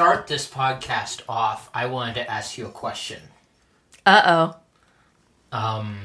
[0.00, 3.20] start this podcast off, I wanted to ask you a question.
[4.06, 4.54] Uh
[5.52, 5.58] oh.
[5.58, 5.98] Um,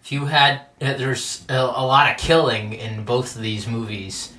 [0.00, 4.32] if you had, uh, there's a, a lot of killing in both of these movies.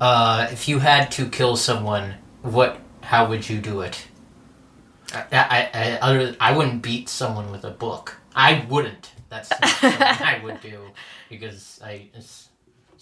[0.00, 2.80] Uh, if you had to kill someone, what?
[3.02, 4.06] How would you do it?
[5.12, 8.16] I, I, I, other, I wouldn't beat someone with a book.
[8.34, 9.12] I wouldn't.
[9.28, 10.80] That's not something I would do
[11.28, 12.08] because I.
[12.14, 12.48] It's,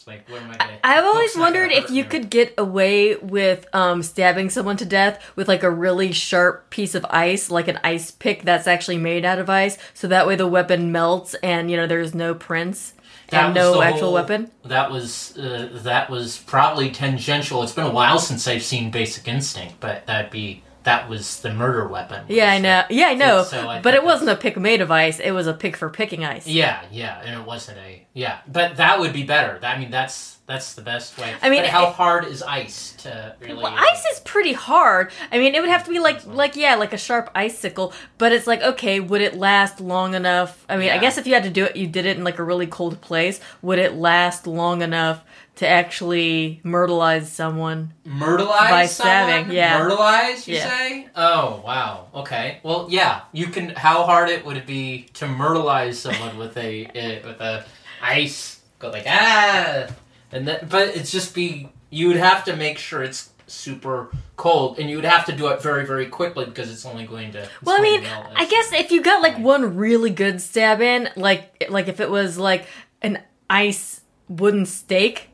[0.00, 0.78] it's like, am I gonna?
[0.82, 4.78] I've always book's not gonna wondered if you could get away with um, stabbing someone
[4.78, 8.66] to death with like a really sharp piece of ice, like an ice pick that's
[8.66, 12.14] actually made out of ice, so that way the weapon melts and you know there's
[12.14, 12.94] no prints
[13.28, 14.50] That and no actual whole- weapon.
[14.64, 17.62] That was uh, that was probably tangential.
[17.62, 21.52] It's been a while since I've seen Basic Instinct, but that'd be that was the
[21.52, 22.24] murder weapon.
[22.28, 22.84] Yeah, I know.
[22.90, 23.42] Yeah, I know.
[23.42, 25.20] So I but it wasn't a pick made of ice.
[25.20, 26.46] It was a pick for picking ice.
[26.46, 29.58] Yeah, yeah, and it wasn't a yeah, but that would be better.
[29.62, 31.32] I mean, that's that's the best way.
[31.42, 33.62] I mean, But how it- hard is ice to really?
[33.62, 35.12] Well, ice is pretty hard.
[35.30, 37.92] I mean, it would have to be like, like yeah, like a sharp icicle.
[38.18, 40.64] But it's like, okay, would it last long enough?
[40.68, 42.38] I mean, I guess if you had to do it, you did it in like
[42.40, 43.38] a really cold place.
[43.62, 45.24] Would it last long enough
[45.60, 47.92] to actually myrtleize someone?
[48.06, 49.28] myrtleize by someone?
[49.28, 49.78] stabbing, yeah.
[49.78, 50.68] Myrtleize, you Yeah.
[50.70, 51.08] say?
[51.14, 52.06] Oh wow.
[52.14, 52.60] Okay.
[52.62, 53.20] Well, yeah.
[53.32, 53.68] You can.
[53.70, 57.66] How hard it would it be to myrtleize someone with a uh, with a
[58.02, 58.60] ice?
[58.78, 59.88] Go like ah,
[60.32, 61.68] and then but it's just be.
[61.90, 65.48] You would have to make sure it's super cold, and you would have to do
[65.48, 67.46] it very very quickly because it's only going to.
[67.62, 68.02] Well, I mean,
[68.34, 72.08] I guess if you got like one really good stab in, like like if it
[72.08, 72.64] was like
[73.02, 73.18] an
[73.50, 74.00] ice
[74.30, 75.29] wooden stake.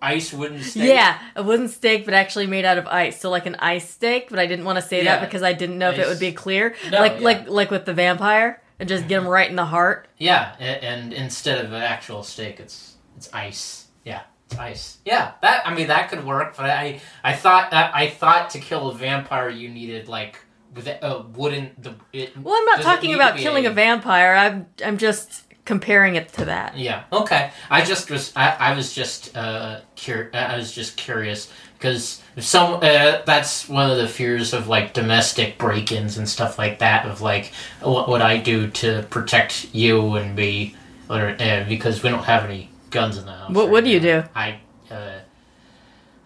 [0.00, 0.84] Ice wooden steak.
[0.84, 3.20] Yeah, a wooden steak, but actually made out of ice.
[3.20, 5.16] So like an ice steak, but I didn't want to say Yeah.
[5.16, 6.74] that because I didn't know if it would be clear.
[6.90, 7.24] No, like yeah.
[7.24, 10.08] like like with the vampire, and just get him right in the heart.
[10.18, 13.86] Yeah, and instead of an actual steak, it's it's ice.
[14.04, 14.98] Yeah, it's ice.
[15.04, 18.58] Yeah, that I mean that could work, but I I thought that I thought to
[18.58, 20.38] kill a vampire you needed like
[20.74, 21.94] with a uh, wooden the.
[22.12, 24.34] It, Well, I'm not talking about killing a, vampire.
[24.34, 26.76] I'm I'm just comparing it to that.
[26.76, 27.04] Yeah.
[27.12, 27.50] Okay.
[27.70, 28.32] I just was.
[28.36, 29.36] I, I was just.
[29.36, 32.74] Uh, cur- I was just curious because if some.
[32.82, 37.06] Uh, that's one of the fears of like domestic break-ins and stuff like that.
[37.06, 40.76] Of like, what would I do to protect you and me,
[41.08, 43.50] or uh, because we don't have any guns in the house.
[43.50, 44.22] What right would you now.
[44.22, 44.28] do?
[44.34, 44.60] I.
[44.90, 45.18] Uh,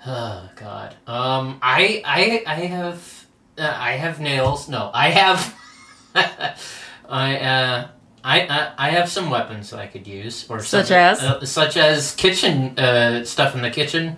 [0.06, 0.94] oh God.
[1.06, 1.58] Um.
[1.62, 2.02] I.
[2.04, 2.42] I.
[2.46, 3.26] I have.
[3.56, 4.68] Uh, I have nails.
[4.68, 4.90] No.
[4.92, 5.54] I have.
[7.08, 7.36] I.
[7.38, 7.88] Uh.
[8.24, 11.20] I, I I have some weapons that I could use, or Such something- as?
[11.22, 14.16] uh, such as kitchen uh, stuff in the kitchen.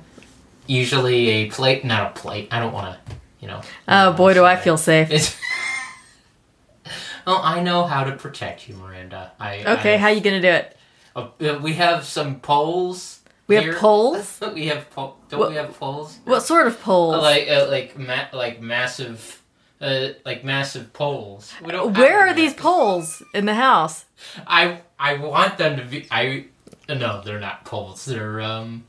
[0.67, 2.49] Usually a plate, not a plate.
[2.53, 3.61] I don't want to, you know.
[3.89, 5.11] Oh boy, do I feel safe.
[5.11, 5.37] It's.
[7.27, 9.33] oh, I know how to protect you, Miranda.
[9.41, 10.77] I Okay, I, how you gonna do it?
[11.17, 11.29] uh,
[11.61, 13.21] we have some poles.
[13.49, 13.75] We have here.
[13.75, 14.39] poles.
[14.55, 16.19] we have po- don't What- we have poles?
[16.25, 17.21] What sort of poles?
[17.23, 19.40] Like uh, like ma- like massive,
[19.81, 21.53] uh, like massive poles.
[21.65, 24.05] We don't Where are these poles in the house?
[24.47, 26.07] I I want them to be.
[26.11, 26.47] I
[26.89, 28.05] no, they're not poles.
[28.05, 28.85] They're um,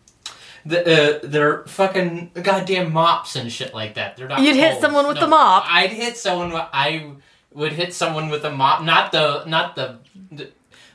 [0.66, 4.18] the, uh, they're fucking goddamn mops and shit like that.
[4.18, 4.42] They're not.
[4.42, 5.64] You'd hit someone with No, the mop.
[5.68, 6.52] I'd hit someone.
[6.52, 7.12] with- I
[7.54, 8.84] would hit someone with a mop.
[8.84, 10.00] Not the not the.
[10.32, 10.52] the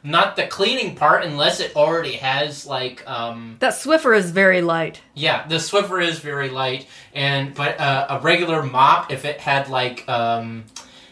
[0.07, 5.01] not the cleaning part, unless it already has like um That Swiffer is very light.
[5.15, 9.69] yeah the Swiffer is very light and but uh, a regular mop if it had
[9.69, 10.65] like um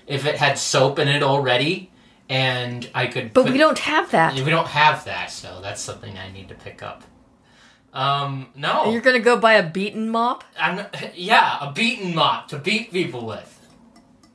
[0.06, 1.90] if it had soap in it already
[2.28, 4.34] and I could But put- we don't have that.
[4.34, 7.02] we don't have that, so that's something I need to pick up.
[7.92, 10.42] Um, no, You're gonna go buy a beaten mop?
[10.58, 13.50] I'm yeah, a beaten mop to beat people with.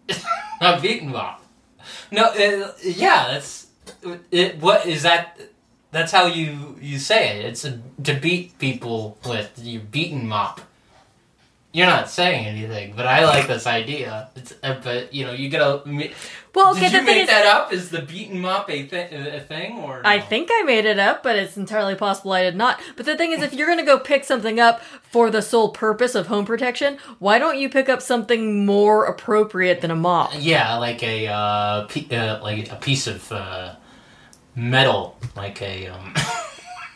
[0.61, 1.43] a beaten mop.
[2.11, 3.58] No, uh, yeah, that's
[4.31, 4.57] it.
[4.59, 5.39] What is that?
[5.91, 7.45] That's how you you say it.
[7.45, 10.61] It's a, to beat people with your beaten mop.
[11.71, 14.29] You're not saying anything, but I like this idea.
[14.35, 15.87] It's, uh, but you know, you gotta.
[16.55, 17.71] Well, okay, Did you make is, that up?
[17.71, 20.01] Is the beaten mop a, th- a thing or?
[20.03, 22.81] I think I made it up, but it's entirely possible I did not.
[22.97, 26.15] But the thing is, if you're gonna go pick something up for the sole purpose
[26.15, 30.31] of home protection, why don't you pick up something more appropriate than a mop?
[30.39, 33.75] Yeah, like a uh, pe- uh, like a piece of uh,
[34.59, 36.13] metal, like a um.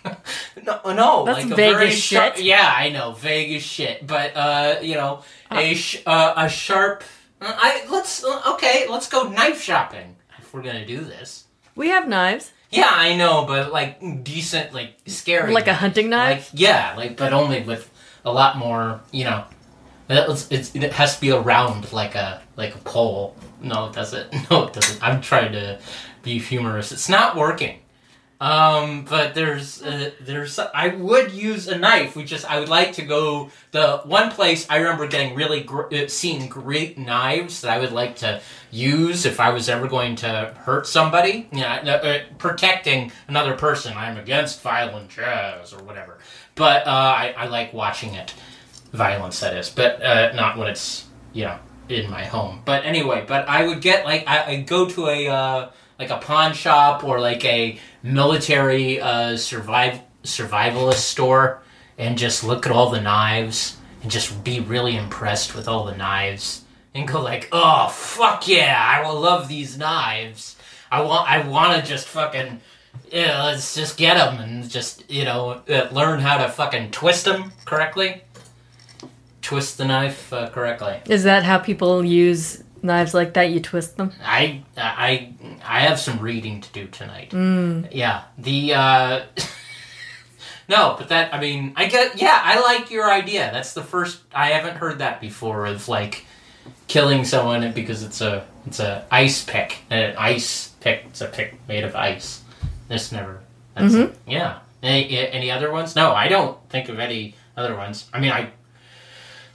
[0.66, 2.36] no, no, That's like a vague very as sharp.
[2.38, 4.06] Yeah, I know, vague as shit.
[4.06, 7.04] But uh, you know, a sh- uh, a sharp.
[7.42, 11.46] uh, I let's uh, okay, let's go knife shopping if we're gonna do this.
[11.76, 16.52] We have knives, Yeah, I know, but like decent, like scary, like a hunting knife.
[16.52, 17.90] like yeah, like but only with
[18.26, 19.46] a lot more, you know.
[20.10, 23.36] It's, it's, it has to be around like a like a pole.
[23.62, 24.32] No, it doesn't.
[24.52, 25.02] No, it doesn't.
[25.02, 25.80] I'm trying to
[26.24, 26.92] be humorous.
[26.92, 27.80] It's not working.
[28.42, 32.14] Um, but there's uh, there's I would use a knife.
[32.16, 35.94] We just I would like to go the one place I remember getting really gr-
[35.94, 40.18] uh, seeing great knives that I would like to use if I was ever going
[40.18, 41.48] to hurt somebody.
[41.54, 43.94] Yeah, uh, uh, protecting another person.
[43.96, 46.18] I'm against violent jazz or whatever.
[46.56, 48.34] But uh, I I like watching it,
[48.92, 52.62] violence that is, but uh, not when it's you know in my home.
[52.66, 55.72] But anyway, but I would get like I I'd go to a.
[56.10, 61.62] Like a pawn shop or like a military uh, survive survivalist store
[61.98, 65.96] and just look at all the knives and just be really impressed with all the
[65.96, 66.64] knives
[66.94, 70.58] and go like, oh fuck yeah, I will love these knives.
[70.92, 72.60] I want I want to just fucking
[73.12, 77.26] yeah, let's just get them and just you know uh, learn how to fucking twist
[77.26, 78.24] them correctly.
[79.42, 81.00] Twist the knife uh, correctly.
[81.08, 83.50] Is that how people use knives like that?
[83.50, 84.12] You twist them.
[84.24, 85.34] I I
[85.66, 87.32] I have some reading to do tonight.
[87.32, 87.88] Mm.
[87.92, 88.24] Yeah.
[88.38, 89.22] The uh
[90.70, 93.50] No, but that I mean, I get yeah, I like your idea.
[93.52, 96.26] That's the first I haven't heard that before of like
[96.88, 99.80] killing someone because it's a it's a ice pick.
[99.90, 101.06] An ice pick.
[101.10, 102.42] It's a pick made of ice.
[102.88, 103.42] This never
[103.76, 104.16] that's Mhm.
[104.28, 104.60] yeah.
[104.82, 105.96] Any, any other ones?
[105.96, 108.06] No, I don't think of any other ones.
[108.14, 108.50] I mean, I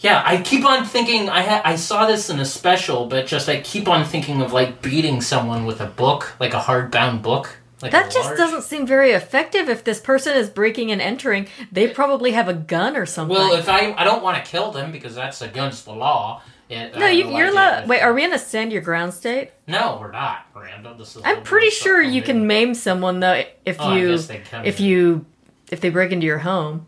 [0.00, 1.28] yeah, I keep on thinking.
[1.28, 4.52] I ha- I saw this in a special, but just I keep on thinking of
[4.52, 7.58] like beating someone with a book, like a hardbound book.
[7.80, 9.68] Like That just large- doesn't seem very effective.
[9.68, 13.36] If this person is breaking and entering, they probably have a gun or something.
[13.36, 16.42] Well, if I I don't want to kill them because that's against the law.
[16.70, 17.88] No, you, you're idea allowed.
[17.88, 19.52] Wait, are we in a stand your ground state?
[19.66, 20.94] No, we're not, Miranda.
[20.98, 24.40] This is I'm pretty sure you can maim someone though if Oh, you guess they
[24.40, 24.66] can.
[24.66, 25.24] if you
[25.70, 26.86] if they break into your home.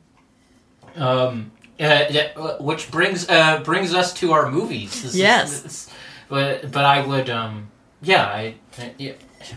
[0.97, 4.91] Um, uh, yeah, uh, which brings uh brings us to our movies.
[5.03, 5.61] This is- Yes.
[5.63, 5.91] this-
[6.29, 7.69] but but I would um
[8.03, 8.55] yeah I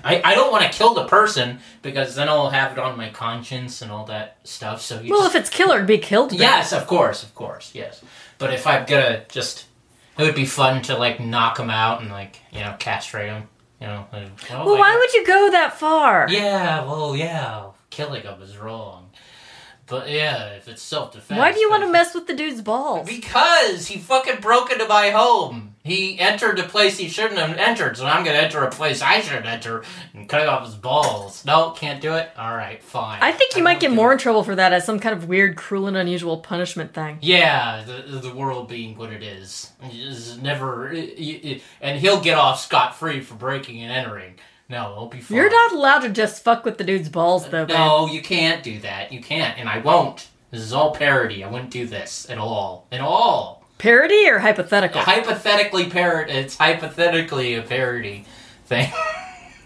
[0.05, 3.09] I- I, don't want to kill the person because then I'll have it on my
[3.09, 4.81] conscience and all that stuff.
[4.81, 6.29] So you Well, just, if it's killer, be killed.
[6.31, 6.39] then.
[6.39, 8.01] yes, of course, of course, yes.
[8.37, 9.65] But if I'm gonna just,
[10.17, 13.49] it would be fun to like knock him out and like you know castrate him.
[13.81, 14.05] You know.
[14.13, 16.27] and- oh, Well, like- why would you go that far?
[16.29, 19.02] Yeah, well, yeah, killing him is wrong.
[19.85, 21.37] But yeah, if it's self defense.
[21.37, 23.07] Why do you want to mess with the dude's balls?
[23.07, 25.75] Because he fucking broke into my home.
[25.83, 29.19] He entered a place he shouldn't have entered, so I'm gonna enter a place I
[29.19, 29.83] shouldn't enter
[30.13, 31.43] and cut off his balls.
[31.43, 32.29] No, can't do it.
[32.37, 33.19] All right, fine.
[33.21, 34.13] I think you I might get more it.
[34.13, 37.17] in trouble for that as some kind of weird, cruel, and unusual punishment thing.
[37.21, 42.95] Yeah, the, the world being what it is, is never, and he'll get off scot
[42.95, 44.35] free for breaking and entering.
[44.69, 45.37] No, it'll be fine.
[45.37, 47.65] You're not allowed to just fuck with the dude's balls, though.
[47.65, 47.75] man.
[47.75, 49.11] No, you can't do that.
[49.11, 50.27] You can't, and I won't.
[50.51, 51.43] This is all parody.
[51.43, 52.87] I wouldn't do this at all.
[52.91, 53.63] At all.
[53.77, 55.01] Parody or hypothetical?
[55.01, 56.29] Hypothetically parrot.
[56.29, 58.25] It's hypothetically a parody
[58.65, 58.91] thing.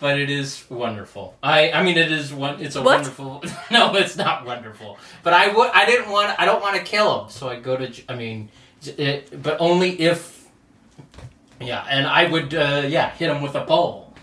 [0.00, 1.36] but it is wonderful.
[1.42, 2.60] I I mean it is one.
[2.60, 2.96] It's a What?
[2.98, 3.42] wonderful.
[3.70, 4.98] No, it's not wonderful.
[5.22, 5.70] But I would.
[5.72, 6.38] I didn't want.
[6.38, 7.30] I don't want to kill him.
[7.30, 8.02] So I go to.
[8.08, 8.50] I mean,
[8.84, 10.37] it, but only if.
[11.60, 12.54] Yeah, and I would.
[12.54, 14.14] Uh, yeah, hit him with a pole.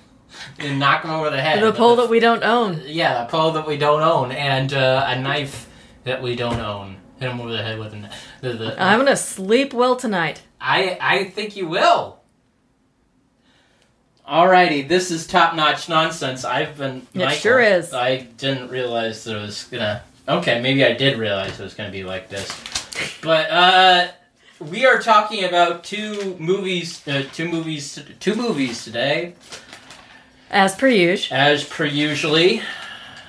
[0.59, 1.63] And knock him over the head.
[1.63, 2.81] the pole that we don't own.
[2.85, 5.69] yeah, a pole that we don't own, and uh, a knife
[6.03, 6.97] that we don't own.
[7.19, 8.09] Hit him over the head with a
[8.41, 10.43] the, the, I'm gonna sleep well tonight.
[10.59, 12.19] I I think you will.
[14.27, 16.43] Alrighty, this is top notch nonsense.
[16.43, 17.07] I've been.
[17.13, 17.93] It Michael, sure is.
[17.93, 20.03] I didn't realize that it was gonna.
[20.27, 22.49] Okay, maybe I did realize it was gonna be like this,
[23.21, 24.07] but uh,
[24.59, 27.05] we are talking about two movies.
[27.07, 28.01] Uh, two movies.
[28.19, 29.35] Two movies today.
[30.49, 31.37] As per usual.
[31.37, 32.61] As per usually.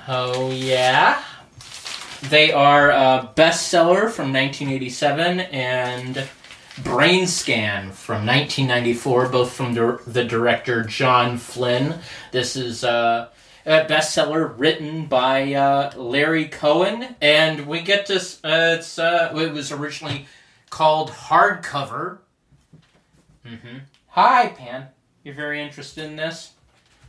[0.08, 1.22] Oh, yeah.
[2.22, 6.28] They are a bestseller from 1987 and
[6.82, 11.98] Brain Scan from 1994, both from the, the director John Flynn.
[12.32, 13.28] This is uh,
[13.64, 18.16] a bestseller written by uh, Larry Cohen, and we get to.
[18.16, 20.26] Uh, it's uh, it was originally
[20.70, 22.18] called Hardcover.
[23.44, 24.86] hmm Hi, Pan.
[25.24, 26.52] You're very interested in this.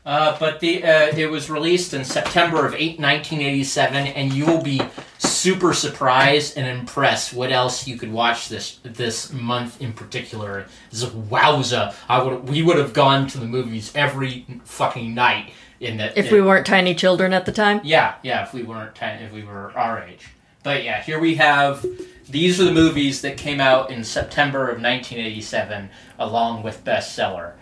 [0.06, 4.62] Uh, but the uh, it was released in September of eight, 1987, and you will
[4.62, 4.82] be
[5.18, 10.66] super surprised and impressed what else you could watch this this month in particular.
[10.92, 11.94] This is wowza!
[12.08, 16.32] I would we would have gone to the movies every fucking night in the If
[16.32, 17.82] we weren't tiny children at the time.
[17.84, 20.28] yeah, yeah, if we weren't ten, if we were our age.
[20.68, 21.86] But yeah, here we have
[22.28, 27.54] these are the movies that came out in September of 1987 along with bestseller.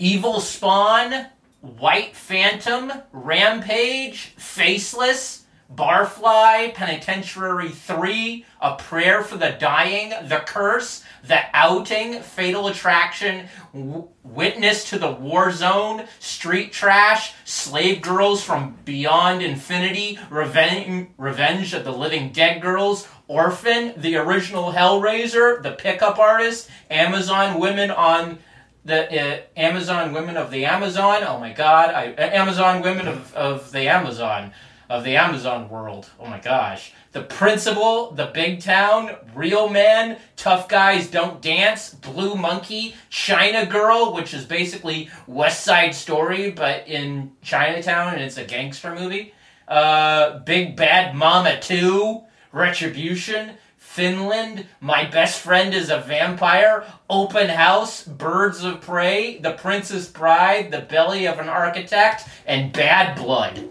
[0.00, 1.26] Evil Spawn,
[1.60, 11.40] White Phantom, Rampage, Faceless, Barfly, Penitentiary 3, A Prayer for the Dying, The Curse, The
[11.54, 19.42] Outing, Fatal Attraction, w- Witness to the War Zone, Street Trash, Slave Girls from Beyond
[19.42, 26.68] Infinity, Revenge, Revenge of the Living Dead Girls, Orphan, the original Hellraiser, The Pickup Artist,
[26.90, 28.38] Amazon Women on
[28.84, 31.22] the uh, Amazon Women of the Amazon.
[31.22, 34.52] Oh my God, I, uh, Amazon Women of, of the Amazon
[34.90, 36.10] of the Amazon world.
[36.20, 36.92] Oh my gosh.
[37.14, 44.12] The Principal, The Big Town, Real Man, Tough Guys Don't Dance, Blue Monkey, China Girl,
[44.12, 49.32] which is basically West Side Story, but in Chinatown, and it's a gangster movie.
[49.68, 58.02] Uh, Big Bad Mama 2, Retribution, Finland, My Best Friend is a Vampire, Open House,
[58.02, 63.68] Birds of Prey, The Princess Bride, The Belly of an Architect, and Bad Blood.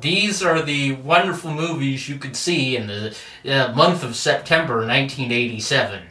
[0.00, 6.02] These are the wonderful movies you could see in the uh, month of September 1987.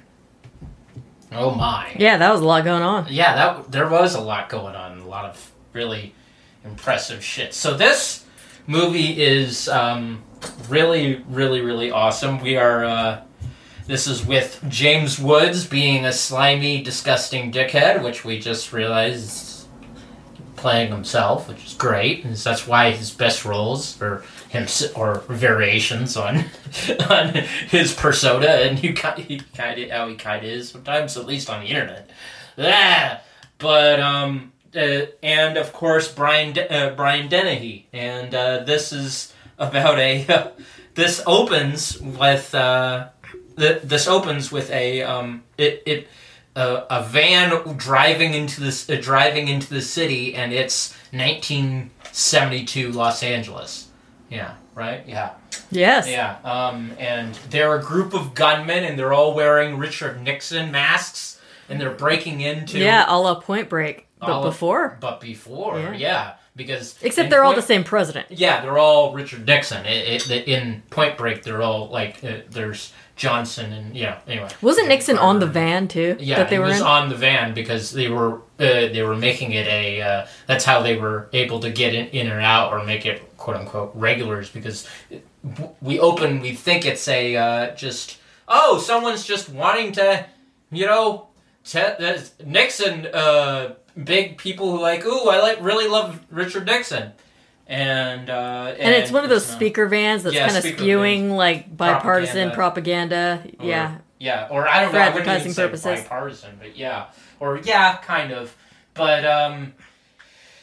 [1.31, 1.93] Oh my.
[1.97, 3.07] Yeah, that was a lot going on.
[3.09, 6.13] Yeah, that there was a lot going on, a lot of really
[6.63, 7.53] impressive shit.
[7.53, 8.25] So this
[8.67, 10.23] movie is um,
[10.69, 12.41] really, really, really awesome.
[12.41, 12.85] We are.
[12.85, 13.21] Uh,
[13.87, 19.44] this is with James Woods being a slimy, disgusting dickhead, which we just realized is
[20.65, 22.25] playing himself, which is great.
[22.25, 26.45] And that's why his best roles are him or variations on
[27.11, 27.35] on
[27.69, 31.27] his persona, and you kind he kind of how he kind of is sometimes, at
[31.27, 32.09] least on the internet.
[32.57, 33.21] Ah,
[33.59, 39.33] but um, uh, and of course Brian De- uh, Brian Dennehy, and uh, this is
[39.59, 40.51] about a.
[40.95, 43.09] this opens with uh,
[43.55, 46.07] the, this opens with a um, it it
[46.55, 53.23] uh, a van driving into this uh, driving into the city, and it's 1972 Los
[53.23, 53.87] Angeles.
[54.29, 55.03] Yeah, right.
[55.07, 55.31] Yeah,
[55.71, 56.07] Yes.
[56.09, 56.37] yeah.
[56.43, 61.79] Um, and they're a group of gunmen, and they're all wearing Richard Nixon masks, and
[61.79, 64.07] they're breaking into Yeah, all a Point Break.
[64.19, 64.97] But of- before.
[65.01, 65.93] but before, Yeah.
[65.93, 68.27] yeah, because Except they're all the same president.
[68.31, 69.85] yeah, they're all Richard Nixon.
[69.85, 74.19] It, it, in Point Break, they're all like uh, there's Johnson and yeah.
[74.27, 76.17] Anyway, Wasn't Nixon on the van too?
[76.19, 76.85] Yeah, that they he were was in.
[76.85, 80.01] on the van because they were uh, they were making it a.
[80.01, 83.37] Uh, that's how they were able to get in, in or out or make it
[83.37, 84.87] quote unquote regulars because
[85.81, 88.17] we open we think it's a uh, just
[88.47, 90.25] oh someone's just wanting to
[90.71, 91.27] you know
[91.63, 97.13] te- uh, Nixon uh, big people who like ooh I like really love Richard Nixon
[97.67, 101.75] and uh, and it's one of those speaker vans that's Yeah, kind of spewing like
[101.75, 103.41] bipartisan propaganda.
[103.59, 103.97] Or- yeah.
[104.17, 105.03] Yeah, or I don't For know.
[105.03, 106.01] I wouldn't even say purposes.
[106.03, 107.07] bipartisan, but yeah,
[107.41, 108.55] or yeah, kind of.
[108.93, 109.73] But um,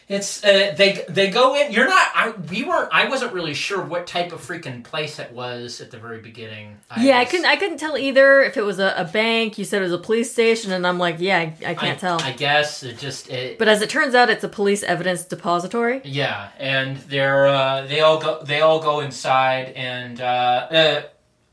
[0.09, 1.73] it's uh, they they go in.
[1.73, 2.09] You're not.
[2.15, 2.89] I we weren't.
[2.93, 6.79] I wasn't really sure what type of freaking place it was at the very beginning.
[7.01, 7.47] yeah, I couldn't.
[7.47, 9.59] I couldn't tell either if it was a, a bank.
[9.59, 12.21] You said it was a police station, and I'm like, yeah, I, I can't tell.
[12.21, 13.59] I guess it just it.
[13.59, 16.01] but as it turns out, it's a police evidence depository.
[16.05, 21.03] Yeah, and they're uh, they all go they all go inside, and uh, uh,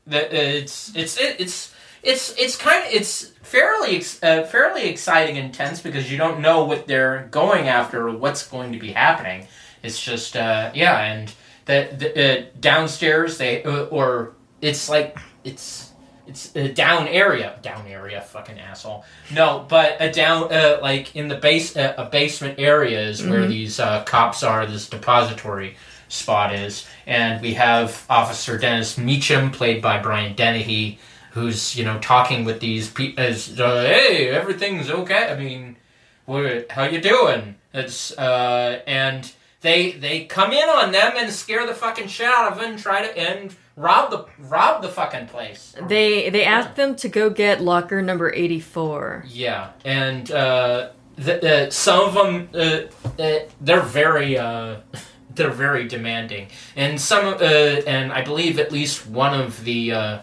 [0.06, 5.46] the, it's it's it, it's it's it's kind of it's fairly uh, fairly exciting and
[5.46, 9.46] intense because you don't know what they're going after or what's going to be happening.
[9.82, 11.32] It's just uh, yeah, and
[11.66, 15.90] the, the uh, downstairs they uh, or it's like it's
[16.26, 17.58] it's a down area.
[17.60, 19.04] Down area fucking asshole.
[19.34, 23.46] No but a down uh, like in the base uh, a basement area is where
[23.46, 25.76] these uh, cops are this depository
[26.08, 26.86] spot is.
[27.06, 30.98] And we have officer dennis meacham played by brian dennehy
[31.30, 35.30] who's you know talking with these people as uh, hey everything's okay.
[35.30, 35.76] I mean
[36.26, 37.56] what, how you doing?
[37.74, 39.32] It's uh and
[39.62, 42.78] they they come in on them and scare the fucking shit out of them and
[42.78, 45.74] try to and rob the rob the fucking place.
[45.88, 49.24] They they asked them to go get locker number eighty four.
[49.28, 54.76] yeah, and uh, the, uh, some of them uh, uh, they're very uh,
[55.34, 57.44] they're very demanding, and some uh,
[57.86, 60.18] and I believe at least one of the uh,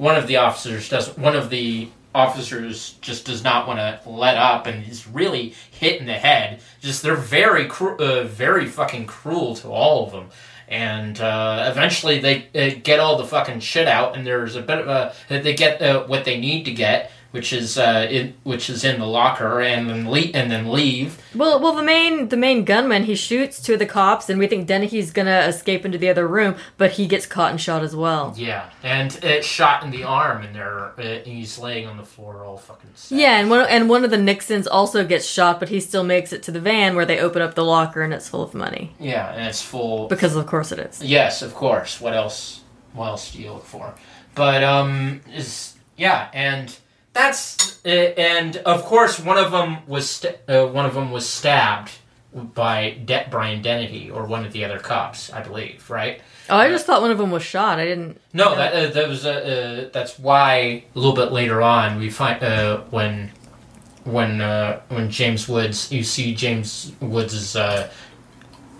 [0.00, 4.38] one of the officers does one of the officers just does not want to let
[4.38, 6.60] up and is really hit in the head.
[6.80, 10.30] Just they're very cru- uh, very fucking cruel to all of them.
[10.68, 14.78] And uh, eventually they uh, get all the fucking shit out, and there's a bit
[14.78, 18.68] of a they get uh, what they need to get, which is uh, in, which
[18.68, 21.18] is in the locker, and then le- and then leave.
[21.34, 24.46] Well, well, the main the main gunman he shoots two of the cops, and we
[24.46, 27.94] think Dennehy's gonna escape into the other room, but he gets caught and shot as
[27.94, 28.34] well.
[28.36, 32.44] Yeah, and it's shot in the arm, and they're uh, he's laying on the floor
[32.44, 32.90] all fucking.
[32.94, 33.18] Sad.
[33.18, 36.32] Yeah, and one and one of the Nixons also gets shot, but he still makes
[36.32, 38.92] it to the van where they open up the locker and it's full of money
[38.98, 40.08] yeah, and it's full.
[40.08, 41.02] because of course it is.
[41.02, 42.00] Yes, of course.
[42.00, 42.60] What else?
[42.92, 43.94] What else do you look for?
[44.34, 46.76] But um, is yeah, and
[47.12, 51.28] that's uh, and of course one of them was st- uh, one of them was
[51.28, 51.92] stabbed
[52.32, 56.20] by De- Brian Dennehy or one of the other cops, I believe, right?
[56.48, 57.80] Oh, I just thought one of them was shot.
[57.80, 58.20] I didn't.
[58.32, 62.10] No, that uh, that was uh, uh, that's why a little bit later on we
[62.10, 63.30] find uh, when
[64.04, 67.90] when uh, when James Woods you see James Woods's uh,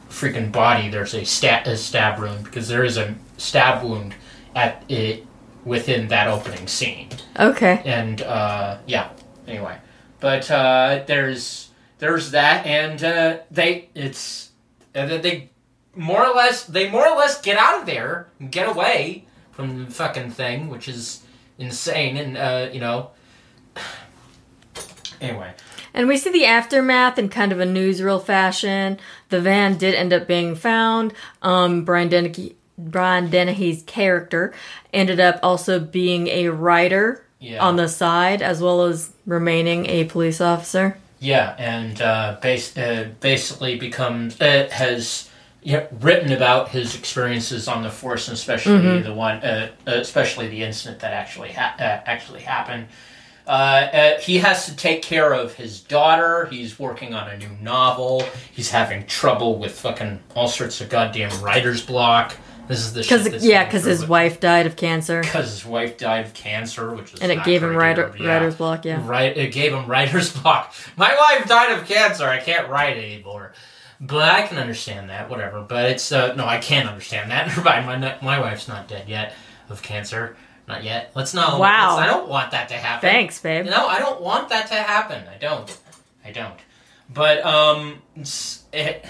[0.08, 0.88] freaking body.
[0.88, 4.14] There's a stab a stab wound because there is a stab wound
[4.54, 5.26] at it
[5.64, 7.82] within that opening scene Okay.
[7.84, 9.10] and uh, yeah.
[9.46, 9.76] Anyway,
[10.20, 14.50] but uh, there's there's that, and uh, they it's
[14.92, 15.50] they
[15.94, 19.84] more or less they more or less get out of there and get away from
[19.84, 21.22] the fucking thing, which is
[21.58, 23.10] insane, and uh, you know.
[25.20, 25.52] Anyway,
[25.92, 28.98] And we see the aftermath in kind of a newsreel fashion.
[29.28, 31.12] The van did end up being found.
[31.42, 34.52] Um, Brian Dennehy, Brian Dennehy's character
[34.92, 40.04] ended up also being a writer yeah, on the side, as well as remaining a
[40.04, 40.98] police officer.
[41.20, 45.30] yeah, and uh, base, uh, basically becomes uh, has
[45.62, 50.48] yeah, written about his experiences on the force, and especially the one, uh, uh, especially
[50.48, 52.86] the incident that actually ha- uh, actually happened.
[53.46, 56.46] Uh, uh, he has to take care of his daughter.
[56.46, 58.24] He's working on a new novel.
[58.52, 62.36] He's having trouble with fucking all sorts of goddamn writer's block.
[62.70, 66.24] This is the Because yeah, because his wife died of cancer, because his wife died
[66.26, 68.14] of cancer, which is and it gave him writer.
[68.16, 68.28] Yeah.
[68.28, 68.84] writer's block.
[68.84, 69.04] Yeah.
[69.04, 70.72] Right, it gave him writer's block.
[70.96, 72.26] My wife died of cancer.
[72.28, 73.54] I can't write anymore.
[74.00, 75.62] But I can understand that, whatever.
[75.62, 77.46] But it's uh, no, I can't understand that.
[77.48, 77.86] Never mind.
[77.86, 79.34] My my wife's not dead yet
[79.68, 80.36] of cancer.
[80.68, 81.10] Not yet.
[81.16, 81.58] Let's not.
[81.58, 81.96] Wow.
[81.96, 83.10] let's- I don't want that to happen.
[83.10, 83.66] Thanks, babe.
[83.66, 85.24] No, I don't want that to happen.
[85.26, 85.76] I don't.
[86.24, 86.54] I don't.
[87.12, 89.04] But um, it's it,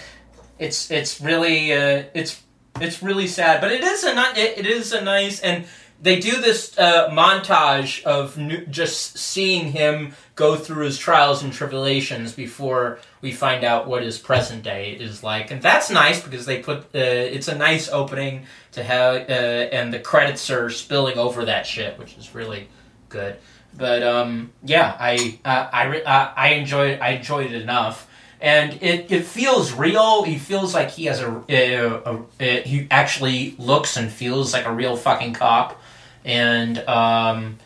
[0.59, 2.43] it's it's really uh, it's
[2.81, 3.61] it's really sad.
[3.61, 5.67] But it is a it, it is a nice and
[6.03, 11.53] they do this uh, montage of new, just seeing him go through his trials and
[11.53, 16.47] tribulations before we find out what his present day is like, and that's nice because
[16.47, 16.99] they put uh,
[17.37, 21.99] it's a nice opening to have, uh, and the credits are spilling over that shit,
[21.99, 22.69] which is really
[23.11, 23.37] good.
[23.77, 28.09] But um, yeah, I I uh, I enjoyed I enjoyed it enough,
[28.41, 30.23] and it, it feels real.
[30.23, 34.73] He feels like he has a, a, a, he actually looks and feels like a
[34.73, 35.81] real fucking cop,
[36.25, 37.59] and um.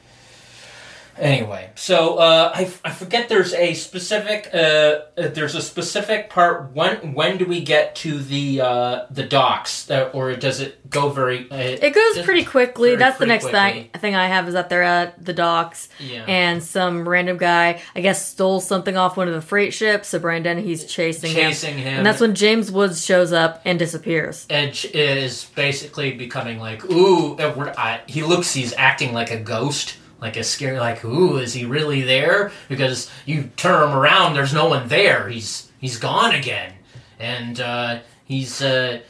[1.19, 6.73] Anyway, so uh, I, I forget there's a specific uh, uh, there's a specific part
[6.73, 11.09] when when do we get to the uh, the docks uh, or does it go
[11.11, 12.91] very uh, It goes pretty quickly.
[12.91, 14.01] very That's the next thing quickly.
[14.01, 18.01] thing I have is that they're at the docks, yeah and some random guy, I
[18.01, 20.09] guess, stole something off one of the freight ships.
[20.09, 23.79] So Brian Dennehy's chasing, him, chasing him and that's when James Woods shows up and
[23.79, 24.47] disappears.
[24.51, 30.37] Edge is basically becoming like, ooh, I, he looks, he's acting like a ghost, like
[30.37, 32.51] a scary, like, ooh, is he really there?
[32.69, 35.29] Because you turn him around, there's no one there.
[35.29, 36.73] He's he's gone again,
[37.21, 39.01] and uh, he's uh,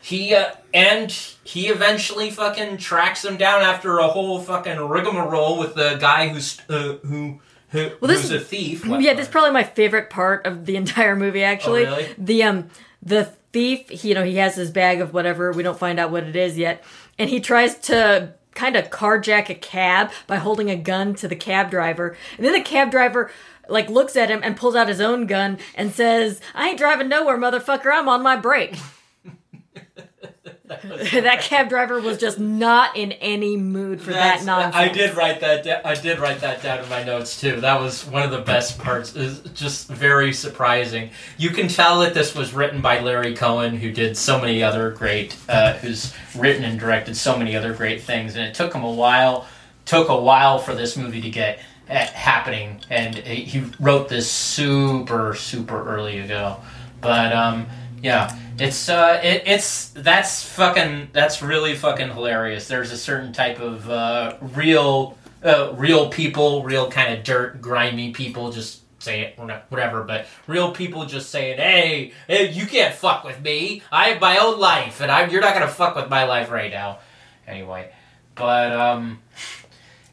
[0.00, 1.10] he uh, and
[1.44, 6.58] he eventually fucking tracks him down after a whole fucking rigmarole with the guy who's
[6.70, 7.40] uh, who.
[7.72, 8.84] Who, Well, this who's is- a thief?
[8.84, 11.44] yeah, this is probably my favorite part of the entire movie.
[11.44, 12.08] Actually, Oh, really?
[12.18, 12.68] the um
[13.00, 15.52] the thief, he, you know, he has his bag of whatever.
[15.52, 16.82] We don't find out what it is yet,
[17.16, 21.36] and he tries to kind of carjack a cab by holding a gun to the
[21.36, 23.30] cab driver, and then the cab driver.
[23.68, 27.08] Like looks at him and pulls out his own gun and says, "I ain't driving
[27.08, 27.92] nowhere, motherfucker.
[27.92, 28.76] I'm on my break."
[30.84, 34.76] that cab driver was just not in any mood for That's- that nonsense.
[34.76, 35.64] I did write that.
[35.64, 37.60] Da- I did write that down in my notes too.
[37.60, 39.16] That was one of the best parts.
[39.16, 41.10] Is just very surprising.
[41.38, 44.90] You can tell that this was written by Larry Cohen, who did so many other
[44.92, 48.84] great, uh, who's written and directed so many other great things, and it took him
[48.84, 49.46] a while.
[49.86, 55.34] Took a while for this movie to get uh, happening, and he wrote this super
[55.34, 56.58] super early ago.
[57.00, 57.66] But um,
[58.02, 62.68] yeah, it's uh, it, it's that's fucking that's really fucking hilarious.
[62.68, 68.12] There's a certain type of uh, real uh, real people, real kind of dirt, grimy
[68.12, 68.52] people.
[68.52, 69.38] Just say it,
[69.70, 70.04] whatever.
[70.04, 73.82] But real people just saying, "Hey, hey, you can't fuck with me.
[73.90, 76.70] I have my own life, and I'm you're not gonna fuck with my life right
[76.70, 76.98] now."
[77.46, 77.90] Anyway,
[78.34, 79.20] but um.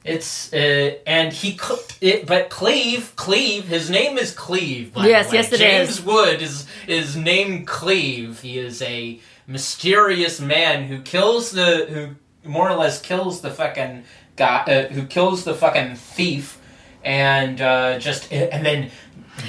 [0.08, 1.60] It's uh, and he
[2.00, 4.94] it, but Cleve Cleve his name is Cleve.
[4.96, 6.02] Yes, yes, it James is.
[6.02, 8.40] Wood is is named Cleve.
[8.40, 14.04] He is a mysterious man who kills the who more or less kills the fucking
[14.38, 16.60] guy uh, who kills the fucking thief
[17.04, 18.92] and uh, just and then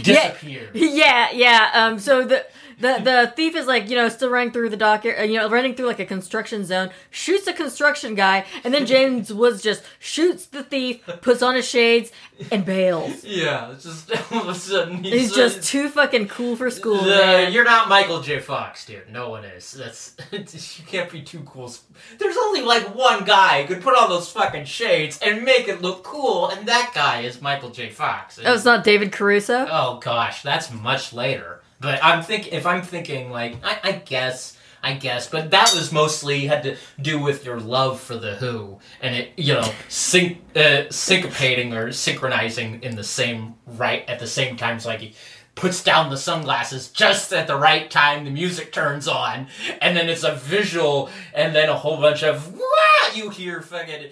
[0.02, 0.70] disappears.
[0.74, 1.70] Yeah, yeah.
[1.74, 2.44] Um, so the
[2.80, 5.48] the the thief is like you know still running through the dock, uh, you know,
[5.48, 9.82] running through like a construction zone, shoots a construction guy, and then James Woods just
[9.98, 12.10] shoots the thief, puts on his shades,
[12.52, 13.24] and bails.
[13.24, 17.10] Yeah, it's just all of a sudden He's just too fucking cool for school, The-
[17.10, 17.52] man.
[17.52, 18.38] you're not Michael J.
[18.40, 19.08] Fox, dude.
[19.10, 19.72] No one is.
[19.72, 20.14] That's
[20.78, 21.72] you can't be too cool.
[22.18, 25.82] There's only like one guy who could put on those fucking shades and make it
[25.82, 27.90] look cool, and that guy is Michael J.
[27.90, 28.38] Fox.
[28.44, 29.66] Oh, it's not David Caruso.
[29.70, 31.60] Oh gosh, that's much later.
[31.80, 35.90] But I'm think if I'm thinking like I, I guess I guess, but that was
[35.90, 40.38] mostly had to do with your love for the Who and it you know sync
[40.54, 45.14] uh, syncopating or synchronizing in the same right at the same times like he
[45.56, 49.48] puts down the sunglasses just at the right time the music turns on
[49.80, 53.14] and then it's a visual and then a whole bunch of Wah!
[53.14, 54.10] you hear fucking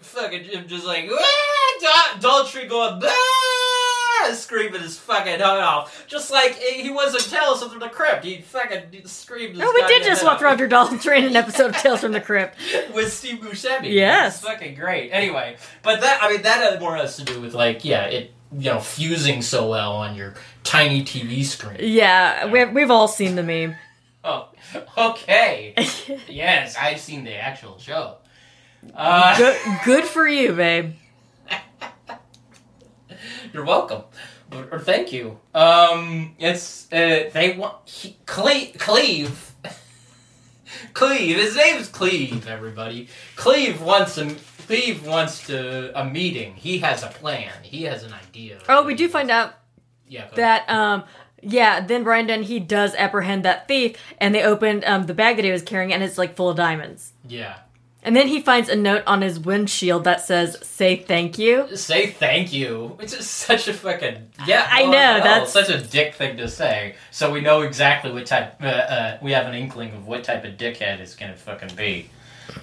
[0.00, 1.08] fucking just like
[2.20, 3.00] Daltrey going!
[4.34, 8.24] Screaming his fucking head off, just like he was in Tales from the Crypt.
[8.24, 9.56] He fucking screamed.
[9.56, 10.40] His Oh, we did just watch.
[10.40, 12.56] Roger Daltrey in an episode of Tales from the Crypt.
[12.94, 13.92] with Steve Buscemi.
[13.92, 14.36] Yes.
[14.36, 15.10] it's fucking great.
[15.10, 18.32] Anyway, but that I mean that had more has to do with like yeah it
[18.52, 21.76] you know fusing so well on your tiny TV screen.
[21.80, 23.76] Yeah, we've, we've all seen the meme.
[24.24, 24.48] Oh,
[24.98, 25.74] okay.
[26.28, 28.16] yes, I've seen the actual show.
[28.94, 30.94] Uh, Good, good for you, babe.
[33.52, 34.02] You're welcome.
[34.52, 35.38] Or, or thank you.
[35.54, 39.52] Um, it's uh, they want he, Cle- Cleve.
[40.94, 41.36] Cleve.
[41.36, 42.46] His name's Cleve.
[42.48, 43.08] Everybody.
[43.36, 44.34] Cleve wants a
[44.66, 46.54] Cleve wants to a meeting.
[46.54, 47.52] He has a plan.
[47.62, 48.58] He has an idea.
[48.68, 49.54] Oh, we do find out
[50.08, 51.04] yeah, that um
[51.42, 55.44] yeah then Brian Dennehy does apprehend that thief and they opened um the bag that
[55.44, 57.12] he was carrying and it's like full of diamonds.
[57.28, 57.56] Yeah.
[58.02, 62.08] And then he finds a note on his windshield that says say thank you Say
[62.08, 62.96] thank you.
[63.00, 64.68] It's just such a fucking yeah.
[64.70, 66.96] I know, hell, that's- such a dick thing to say.
[67.10, 68.56] So we know exactly what type.
[68.62, 72.08] Uh, uh, we have an inkling of what type of dickhead it's gonna fucking be.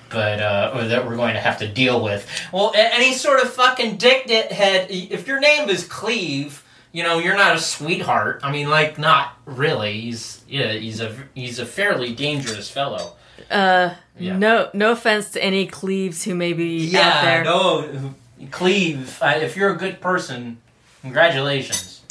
[0.09, 2.29] But uh, or that we're going to have to deal with.
[2.51, 4.87] Well, any sort of fucking dickhead.
[4.89, 8.41] If your name is Cleve, you know you're not a sweetheart.
[8.43, 9.99] I mean, like not really.
[10.01, 10.73] He's yeah.
[10.73, 13.13] He's a he's a fairly dangerous fellow.
[13.49, 14.37] Uh Yeah.
[14.37, 18.13] no no offense to any Cleves who may be out there no,
[18.51, 19.17] Cleve.
[19.21, 20.57] Uh, if you're a good person,
[21.01, 22.01] congratulations.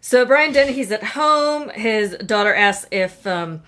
[0.00, 3.62] so Brian Dennehy's at home his daughter asks if um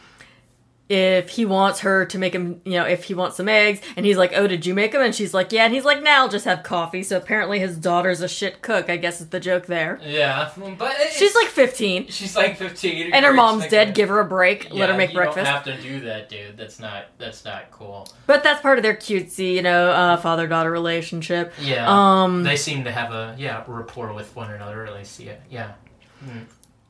[0.89, 4.07] if he wants her to make him, you know, if he wants some eggs, and
[4.07, 6.23] he's like, "Oh, did you make them?" And she's like, "Yeah." And he's like, "Now
[6.23, 8.89] I'll just have coffee." So apparently, his daughter's a shit cook.
[8.89, 9.99] I guess is the joke there.
[10.05, 13.95] Yeah, but She's like 15, she's like fifteen, and her mom's dead.
[13.95, 14.65] Give her a break.
[14.73, 15.47] Yeah, let her make you breakfast.
[15.47, 16.57] Don't have to do that, dude.
[16.57, 18.09] That's not that's not cool.
[18.27, 21.53] But that's part of their cutesy, you know, uh, father daughter relationship.
[21.61, 24.87] Yeah, Um, they seem to have a yeah rapport with one another.
[24.87, 25.73] At least, yeah, yeah.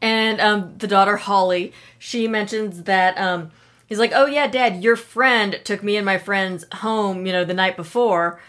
[0.02, 3.50] and um, the daughter Holly, she mentions that um,
[3.86, 7.44] he's like, "Oh yeah, Dad, your friend took me and my friends home, you know,
[7.44, 8.40] the night before."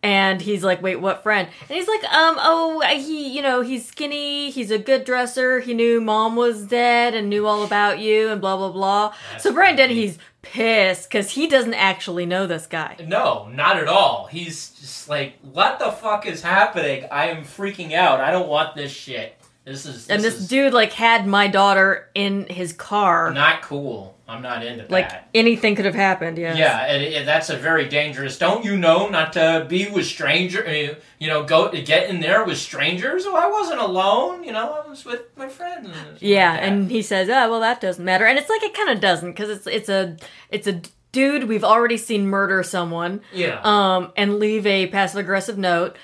[0.00, 3.86] And he's like, "Wait, what friend?" And he's like, "Um, oh, he, you know, he's
[3.86, 4.50] skinny.
[4.50, 5.58] He's a good dresser.
[5.60, 9.42] He knew mom was dead and knew all about you and blah blah blah." That's
[9.42, 12.96] so Brian Dennehy, he's pissed because he doesn't actually know this guy.
[13.04, 14.26] No, not at all.
[14.26, 17.06] He's just like, what the fuck is happening?
[17.10, 18.20] I am freaking out.
[18.20, 19.34] I don't want this shit.
[19.64, 23.32] This is this and this is dude like had my daughter in his car.
[23.32, 24.16] not cool.
[24.28, 25.28] I'm not into like that.
[25.34, 26.36] anything could have happened.
[26.36, 26.54] Yeah.
[26.54, 28.36] Yeah, and, that's a very dangerous.
[28.36, 30.66] Don't you know not to be with stranger?
[30.66, 33.24] uh, You know, go get in there with strangers.
[33.26, 34.44] Oh, I wasn't alone.
[34.44, 35.88] You know, I was with my friends.
[36.20, 38.90] Yeah, like and he says, "Oh, well, that doesn't matter," and it's like it kind
[38.90, 40.16] of doesn't because it's it's a
[40.50, 43.60] it's a dude we've already seen murder someone, yeah.
[43.64, 45.96] um, and leave a passive aggressive note.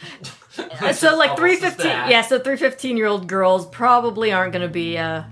[0.57, 4.63] Uh, so like three fifteen, yeah, so three fifteen year old girls probably aren't going
[4.67, 5.25] to be uh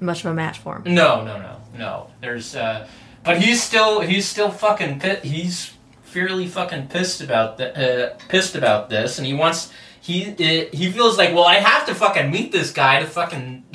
[0.00, 0.94] much of a match for him.
[0.94, 2.10] No, no, no, no.
[2.20, 2.86] There's, uh,
[3.24, 5.24] but he's still he's still fucking pit.
[5.24, 7.76] He's fairly fucking pissed about that.
[7.76, 11.86] Uh, pissed about this, and he wants he uh, he feels like well I have
[11.86, 13.64] to fucking meet this guy to fucking.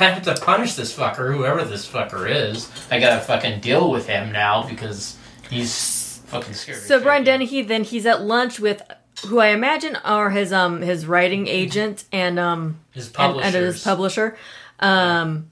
[0.00, 2.70] I have to punish this fucker, whoever this fucker is.
[2.90, 5.18] I gotta fucking deal with him now because
[5.50, 6.78] he's fucking scared.
[6.78, 7.02] So.
[7.02, 8.80] Brian Dennehy then he's at lunch with
[9.26, 13.84] who I imagine are his um his writing agent and um his and, and his
[13.84, 14.38] publisher.
[14.78, 15.49] Um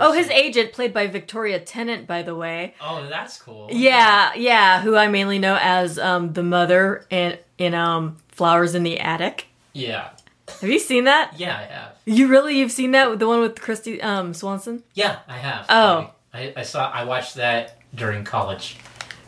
[0.00, 2.74] oh his some- agent played by Victoria Tennant by the way.
[2.80, 3.68] Oh, that's cool.
[3.70, 8.82] Yeah, yeah, who I mainly know as um the mother in in um Flowers in
[8.82, 9.46] the Attic.
[9.72, 10.10] Yeah.
[10.60, 11.38] Have you seen that?
[11.38, 11.96] Yeah, I have.
[12.04, 14.82] You really you've seen that the one with Kristy um Swanson?
[14.94, 15.66] Yeah, I have.
[15.68, 16.10] Oh.
[16.32, 16.90] I, I saw.
[16.90, 18.76] I watched that during college,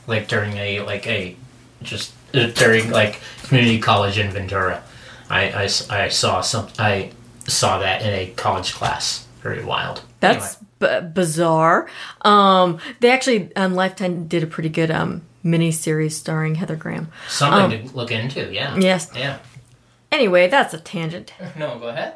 [0.07, 1.37] like during a like a
[1.83, 4.83] just uh, during like community college in Ventura.
[5.29, 6.69] i i saw some.
[6.79, 7.11] I
[7.47, 9.27] saw that in a college class.
[9.43, 10.03] Very wild.
[10.21, 11.89] That's b- bizarre.
[12.23, 17.09] Um, they actually on Lifetime did a pretty good um mini series starring Heather Graham.
[17.09, 18.53] Anyway, something to look into.
[18.53, 18.77] Yeah.
[18.77, 19.11] Yes.
[19.15, 19.39] Yeah.
[20.11, 21.33] Anyway, that's a tangent.
[21.59, 22.15] No, go ahead.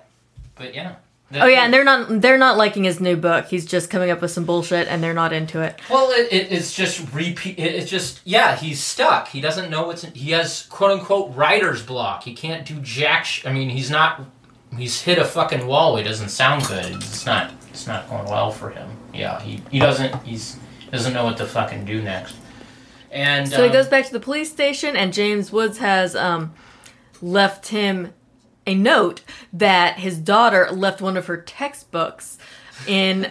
[0.55, 0.97] But yeah.
[1.35, 3.47] Oh yeah, and they're not they're not liking his new book.
[3.47, 5.77] He's just coming up with some bullshit, and they're not into it.
[5.91, 7.59] Well, it, it, it's just repeat.
[7.59, 8.55] It, it's just yeah.
[8.55, 9.27] He's stuck.
[9.27, 10.05] He doesn't know what's.
[10.05, 12.23] In, he has quote unquote writer's block.
[12.23, 13.25] He can't do jack.
[13.25, 14.23] Sh- I mean, he's not.
[14.77, 15.97] He's hit a fucking wall.
[15.97, 16.95] He doesn't sound good.
[16.97, 17.53] It's not.
[17.71, 18.91] It's not going well for him.
[19.13, 19.41] Yeah.
[19.41, 20.15] He he doesn't.
[20.23, 20.59] He's
[20.97, 22.37] doesn't know what to fucking do next.
[23.11, 26.55] And So he um, goes back to the police station, and James Woods has um,
[27.23, 28.13] left him
[28.67, 32.39] a note that his daughter left one of her textbooks
[32.87, 33.31] in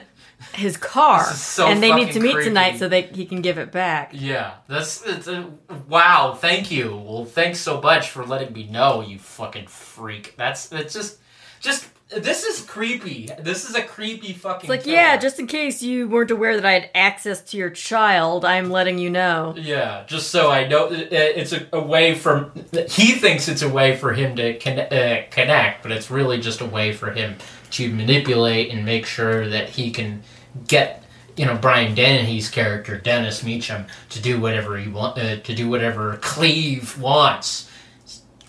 [0.53, 2.49] his car, so and they need to meet creepy.
[2.49, 4.11] tonight so that he can give it back.
[4.13, 5.49] Yeah, that's it's a,
[5.87, 6.37] wow.
[6.39, 6.95] Thank you.
[6.95, 10.35] Well, thanks so much for letting me know, you fucking freak.
[10.37, 11.19] That's it's just
[11.65, 13.29] just this is creepy.
[13.39, 14.61] This is a creepy fucking.
[14.61, 14.95] It's like, killer.
[14.95, 18.69] yeah, just in case you weren't aware that I had access to your child, I'm
[18.69, 19.55] letting you know.
[19.57, 20.03] yeah.
[20.05, 22.51] Just so I know, it's a, a way from.
[22.89, 26.61] he thinks it's a way for him to con- uh, connect, but it's really just
[26.61, 27.37] a way for him
[27.71, 30.21] to manipulate and make sure that he can
[30.67, 31.01] get.
[31.35, 35.69] You know Brian Dennehy's character Dennis Meacham to do whatever he want uh, to do
[35.69, 37.69] whatever Cleve wants.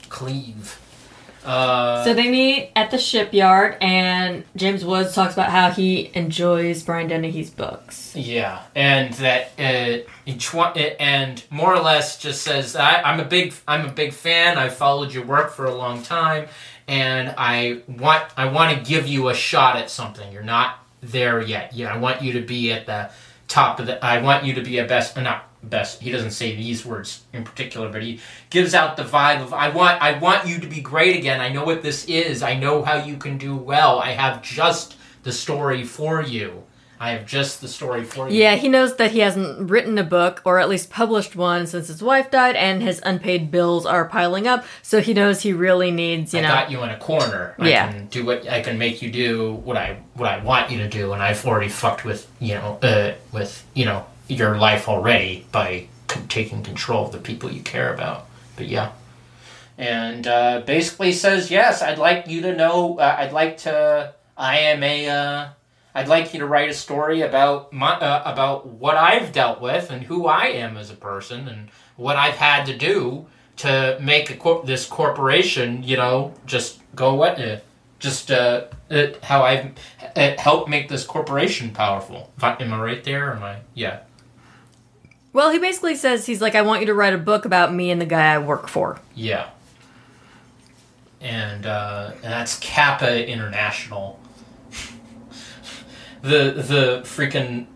[0.09, 0.79] Cleve.
[1.47, 6.83] Uh, So they meet at the shipyard, and James Woods talks about how he enjoys
[6.83, 8.15] Brian Dennehy's books.
[8.17, 13.55] Yeah, and that uh, each and more or less just says I, I'm a big
[13.69, 14.59] I'm a big fan.
[14.59, 16.49] I've followed your work for a long time,
[16.89, 20.33] and I want I want to give you a shot at something.
[20.33, 21.73] You're not there yet.
[21.75, 23.11] Yeah, I want you to be at the
[23.49, 24.05] top of the.
[24.05, 26.01] I want you to be a best, not best.
[26.01, 29.69] He doesn't say these words in particular, but he gives out the vibe of I
[29.69, 31.41] want I want you to be great again.
[31.41, 32.43] I know what this is.
[32.43, 33.99] I know how you can do well.
[33.99, 36.65] I have just the story for you.
[36.99, 38.39] I have just the story for you.
[38.39, 41.89] Yeah, he knows that he hasn't written a book, or at least published one, since
[41.89, 44.65] his wife died, and his unpaid bills are piling up.
[44.83, 46.61] So he knows he really needs, you know, I know.
[46.61, 47.55] got you in a corner.
[47.59, 47.89] Yeah.
[47.89, 50.79] I can do what I can make you do what I what I want you
[50.79, 54.89] to do, and I've already fucked with you know uh, with you know your life
[54.89, 55.89] already by
[56.29, 58.27] taking control of the people you care about.
[58.57, 58.93] But yeah,
[59.79, 61.83] and uh, basically says yes.
[61.83, 62.99] I'd like you to know.
[62.99, 64.15] Uh, I'd like to.
[64.37, 65.09] I am a.
[65.09, 65.49] Uh,
[65.95, 69.91] I'd like you to write a story about my uh, about what I've dealt with
[69.91, 74.39] and who I am as a person and what I've had to do to make
[74.39, 77.41] cor- this corporation, you know, just go what,
[77.99, 78.65] just uh,
[79.23, 79.73] how I've
[80.39, 82.31] helped make this corporation powerful.
[82.43, 83.33] Am I right there?
[83.33, 83.57] Am I?
[83.75, 84.01] Yeah.
[85.37, 87.91] Well, he basically says he's like, I want you to write a book about me
[87.91, 88.99] and the guy I work for.
[89.15, 89.51] Yeah.
[91.21, 94.19] And, uh, and that's Kappa International.
[96.23, 97.67] the the freaking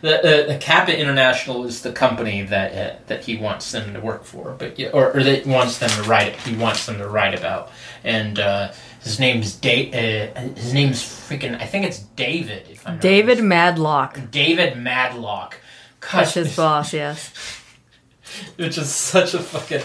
[0.00, 4.00] the, uh, the Kappa International is the company that uh, that he wants them to
[4.00, 6.34] work for, but yeah, or, or that wants them to write.
[6.36, 7.70] He wants them to write about,
[8.04, 8.72] and uh,
[9.02, 11.60] his name's da- uh, His name's freaking.
[11.60, 12.68] I think it's David.
[12.70, 14.30] If I'm David Madlock.
[14.30, 15.58] David Madlock.
[16.12, 17.32] Gosh, his boss, yes.
[18.56, 19.82] which is such a fucking.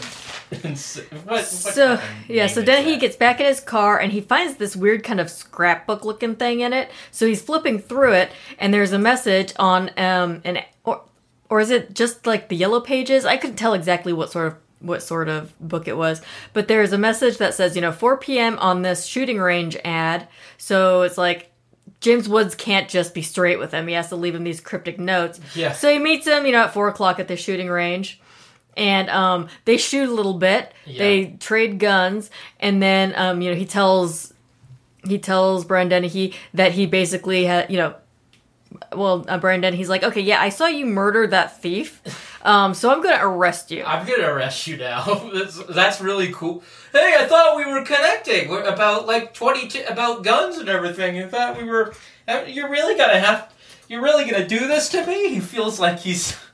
[0.64, 4.22] ins- What, what So yeah, so then he gets back in his car and he
[4.22, 6.90] finds this weird kind of scrapbook looking thing in it.
[7.12, 11.04] So he's flipping through it and there's a message on um an or
[11.50, 13.26] or is it just like the yellow pages?
[13.26, 16.22] I couldn't tell exactly what sort of what sort of book it was,
[16.54, 18.58] but there's a message that says, you know, 4 p.m.
[18.60, 20.28] on this shooting range ad.
[20.58, 21.49] So it's like
[22.02, 23.88] James Woods can't just be straight with him.
[23.88, 25.40] He has to leave him these cryptic notes.
[25.56, 25.72] Yeah.
[25.74, 28.20] So he meets him, you know, at four o'clock at the shooting range,
[28.78, 30.74] and um, they shoot a little bit.
[30.86, 34.34] They trade guns, and then um, you know he tells
[35.08, 37.96] he tells Brian Dennehy that he basically had you know.
[38.94, 42.04] Well, uh, Brian Dennehy's like, okay, yeah, I saw you murder that thief,
[42.44, 43.84] um, so I'm gonna arrest you.
[43.84, 45.04] I'm gonna arrest you now.
[45.34, 46.64] that's, that's really cool.
[46.92, 51.22] Hey, I thought we were connecting We're about like twenty t- about guns and everything.
[51.22, 51.94] I thought we were.
[52.28, 53.54] uh, You're really gonna have.
[53.88, 55.30] You're really gonna do this to me?
[55.30, 56.38] He feels like he's.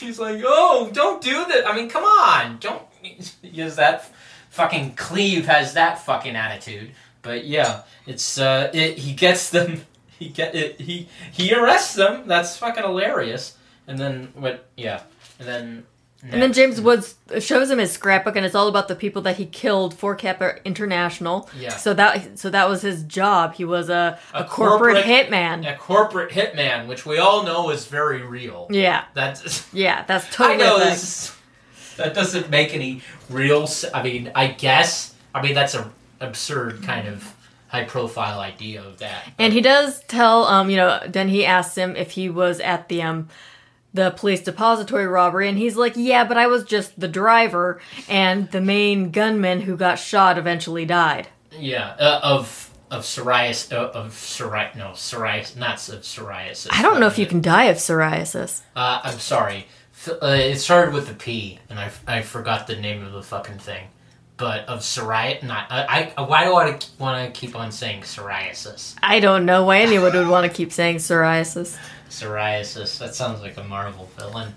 [0.00, 1.66] He's like, oh, don't do that.
[1.66, 2.82] I mean, come on, don't
[3.42, 4.04] use that.
[4.50, 6.90] Fucking Cleve has that fucking attitude.
[7.22, 9.80] But yeah, it's uh, it, he gets them.
[10.18, 10.80] He get it.
[10.80, 12.26] He he arrests them.
[12.28, 13.55] That's fucking hilarious.
[13.86, 14.66] And then what?
[14.76, 15.02] Yeah.
[15.38, 15.86] And then.
[16.22, 19.36] And then James Woods shows him his scrapbook, and it's all about the people that
[19.36, 21.48] he killed for Kappa International.
[21.56, 21.68] Yeah.
[21.76, 23.54] So that so that was his job.
[23.54, 25.72] He was a, a, A corporate, corporate- hitman.
[25.72, 28.66] a corporate hitman, which we all know is very real.
[28.70, 30.54] Yeah, That's yeah, that's totally.
[30.64, 31.36] I know this.
[31.96, 33.68] That doesn't make any real.
[33.94, 35.14] I mean, I guess.
[35.34, 37.34] I mean, that's a absurd kind of
[37.68, 39.22] high profile idea of that.
[39.38, 42.88] And he does tell, um, you know, then he asks him if he was at
[42.88, 43.28] the um,
[43.96, 48.50] the police depository robbery, and he's like, "Yeah, but I was just the driver, and
[48.50, 51.28] the main gunman who got shot eventually died."
[51.58, 56.68] Yeah, uh, of of psoriasis uh, of psori no psoriasis not of psoriasis.
[56.70, 58.62] I don't know if you can die of psoriasis.
[58.74, 59.66] Uh, I'm sorry.
[60.08, 63.58] Uh, it started with a P, and I, I forgot the name of the fucking
[63.58, 63.88] thing.
[64.36, 66.22] But of psoriasis, not I, I.
[66.22, 68.94] Why do I want to keep on saying psoriasis?
[69.02, 71.76] I don't know why anyone would want to keep saying psoriasis.
[72.08, 72.98] Psoriasis.
[72.98, 74.54] That sounds like a Marvel villain.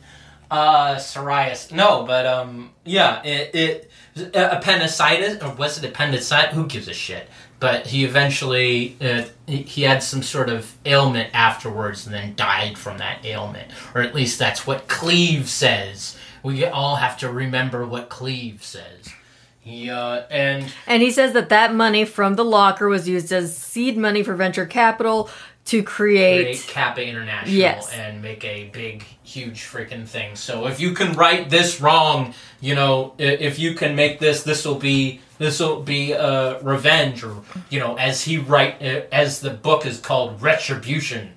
[0.51, 1.71] Uh, psoriasis.
[1.71, 6.55] No, but um, yeah, it, it uh, appendicitis or was it appendicitis?
[6.55, 7.29] Who gives a shit?
[7.59, 12.97] But he eventually uh, he had some sort of ailment afterwards, and then died from
[12.97, 16.17] that ailment, or at least that's what Cleve says.
[16.41, 19.09] We all have to remember what Cleve says.
[19.59, 23.55] He uh, and And he says that that money from the locker was used as
[23.55, 25.29] seed money for venture capital
[25.65, 26.43] to create.
[26.43, 27.91] create Kappa International Yes.
[27.93, 30.35] and make a big, huge freaking thing.
[30.35, 34.65] So if you can write this wrong, you know, if you can make this, this
[34.65, 37.37] will be this will be uh, revenge, or
[37.69, 41.33] you know, as he write uh, as the book is called Retribution.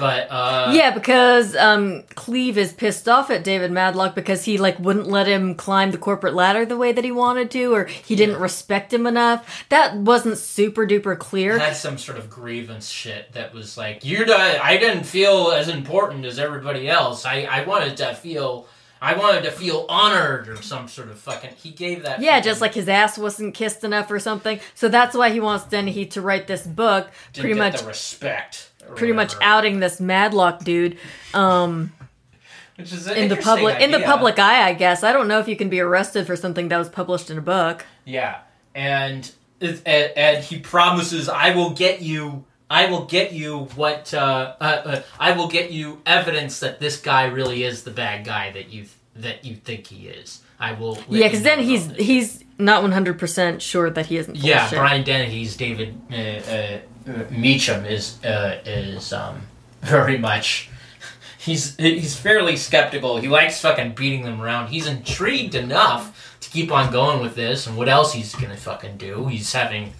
[0.00, 4.78] But uh, Yeah, because um, Cleve is pissed off at David Madlock because he like
[4.80, 8.16] wouldn't let him climb the corporate ladder the way that he wanted to, or he
[8.16, 9.64] didn't respect him enough.
[9.68, 11.58] That wasn't super duper clear.
[11.58, 15.68] had some sort of grievance shit that was like you're not, I didn't feel as
[15.68, 17.26] important as everybody else.
[17.26, 18.66] I I wanted to feel.
[19.02, 21.50] I wanted to feel honored or some sort of fucking.
[21.56, 22.20] He gave that.
[22.20, 24.60] Yeah, just like his ass wasn't kissed enough or something.
[24.74, 28.70] So that's why he wants Dennehy to write this book, pretty much, the respect.
[28.96, 30.98] pretty much outing this Madlock dude
[31.32, 31.92] um,
[32.76, 34.68] Which is in the public in the public eye.
[34.68, 37.30] I guess I don't know if you can be arrested for something that was published
[37.30, 37.86] in a book.
[38.04, 38.40] Yeah,
[38.74, 44.54] and and, and he promises, "I will get you." I will get you what uh,
[44.60, 48.52] uh, uh, I will get you evidence that this guy really is the bad guy
[48.52, 50.40] that you that you think he is.
[50.60, 50.96] I will.
[51.08, 52.06] Yeah, because then he's this.
[52.06, 54.36] he's not one hundred percent sure that he isn't.
[54.36, 54.70] Full yeah.
[54.70, 59.42] Brian Dennehy's David uh, uh, uh, Meechum is uh, is um,
[59.82, 60.70] very much.
[61.38, 63.16] He's he's fairly skeptical.
[63.16, 64.68] He likes fucking beating them around.
[64.68, 68.98] He's intrigued enough to keep on going with this, and what else he's gonna fucking
[68.98, 69.26] do?
[69.26, 69.94] He's having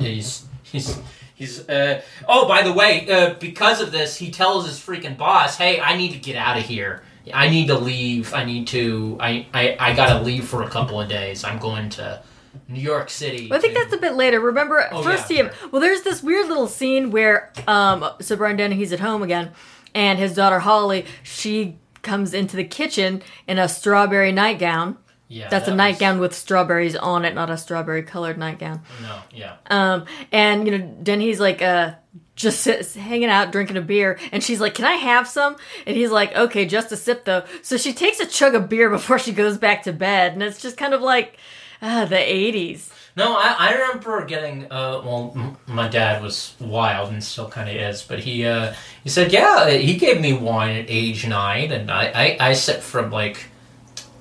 [0.00, 0.98] he's he's
[1.36, 5.56] he's uh oh by the way uh, because of this he tells his freaking boss
[5.56, 7.02] hey i need to get out of here
[7.34, 11.00] i need to leave i need to i i, I gotta leave for a couple
[11.00, 12.22] of days i'm going to
[12.68, 14.40] new york city Well, I think to- that's a bit later.
[14.40, 18.56] Remember, Oh, first yeah, he well, there's this weird little scene where um, so Brian
[18.56, 19.50] Dennehy's at home again,
[19.94, 24.96] and his daughter Holly she comes into the kitchen in a strawberry nightgown.
[25.28, 28.82] Yeah That's a that was- nightgown with strawberries on it, not a strawberry colored nightgown.
[29.02, 31.94] no yeah Um, and you know, Dennehy's like, uh,
[32.36, 35.96] just sits, hanging out, drinking a beer, and she's like, "Can I have some?" And
[35.96, 39.18] he's like, "Okay, just a sip though." So she takes a chug of beer before
[39.18, 41.38] she goes back to bed, and it's just kind of like,
[41.80, 42.90] ah, the '80s.
[43.16, 44.64] No, I, I remember getting.
[44.66, 48.74] Uh, well, m- my dad was wild and still kind of is, but he uh,
[49.02, 52.82] he said, yeah, he gave me wine at age nine, and I I, I sipped
[52.82, 53.46] from like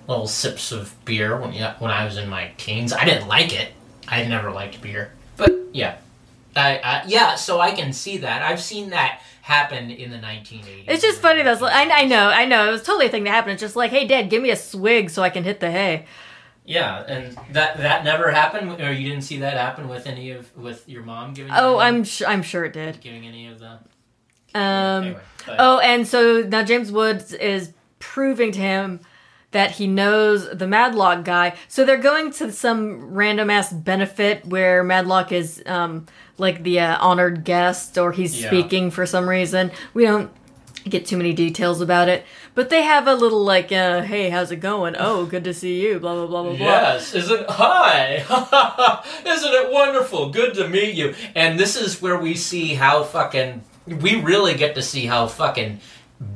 [0.07, 2.93] little sips of beer when yeah, when I was in my teens.
[2.93, 3.71] I didn't like it.
[4.07, 5.97] I never liked beer, but yeah,
[6.55, 7.35] I, I yeah.
[7.35, 8.41] So I can see that.
[8.41, 10.85] I've seen that happen in the 1980s.
[10.87, 11.43] It's just funny.
[11.43, 12.67] That's I, I know, I know.
[12.67, 13.53] It was totally a thing that happened.
[13.53, 16.05] It's just like, hey, Dad, give me a swig so I can hit the hay.
[16.65, 20.55] yeah, and that that never happened, or you didn't see that happen with any of
[20.55, 21.51] with your mom giving.
[21.55, 22.27] Oh, I'm sure.
[22.27, 23.01] I'm sure it did.
[23.01, 23.79] giving any of the.
[24.57, 25.19] Um, anyway,
[25.59, 29.01] Oh, and so now James Woods is proving to him
[29.55, 31.55] that he knows the Madlock guy.
[31.69, 36.97] So they're going to some random ass benefit where Madlock is um, like the uh,
[36.99, 38.49] honored guest or he's Yeah.
[38.49, 39.71] speaking for some reason.
[39.93, 40.29] We don't
[40.89, 44.51] get too many details about it, but they have a little like, uh, "Hey, how's
[44.51, 44.95] it going?
[44.99, 46.65] Oh, good to see you." Blah blah blah blah blah.
[46.65, 48.15] Yes, isn't hi,
[49.25, 50.31] isn't it wonderful?
[50.31, 51.15] Good to meet you.
[51.33, 55.79] And this is where we see how fucking we really get to see how fucking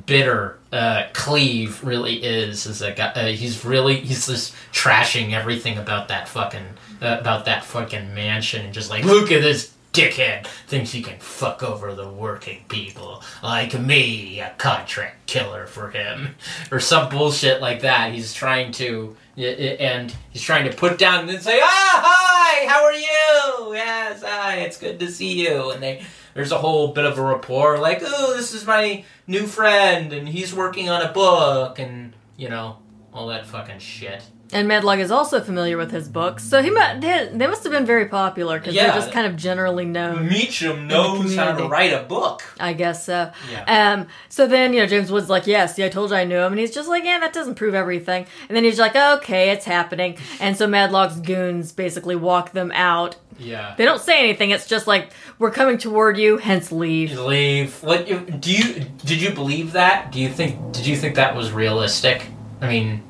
[0.05, 2.67] bitter uh, Cleve really is.
[2.67, 6.65] As a guy, uh, he's really he's just trashing everything about that fucking
[7.01, 11.19] uh, about that fucking mansion and just like look at this dickhead thinks he can
[11.19, 16.35] fuck over the working people like me, a contract killer for him,
[16.71, 18.13] or some bullshit like that.
[18.13, 22.93] He's trying to, and he's trying to put down and say, "Ah, hi, how are
[22.93, 23.73] you?
[23.75, 26.05] Yes, hi, it's good to see you." And they,
[26.39, 30.29] there's a whole bit of a rapport, like, "Oh, this is my new friend, and
[30.29, 32.77] he's working on a book," and you know,
[33.13, 34.23] all that fucking shit.
[34.53, 37.85] And Madlock is also familiar with his books, so he mu- they, must have been
[37.85, 38.85] very popular because Yeah.
[38.87, 40.27] they're just kind of generally known.
[40.29, 42.41] Meechum knows how to write a book.
[42.59, 43.29] I guess so.
[43.51, 43.93] Yeah.
[43.93, 44.07] Um.
[44.29, 46.53] So then, you know, James Woods like, "Yes, yeah, I told you I knew him,"
[46.53, 49.65] and he's just like, "Yeah, that doesn't prove everything." And then he's like, "Okay, it's
[49.65, 53.17] happening." And so Madlock's goons basically walk them out.
[53.39, 53.73] Yeah.
[53.77, 54.51] They don't say anything.
[54.51, 57.81] It's just like, "We're coming toward you, hence leave." leave.
[57.81, 60.11] What you, do you did you believe that?
[60.11, 62.27] Do you think did you think that was realistic?
[62.61, 63.01] I mean,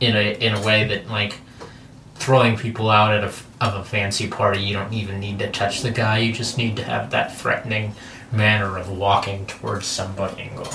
[0.00, 1.38] in a in a way that like
[2.16, 3.32] throwing people out at a
[3.64, 6.18] of a fancy party, you don't even need to touch the guy.
[6.18, 7.94] You just need to have that threatening
[8.32, 10.68] manner of walking towards somebody and go.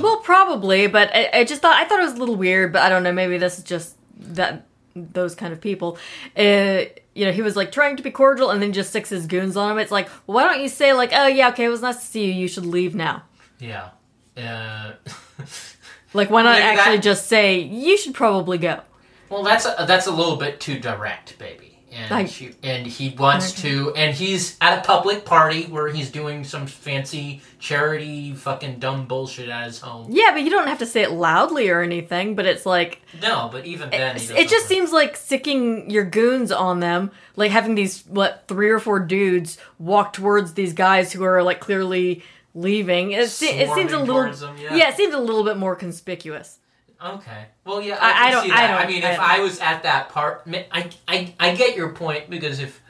[0.00, 2.72] Well, probably, but I, I just thought I thought it was a little weird.
[2.72, 3.12] But I don't know.
[3.12, 4.66] Maybe this is just that
[4.96, 5.98] those kind of people.
[6.36, 6.84] Uh,
[7.14, 9.56] you know, he was like trying to be cordial, and then just sticks his goons
[9.56, 9.78] on him.
[9.78, 12.06] It's like, well, why don't you say like, "Oh yeah, okay, it was nice to
[12.06, 12.32] see you.
[12.32, 13.22] You should leave now."
[13.58, 13.90] Yeah.
[14.36, 14.92] Uh,
[16.16, 18.80] Like, why not that- actually just say you should probably go?
[19.28, 21.63] Well, that's a, that's a little bit too direct, baby.
[21.96, 26.10] And Like- she, and he wants to, and he's at a public party where he's
[26.10, 30.08] doing some fancy charity fucking dumb bullshit at his home.
[30.10, 32.34] Yeah, but you don't have to say it loudly or anything.
[32.34, 36.04] But it's like No, but even then, he it, it just seems like sicking your
[36.04, 41.12] goons on them, like having these what three or four dudes walk towards these guys
[41.12, 42.22] who are like clearly
[42.54, 43.12] leaving.
[43.12, 44.88] It, se- it seems a little them, yeah.
[44.88, 46.58] it seems a little bit more conspicuous.
[47.02, 47.46] Okay.
[47.64, 48.66] Well, yeah, I- I, I don't- see I that.
[48.68, 50.42] don't- I, mean, I if I was at that part,
[50.72, 52.80] I, I, I get your point because if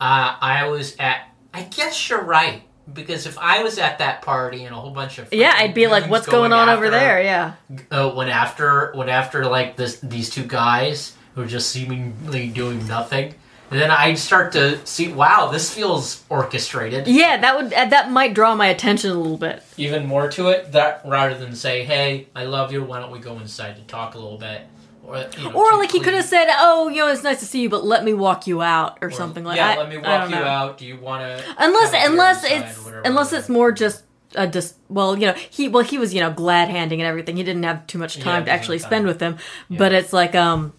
[0.00, 4.64] uh, I was at, I guess you're right because if I was at that party
[4.64, 7.52] and a whole bunch of Yeah, I'd be like, "What's going on over there?" Yeah,
[7.90, 12.86] uh, when after when after like this these two guys who are just seemingly doing
[12.86, 13.34] nothing
[13.74, 18.08] and then i'd start to see wow this feels orchestrated yeah, that would uh, that
[18.10, 19.64] might draw my attention a little bit.
[19.76, 23.18] even more to it that rather than say hey i love you why don't we
[23.18, 24.62] go inside to talk a little bit
[25.06, 27.44] or, you know, Or like he could have said, "Oh, you know, it's nice to
[27.44, 29.72] see you, but let me walk you out," or, or, something like that.
[29.72, 29.78] yeah that.
[29.80, 30.44] let me walk you know.
[30.44, 34.02] out do you want to unless unless it's unless it's more just
[34.34, 37.36] a dis- well you know he well he was you know glad handing and everything
[37.36, 39.08] he didn't have too much Yeah, time to actually have spend time.
[39.08, 39.36] with them
[39.68, 40.72] but it's like um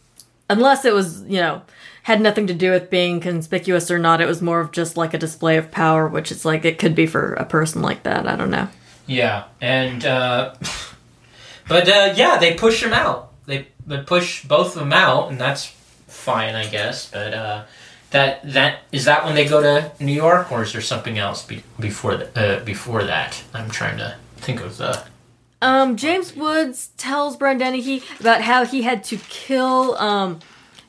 [0.50, 1.62] unless it was you know
[2.06, 5.14] had nothing to do with being conspicuous or not it was more of just like
[5.14, 8.28] a display of power which it's like it could be for a person like that
[8.28, 8.68] i don't know
[9.08, 10.56] Yeah, and uh,
[11.68, 13.32] but uh, yeah, they push him out.
[13.45, 15.66] They, they push both of them out, and that's
[16.08, 17.12] fine, I guess.
[17.12, 17.64] But uh,
[18.10, 21.45] that that is that when they go to New York, or is there something else
[21.45, 23.43] be, before the, uh, before that?
[23.53, 25.03] I'm trying to think of the.
[25.62, 30.39] Um, James Woods tells Brian Dennehy about how he had to kill um,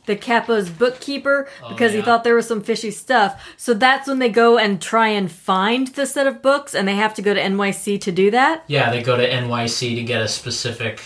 [0.06, 2.04] the Kappa's bookkeeper oh, because he Oh, yeah.
[2.04, 3.44] thought there was some fishy stuff.
[3.56, 6.94] So that's when they go and try and find the set of books, and they
[6.96, 8.64] have to go to NYC to do that.
[8.66, 11.00] Yeah, they go to NYC to get a specific.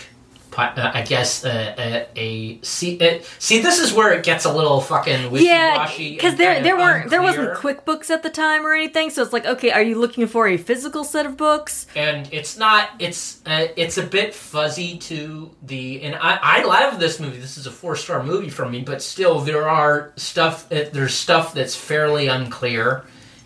[0.57, 4.53] Uh, I guess uh, a, a see it, see this is where it gets a
[4.53, 7.53] little fucking wishy Yeah, because there there weren't there wasn't.
[7.57, 9.09] QuickBooks at the time or anything.
[9.09, 11.87] So it's like, okay, are you looking for a physical set of books?
[11.95, 16.99] and it's not it's uh, it's a bit fuzzy to the and I, I love
[16.99, 20.71] this movie this is a four star movie for me but still there are stuff
[20.71, 23.03] uh, there's stuff that's fairly unclear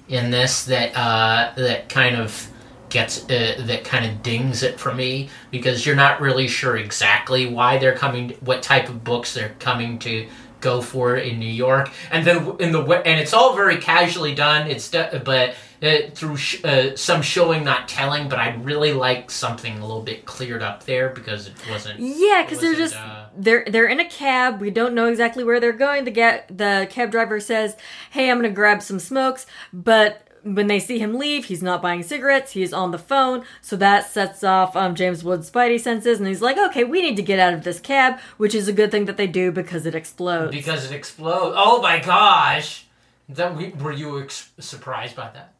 [0.08, 2.47] in this that uh, that kind of
[2.96, 7.46] gets uh, that kind of dings it for me because you're not really sure exactly
[7.46, 10.28] why they're coming what type of books they're coming to
[10.62, 14.72] go for in New York and then in the and it's all very casually done
[14.72, 19.78] it's but uh, through sh- uh, some showing not telling but I'd really like something
[19.78, 23.66] a little bit cleared up there because it wasn't Yeah, because they're just uh, they're
[23.68, 24.62] they're in a cab.
[24.62, 26.06] We don't know exactly where they're going.
[26.06, 27.76] The ga- the cab driver says,
[28.12, 32.04] "Hey, I'm gonna grab some smokes," but when they see him leave, he's not buying
[32.04, 32.52] cigarettes.
[32.52, 36.41] He's on the phone, so that sets off um, James Wood's spidey senses, and he's
[36.41, 39.06] like, "Okay, we need to get out of this cab," which is a good thing
[39.06, 40.56] that they do because it explodes.
[40.56, 42.86] because it explodes oh my gosh
[43.28, 45.56] that we, were you ex- surprised by that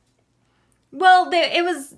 [0.92, 1.96] Well, they, it was.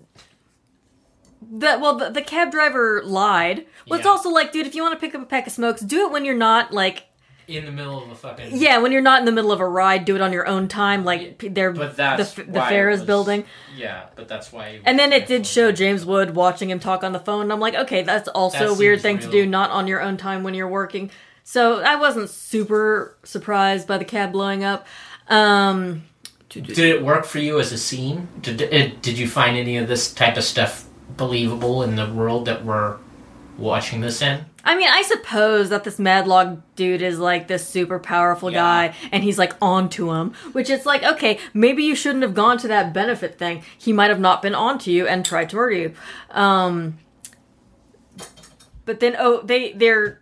[1.42, 3.66] The, well, the, the cab driver lied.
[3.88, 5.82] Well, it's also like, dude, if you want to pick up a pack of smokes,
[5.82, 7.04] do it when you're not like
[7.48, 9.68] in the middle of a fucking Yeah, when you're not in the middle of a
[9.68, 12.60] ride, do it on your own time, like p- they're But that's the, f- the
[12.60, 13.46] why fair it is was- building.
[13.76, 17.14] yeah but that's why And then it did show James Wood watching him talk on
[17.14, 17.44] the phone.
[17.44, 19.88] And I'm like, okay, that's also That a weird seems thing to do, not on
[19.88, 21.10] your own time when you're working.
[21.44, 24.86] So I wasn't super surprised by the cab blowing up.
[25.30, 26.04] Um,
[26.50, 28.28] Did it work for you as a scene?
[28.42, 30.86] Did it, did you find any of this type of stuff
[31.16, 32.98] believable in the world that we're
[33.58, 34.46] watching this in?
[34.64, 38.60] I mean, I suppose that this Madlock dude is like this super powerful Yeah.
[38.60, 40.34] guy, and he's like onto him.
[40.52, 43.64] Which it's like, okay, maybe you shouldn't have gone to that benefit thing.
[43.78, 45.94] He might have not been onto you and tried to murder you.
[46.32, 46.98] Um,
[48.86, 50.22] but then, oh, they they're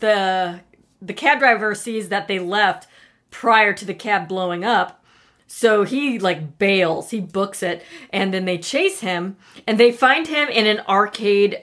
[0.00, 0.60] the
[1.00, 2.86] the cab driver sees that they left
[3.30, 5.04] prior to the cab blowing up.
[5.46, 10.26] So he like bails, he books it, and then they chase him, and they find
[10.28, 11.62] him in an arcade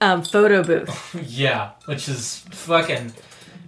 [0.00, 1.14] um, photo booth.
[1.26, 3.12] Yeah, which is fucking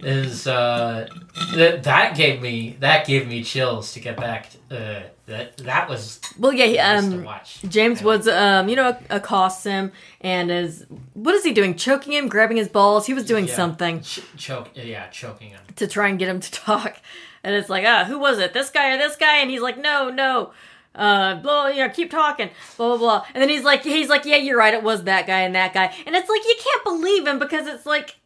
[0.03, 1.07] is uh
[1.55, 4.49] that that gave me that gave me chills to get back.
[4.71, 7.61] Uh, that that was Well, yeah, to um, watch.
[7.69, 8.01] James.
[8.01, 11.75] Woods, um, you know, accosts him and is what is he doing?
[11.75, 13.05] Choking him, grabbing his balls.
[13.05, 13.55] He was doing Yeah.
[13.55, 15.61] something Ch- choke, yeah, choking him.
[15.75, 16.97] to try and get him to talk.
[17.43, 18.53] And it's like, ah, who was it?
[18.53, 19.37] This guy or this guy?
[19.37, 20.51] And he's like, no, no.
[20.93, 23.25] Uh, blah, you know, keep talking, blah, blah, blah.
[23.33, 24.73] And then he's like, he's like, yeah, you're right.
[24.73, 25.93] It was that guy and that guy.
[26.05, 28.17] And it's like, you can't believe him because it's like,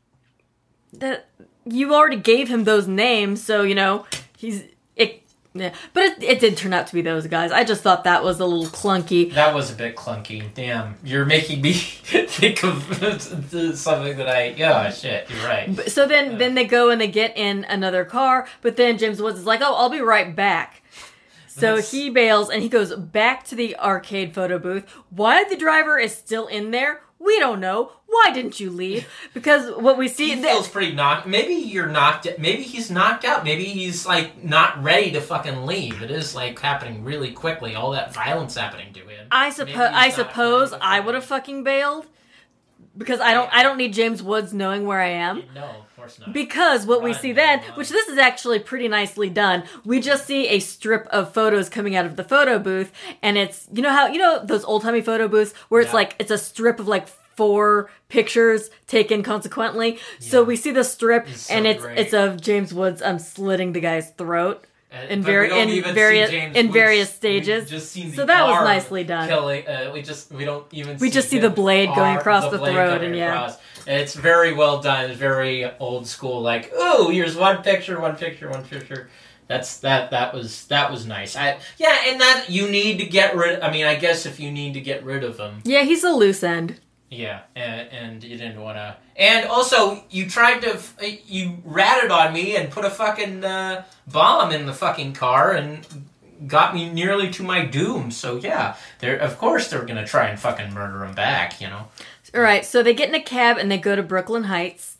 [0.93, 1.27] that
[1.65, 3.43] you already gave him those names.
[3.43, 4.05] So, you know,
[4.37, 4.63] he's,
[4.95, 5.21] it,
[5.53, 5.73] yeah.
[5.93, 7.51] But it, it did turn out to be those guys.
[7.51, 9.31] I just thought that was a little clunky.
[9.33, 10.51] That was a bit clunky.
[10.53, 12.81] Damn, you're making me think of
[13.77, 14.47] something that I.
[14.57, 15.29] Yeah, shit.
[15.29, 15.79] You're right.
[15.89, 16.37] So then, Yeah.
[16.39, 18.47] then they go and they get in another car.
[18.61, 20.81] But then James Woods is like, "Oh, I'll be right back."
[21.57, 24.83] So That's- he bails and he goes back to the arcade photo booth.
[25.09, 26.99] Why the driver is still in there?
[27.17, 27.93] We don't know.
[28.07, 29.07] Why didn't you leave?
[29.33, 31.25] Because what we see, He feels pretty knocked.
[31.25, 32.27] Maybe you're knocked.
[32.37, 33.45] Maybe he's knocked out.
[33.45, 36.01] Maybe he's like not ready to fucking leave.
[36.01, 37.73] It is like happening really quickly.
[37.73, 39.27] All that violence happening to him.
[39.31, 42.05] I Maybe suppose, I suppose, I would have fucking bailed
[42.97, 45.43] because I don't, I don't need James Woods knowing where I am.
[45.55, 46.33] No, course not.
[46.33, 47.77] Because what we see then, run.
[47.77, 51.95] which this is actually pretty nicely done, we just see a strip of photos coming
[51.95, 52.91] out of the photo booth,
[53.21, 55.95] and it's you know how you know those old timey photo booths where it's Yeah.
[55.95, 59.99] like it's a strip of like four pictures taken consequently.
[60.19, 61.97] So we see the strip, It's so and it's great.
[61.97, 66.53] it's of James Woods um slitting the guy's throat Uh, in very- in various- in
[66.67, 66.73] Woods.
[66.73, 67.69] various stages.
[67.69, 69.27] just So that was nicely done.
[69.27, 70.97] Killing, uh, we just we don't even.
[70.97, 73.33] We just see the him blade going across the blade throat, and yeah.
[73.33, 73.57] across.
[73.87, 75.09] It's very well done.
[75.11, 76.41] It's very old school.
[76.41, 79.09] Like, oh, here's one picture, one picture, one picture.
[79.47, 80.09] That's that.
[80.11, 81.35] That was that was nice.
[81.35, 83.59] I yeah, and that you need to get rid.
[83.61, 86.09] I mean, I guess if you need to get rid of him, Yeah, he's a
[86.11, 86.79] loose end.
[87.11, 88.97] yeah, and, and you didn't want to.
[89.15, 90.79] And also, you tried to,
[91.27, 95.85] you ratted on me and put a fucking uh, bomb in the fucking car and
[96.47, 98.09] got me nearly to my doom.
[98.11, 101.61] So yeah, they're of course they're gonna try and fucking murder him back.
[101.61, 101.87] You know.
[102.35, 104.97] All right, so they get in a cab and they go to Brooklyn Heights.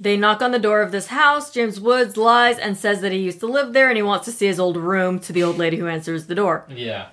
[0.00, 1.52] They knock on the door of this house.
[1.52, 4.32] James Woods lies and says that he used to live there and he wants to
[4.32, 6.64] see his old room to the old lady who answers the door.
[6.68, 7.08] Yeah.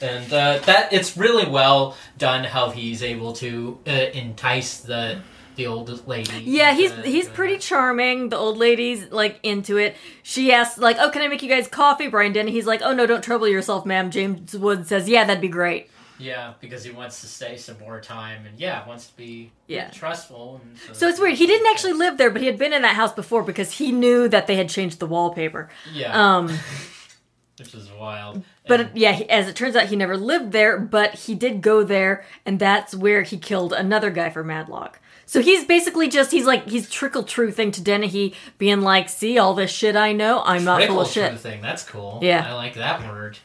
[0.00, 5.20] And uh, that it's really well done how he's able to uh, entice the
[5.56, 6.42] the old lady.
[6.44, 8.28] Yeah, he's uh, he's pretty charming.
[8.28, 9.96] The old lady's like into it.
[10.22, 12.92] She asks like, "Oh, can I make you guys coffee, Brian Dennehy?" He's like, "Oh
[12.92, 15.88] no, don't trouble yourself, ma'am." James Woods says, "Yeah, that'd be great."
[16.18, 19.90] Yeah, because he wants to stay some more time, and yeah, wants to be Yeah.
[19.90, 20.60] trustful.
[20.62, 21.34] And So it's weird.
[21.34, 23.92] He didn't actually live there, but he had been in that house before because he
[23.92, 25.68] knew that they had changed the wallpaper.
[25.92, 26.48] Yeah, Um,
[27.58, 28.42] which is wild.
[28.68, 31.62] But And- yeah, he, as it turns out, he never lived there, but he did
[31.62, 34.98] go there, and that's where he killed another guy for Madlock.
[35.28, 39.54] So he's basically just he's like he's trickle truthing to Dennehy, being like, "See all
[39.54, 41.60] this shit I know, I'm not full of shit." thing.
[41.60, 42.20] That's cool.
[42.22, 42.46] Yeah.
[42.48, 43.36] I like that word.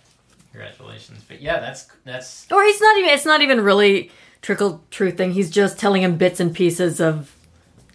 [0.52, 1.24] Congratulations.
[1.28, 5.32] But yeah, that's that's Or he's not even it's not even really trickle truthing.
[5.34, 7.36] He's just telling him bits and pieces of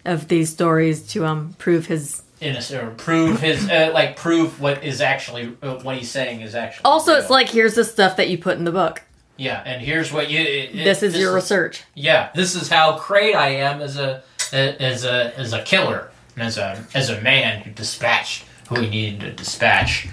[0.05, 2.21] of these stories to um prove his.
[2.39, 6.55] innocent or prove his uh, like prove what is actually uh, what he's saying is
[6.55, 6.83] actually.
[6.85, 9.01] Also, it's like here's the stuff that you put in the book.
[9.37, 10.39] yeah, and here's what you.
[10.39, 11.83] It, it- This is your research.
[11.93, 16.43] Yeah, this is how great I am as a as a as a killer and
[16.47, 20.07] as a as a man who dispatched who he needed to dispatch,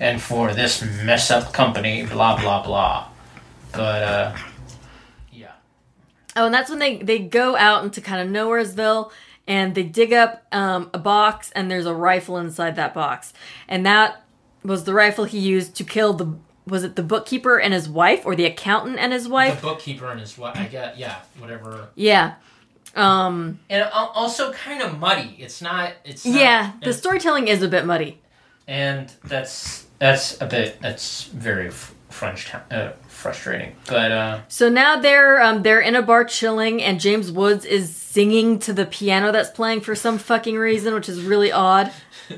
[0.00, 3.08] and for this mess up company, blah blah blah.
[3.72, 4.36] But uh,
[5.32, 5.52] yeah,
[6.36, 9.10] Oh, and that's when they they go out into kind of nowheresville
[9.46, 13.32] and they dig up um, a box and there's a rifle inside that box,
[13.66, 14.22] and that
[14.64, 16.34] was the rifle he used to kill the
[16.66, 20.10] was it the bookkeeper and his wife or the accountant and his wife the bookkeeper
[20.10, 22.34] and his what I get yeah whatever, Yeah.
[22.94, 25.36] Um and also kind of muddy.
[25.38, 25.92] It's not.
[26.04, 28.20] It's not, yeah, the storytelling is a bit muddy.
[28.66, 33.74] and that's that's a bit that's very f- frunch- uh, frustrating.
[33.86, 37.94] But uh, So now they're um, they're in a bar chilling, and James Woods is
[37.94, 41.92] singing to the piano that's playing for some fucking reason, which is really odd.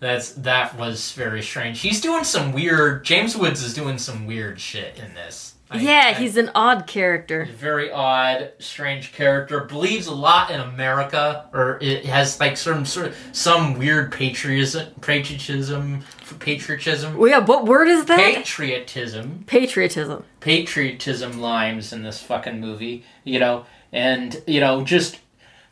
[0.00, 1.80] That's that was very strange.
[1.80, 3.04] He's doing some weird.
[3.04, 5.49] James Woods is doing some weird shit in this.
[5.72, 7.48] I- yeah, I- he's an odd character.
[7.56, 9.60] very odd, strange character.
[9.60, 14.88] Believes a lot in America, or it has like some sort of some weird patriotism,
[15.00, 16.02] patriotism,
[16.40, 18.18] patriotism, Well, yeah, what word is that?
[18.18, 20.24] patriotism, Patriotism.
[20.40, 23.04] patriotism lines in this fucking movie.
[23.24, 25.18] You know, and you know just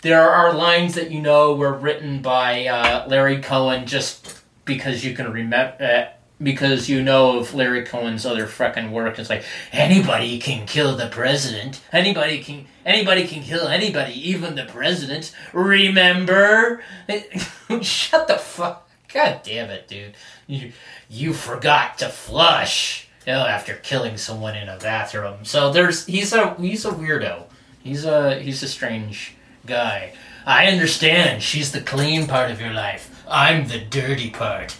[0.02, 5.14] there are lines that you know were written by uh, Larry Cohen just because you
[5.14, 5.74] can remember.
[5.82, 10.96] Uh, because you know of Larry Cohen's other freaking work, it's like anybody can kill
[10.96, 11.80] the president.
[11.92, 15.34] Anybody can anybody can kill anybody, even the president.
[15.52, 16.82] Remember?
[17.82, 18.88] Shut the fuck.
[19.12, 20.14] God damn it, dude.
[20.46, 20.72] You
[21.08, 23.06] you forgot to flush.
[23.26, 25.44] You know, after killing someone in a bathroom.
[25.44, 27.44] So there's he's a he's a weirdo.
[27.82, 29.34] He's a he's a strange
[29.66, 30.12] guy.
[30.46, 31.42] I understand.
[31.42, 33.24] She's the clean part of your life.
[33.28, 34.76] I'm the dirty part.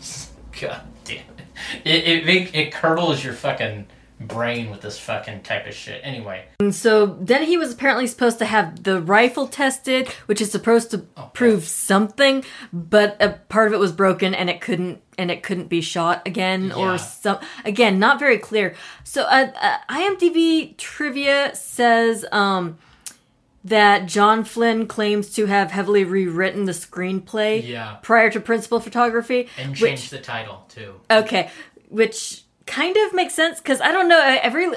[0.60, 0.91] God
[1.84, 2.04] it!
[2.06, 3.86] It make, it curdles your fucking
[4.20, 6.00] brain with this fucking type of shit.
[6.04, 10.50] Anyway, And so then he was apparently supposed to have the rifle tested, which is
[10.52, 10.98] supposed to
[11.34, 15.66] prove something, but a part of it was broken and it couldn't and it couldn't
[15.68, 16.76] be shot again Yeah.
[16.76, 18.76] or some again not very clear.
[19.02, 22.78] So uh, uh, IMDb trivia says um
[23.64, 27.96] that John Flynn claims to have heavily rewritten the screenplay Yeah.
[28.02, 31.00] prior to principal photography and which- the title too.
[31.10, 31.50] Okay,
[31.88, 34.68] which kind of makes sense because I don't know I- every.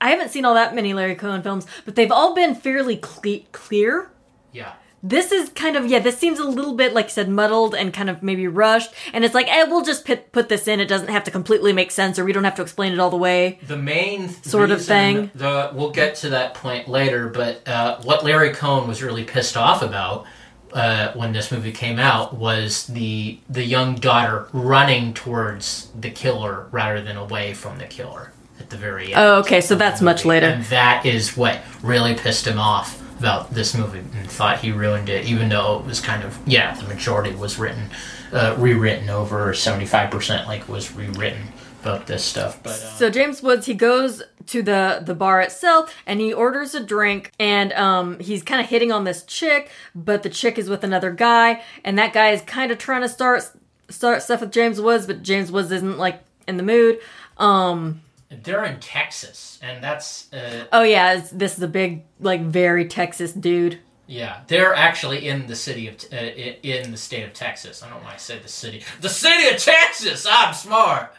[0.00, 3.46] I haven't seen all that many Larry Cohen films, but they've all been fairly cle-
[3.52, 4.10] clear.
[4.52, 4.72] Yeah.
[5.06, 5.98] This is kind of yeah.
[5.98, 8.94] This seems a little bit like I said, muddled and kind of maybe rushed.
[9.12, 10.80] And it's like, eh, we'll just put put this in.
[10.80, 13.10] It doesn't have to completely make sense, or we don't have to explain it all
[13.10, 13.58] the way.
[13.66, 15.30] The main Sort of thing.
[15.34, 19.58] The we'll get to that point later, but uh, what Larry Cohen was really pissed
[19.58, 20.24] off about
[20.72, 26.66] uh, when this movie came out was the the young daughter running towards the killer
[26.70, 29.16] rather than away from the killer at the very end.
[29.16, 30.46] Oh, okay, so that's much later.
[30.46, 35.08] And that is what really pissed him off about this movie and thought he ruined
[35.08, 37.88] it, even though it was kind of, yeah, the majority was written,
[38.34, 41.40] uh, rewritten over 75% like was rewritten
[41.80, 42.62] about this stuff.
[42.62, 46.74] But, uh, So James Woods, he goes to the the bar itself and he orders
[46.74, 50.68] a drink and um he's kind of hitting on this chick, but the chick is
[50.68, 53.50] with another guy and that guy is kind of trying to start
[53.88, 56.98] start stuff with James Woods, but James Woods isn't like in the mood.
[57.38, 62.86] Um they're in Texas, and that's, uh, oh yeah, this is a big like very
[62.86, 63.78] Texas dude.
[64.06, 67.82] yeah, they're actually in the city of, uh, in the state of Texas.
[67.82, 68.82] I don't know why I said the city.
[69.00, 70.26] The city of Texas!
[70.28, 71.14] I'm smart!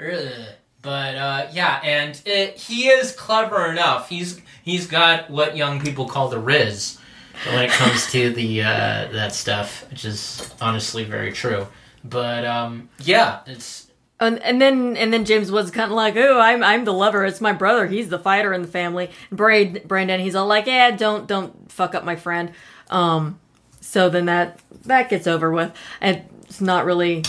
[0.00, 0.48] Ugh.
[0.82, 4.08] But uh, yeah, and it, he is clever enough.
[4.08, 6.98] He's he's got what young people call the riz
[7.46, 11.66] when it comes to the uh, that stuff, which is honestly very true.
[12.04, 13.85] But um, yeah, it's
[14.18, 17.24] And, and then and then James was kind of like, oh, I'm I'm the lover.
[17.26, 17.86] It's my brother.
[17.86, 19.10] He's the fighter in the family.
[19.30, 22.52] And Brad, Brandon, he's all like, yeah, don't don't fuck up my friend.
[22.88, 23.38] Um,
[23.82, 27.24] so then that that gets over with, and it's not really.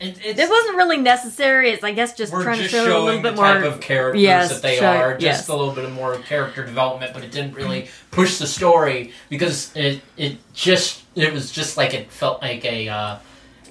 [0.00, 1.70] it, It wasn't really necessary.
[1.70, 3.44] It's I guess just trying just to show a little bit the more.
[3.52, 5.48] type of characters Yes, that they show- are, just yes.
[5.48, 10.00] a little bit more character development, but it didn't really push the story because it
[10.16, 13.16] it just it was just like it felt like a uh,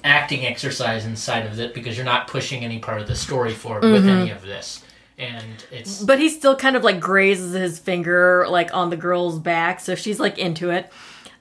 [0.04, 3.82] acting exercise inside of it because you're not pushing any part of the story forward
[3.84, 4.08] with Mm-hmm.
[4.22, 4.84] any of this,
[5.18, 9.38] and it's but he still kind of like grazes his finger like on the girl's
[9.38, 10.90] back, so she's like into it.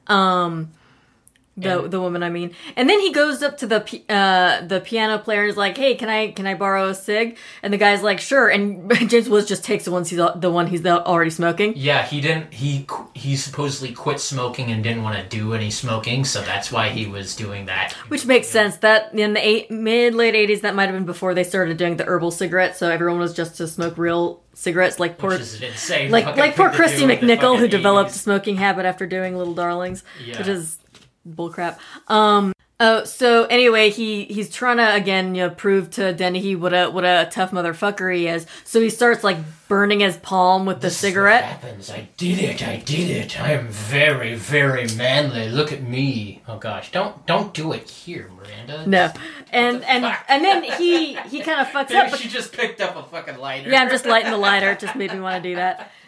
[0.07, 0.71] Um,
[1.57, 4.79] the And- the woman, I mean, and then he goes up to the uh the
[4.79, 7.77] piano player and is like, "Hey, can I can I borrow a cig?" And the
[7.77, 11.31] guy's like, "Sure." And James Woods just takes the ones he's the one he's already
[11.31, 11.73] smoking.
[11.75, 16.23] yeah he didn't he he supposedly quit smoking and didn't want to do any smoking,
[16.23, 17.91] so that's why he was doing that.
[18.07, 18.77] Which makes sense.
[18.77, 21.97] That in the eight, mid late eighties, that might have been before they started doing
[21.97, 22.77] the herbal cigarettes.
[22.79, 26.37] So everyone was just to smoke real cigarettes, like poor, Which is an insane like
[26.37, 29.53] like poor Kristy do in the McNichol, who developed a smoking habit after doing Little
[29.53, 30.37] Darlings, Yeah.
[30.37, 30.77] which is
[31.27, 31.77] bullcrap.
[32.07, 32.53] Um.
[32.81, 36.89] Oh, so anyway, he he's trying to again you know prove to Dennehy what a
[36.89, 38.45] what a tough motherfucker he is.
[38.63, 41.43] So he starts like burning his palm with the This is what cigarette.
[41.43, 41.91] happens.
[41.91, 42.65] I did it.
[42.65, 43.37] I did it.
[43.41, 45.49] I am very, very manly.
[45.49, 46.41] Look at me.
[46.47, 48.87] Oh gosh, don't don't do it here, Miranda.
[48.87, 49.11] No,
[49.51, 50.25] and and fuck?
[50.29, 52.05] and then he he kind of fucks up.
[52.05, 53.69] Maybe she just picked up a fucking lighter.
[53.69, 54.71] Yeah, I'm just lighting the lighter.
[54.71, 55.91] It just made me want to do that.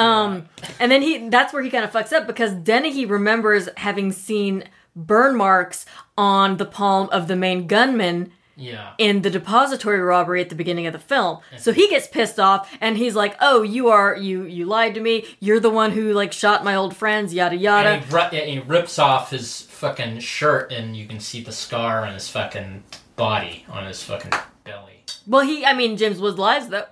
[0.00, 0.48] Um,
[0.78, 4.64] and then he that's where he kind of fucks up because Dennehy remembers having seen
[4.96, 5.86] burn marks
[6.16, 8.92] on the palm of the main gunman yeah.
[8.98, 11.38] in the depository robbery at the beginning of the film.
[11.56, 15.00] So he gets pissed off and he's like, "Oh, you are you you lied to
[15.00, 15.26] me.
[15.40, 18.58] You're the one who like shot my old friends, yada yada." And he, and he
[18.58, 22.84] rips off his fucking shirt, and you can see the scar on his fucking
[23.16, 24.32] body, on his fucking
[24.64, 25.04] belly.
[25.26, 26.86] Well, he, I mean, James was lies though.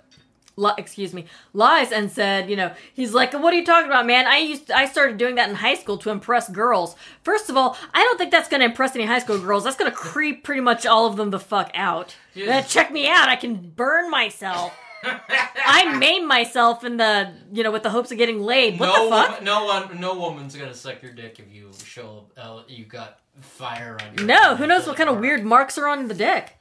[0.58, 4.06] Li- excuse me, lies and said, you know, he's like, what are you talking about,
[4.06, 4.26] man?
[4.26, 6.96] I used, I started doing that in high school to impress girls.
[7.22, 9.62] First of all, I don't think that's going to impress any high school girls.
[9.62, 12.16] That's going to creep pretty much all of them the fuck out.
[12.34, 12.58] Yeah.
[12.58, 14.76] Uh, check me out, I can burn myself.
[15.04, 18.80] I maim myself in the, you know, with the hopes of getting laid.
[18.80, 19.28] What no, the fuck?
[19.28, 23.20] Woman, no one, no woman's gonna suck your dick if you show uh, you got
[23.40, 24.26] fire on your.
[24.26, 26.58] No, who knows what kind of weird marks are on the dick?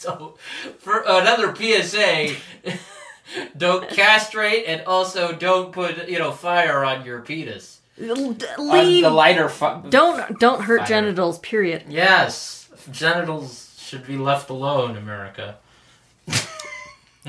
[0.04, 0.38] So,
[0.78, 2.34] for another PSA,
[3.56, 7.80] don't castrate and also don't put you know fire on your penis.
[8.02, 9.02] L- d- On Leave.
[9.04, 9.50] the lighter.
[9.50, 10.86] Fi- Don't don't hurt Fire.
[10.88, 11.38] genitals.
[11.40, 11.84] Period.
[11.88, 15.56] Yes, genitals should be left alone, America.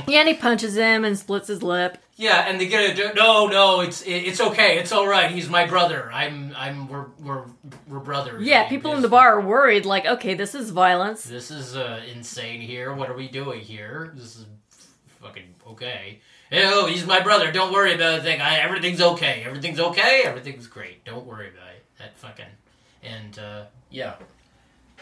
[0.07, 1.97] Yeah, and he punches him and splits his lip.
[2.21, 3.81] Yeah, and they get a no, no.
[3.81, 4.77] It's it's okay.
[4.77, 5.31] It's all right.
[5.31, 6.07] He's my brother.
[6.13, 7.45] I'm I'm we're we're
[7.87, 8.43] we're brothers.
[8.43, 9.87] Yeah, I- people in the bar are worried.
[9.87, 11.23] Like, okay, this is violence.
[11.23, 12.93] This is uh, insane here.
[12.93, 14.11] What are we doing here?
[14.15, 14.45] This is
[15.19, 16.19] fucking okay.
[16.51, 17.51] Oh, he's my brother.
[17.51, 18.39] Don't worry about a thing.
[18.39, 19.41] I, everything's okay.
[19.43, 20.21] Everything's okay.
[20.23, 21.03] Everything's great.
[21.03, 21.83] Don't worry about it.
[21.97, 22.45] That fucking
[23.01, 24.13] and uh, yeah.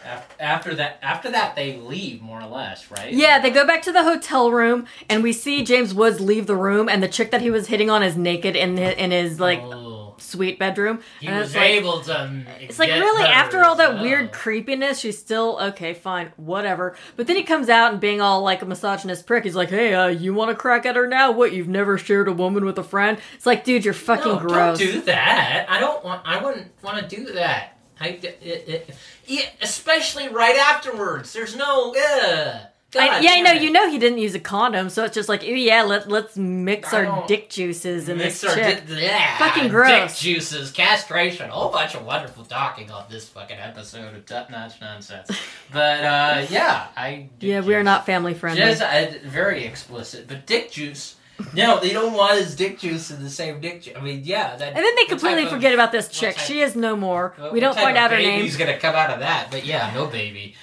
[0.04, 3.12] Af- After that, after that, they leave more or less, right?
[3.12, 6.56] Yeah, they go back to the hotel room, and we see James Woods leave the
[6.56, 9.38] room, and the chick that he was hitting on is naked in his, in his
[9.40, 11.00] like Oh, sweet bedroom.
[11.20, 12.44] he and was like, able to.
[12.60, 14.02] It's like really her after all that well.
[14.02, 16.96] weird creepiness, she's still okay, fine, whatever.
[17.16, 19.44] But then he comes out and being all like a misogynist prick.
[19.44, 21.30] He's like, "Hey, uh, you want to crack at her now?
[21.32, 21.52] What?
[21.52, 24.78] You've never shared a woman with a friend?" It's like, dude, you're fucking no, gross.
[24.78, 25.66] Don't do that.
[25.68, 26.22] I don't want.
[26.24, 27.76] I wouldn't want to do that.
[28.00, 28.96] I, it, it,
[29.26, 31.32] yeah, especially right afterwards.
[31.32, 31.94] There's no.
[31.94, 32.60] Uh,
[32.98, 33.52] I, yeah, I know.
[33.52, 36.36] You know he didn't use a condom, so it's just like, ooh, yeah, let let's
[36.36, 40.12] mix I our dick juices in Mix this dick, yeah, Fucking gross.
[40.12, 44.50] Dick juices, castration, a whole bunch of wonderful talking on this fucking episode of Top
[44.50, 45.30] Notch Nonsense.
[45.72, 47.28] But uh, yeah, I.
[47.38, 48.60] yeah, we are not family friendly.
[48.60, 51.14] Just uh, very explicit, but dick juice.
[51.54, 53.94] No, they don't want his dick juice in the same dick juice.
[53.96, 54.68] I mean, yeah, that.
[54.68, 56.36] and then they completely of- forget about this chick.
[56.36, 57.34] type- She is no more.
[57.36, 58.40] what- we don't find out her name.
[58.40, 60.54] Baby's gonna come out of that, but yeah, no baby,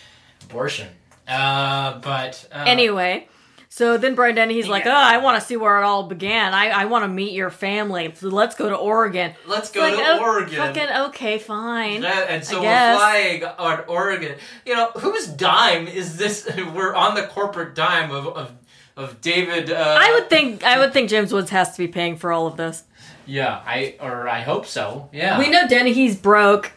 [0.44, 0.88] abortion.
[1.28, 3.28] Uh, but uh, Anyway,
[3.70, 6.54] so then Brian Dennehy, he's like, oh, I want to see where it all began.
[6.54, 8.14] I, I want to meet your family.
[8.16, 9.34] So let's go to Oregon.
[9.46, 10.56] let's go like, to oh, Oregon.
[10.56, 12.02] Fucking okay, fine.
[12.02, 14.36] That- and so we're flying on Oregon.
[14.66, 16.50] You know, whose dime is this?
[16.74, 18.52] We're on the corporate dime of of,
[18.98, 19.72] of David.
[19.72, 22.48] Uh, I would think I would think James Woods has to be paying for all
[22.48, 22.84] of this.
[23.26, 25.10] Yeah, I or I hope so.
[25.14, 26.72] Yeah, We know Dennehy, he's broke.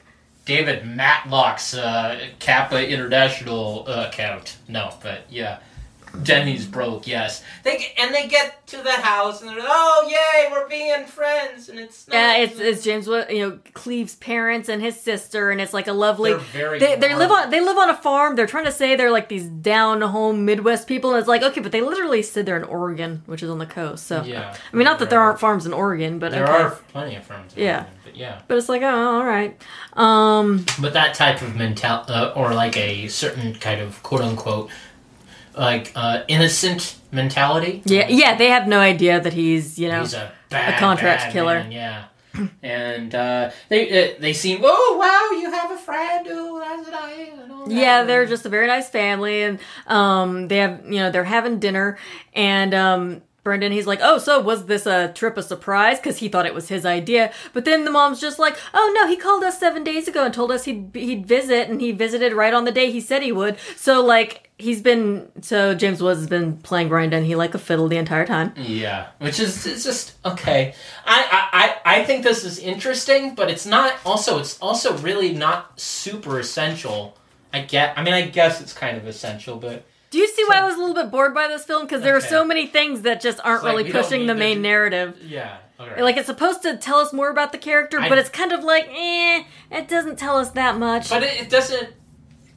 [0.45, 4.57] David Madlock's uh, Kappa International uh, account.
[4.69, 5.59] No, but yeah.
[6.23, 7.43] Dennehy's broke, yes.
[7.63, 11.05] They get, and they get to the house and they're like, oh yay, we're being
[11.07, 15.51] friends and it's not, Yeah, it's it's James you know, Cleve's parents and his sister,
[15.51, 16.31] and it's like a lovely.
[16.33, 18.37] They're very They, they live on they live on a farm.
[18.37, 21.61] They're trying to say they're like these down home Midwest people, and it's like okay,
[21.61, 24.07] but they literally said they're in Oregon, which is on the coast.
[24.07, 26.53] So Yeah, I mean, not that there aren't farms in Oregon, but There okay.
[26.53, 27.55] are plenty of farms.
[27.55, 27.77] in Yeah.
[27.79, 28.41] Oregon, but yeah.
[28.49, 29.61] But it's like, oh, all right.
[29.95, 34.71] Um, But that type of mental, uh, or like a certain kind of quote unquote,
[35.57, 37.83] like uh, innocent mentality.
[37.85, 38.37] yeah, yeah.
[38.37, 41.55] They have no idea that he's, you know, He's a bad, contract bad killer.
[41.61, 42.05] man, yeah.
[42.63, 46.87] and uh, they uh, they seem oh wow you have a friend nice
[47.43, 47.75] and all that.
[47.75, 51.59] yeah, they're just a very nice family, and um, they have, you know, they're having
[51.59, 51.99] dinner,
[52.35, 53.23] and um.
[53.43, 55.99] Brendan, he's like, oh, so was this a trip a surprise?
[55.99, 57.33] Because he thought it was his idea.
[57.53, 60.35] But then the mom's just like, oh no, he called us seven days ago and
[60.35, 63.33] told us he'd he'd visit, and he visited right on the day he said he
[63.33, 63.57] would.
[63.77, 67.89] So like, he's been so James Woods has been playing Brian He like a fiddle
[67.89, 68.53] the entire time.
[68.57, 70.75] Yeah, which is it's just okay.
[71.07, 73.95] I, I I I think this is interesting, but it's not.
[74.05, 77.17] Also, it's also really not super essential.
[77.53, 77.99] I get.
[77.99, 80.75] I mean, I guess it's kind of essential, but Do you see why I was
[80.77, 81.83] a little bit bored by this film?
[81.83, 84.63] Because there are so many things that just aren't like, really pushing the main do-
[84.63, 85.19] narrative.
[85.23, 85.59] yeah.
[85.79, 86.03] Okay.
[86.03, 88.63] Like it's supposed to tell us more about the character, I- but it's kind of
[88.63, 91.09] like, eh, it doesn't tell us that much.
[91.09, 91.91] But it, it doesn't.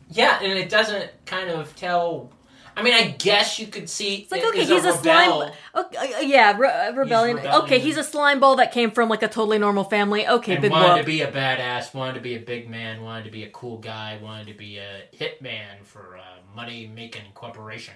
[0.10, 2.32] Yeah, and it doesn't kind of tell.
[2.76, 4.16] I mean, I guess you could see.
[4.16, 5.52] it's like okay, he's a, slime.
[5.76, 7.38] Okay, uh, yeah, re- uh, rebellion.
[7.38, 7.64] rebellion.
[7.64, 10.28] Okay, he's a slime ball that came from like a totally normal family.
[10.28, 13.26] Okay, and big wanted to be a badass, wanted to be a big man, wanted
[13.26, 17.96] to be a cool guy, wanted to be a hitman for a money making corporation.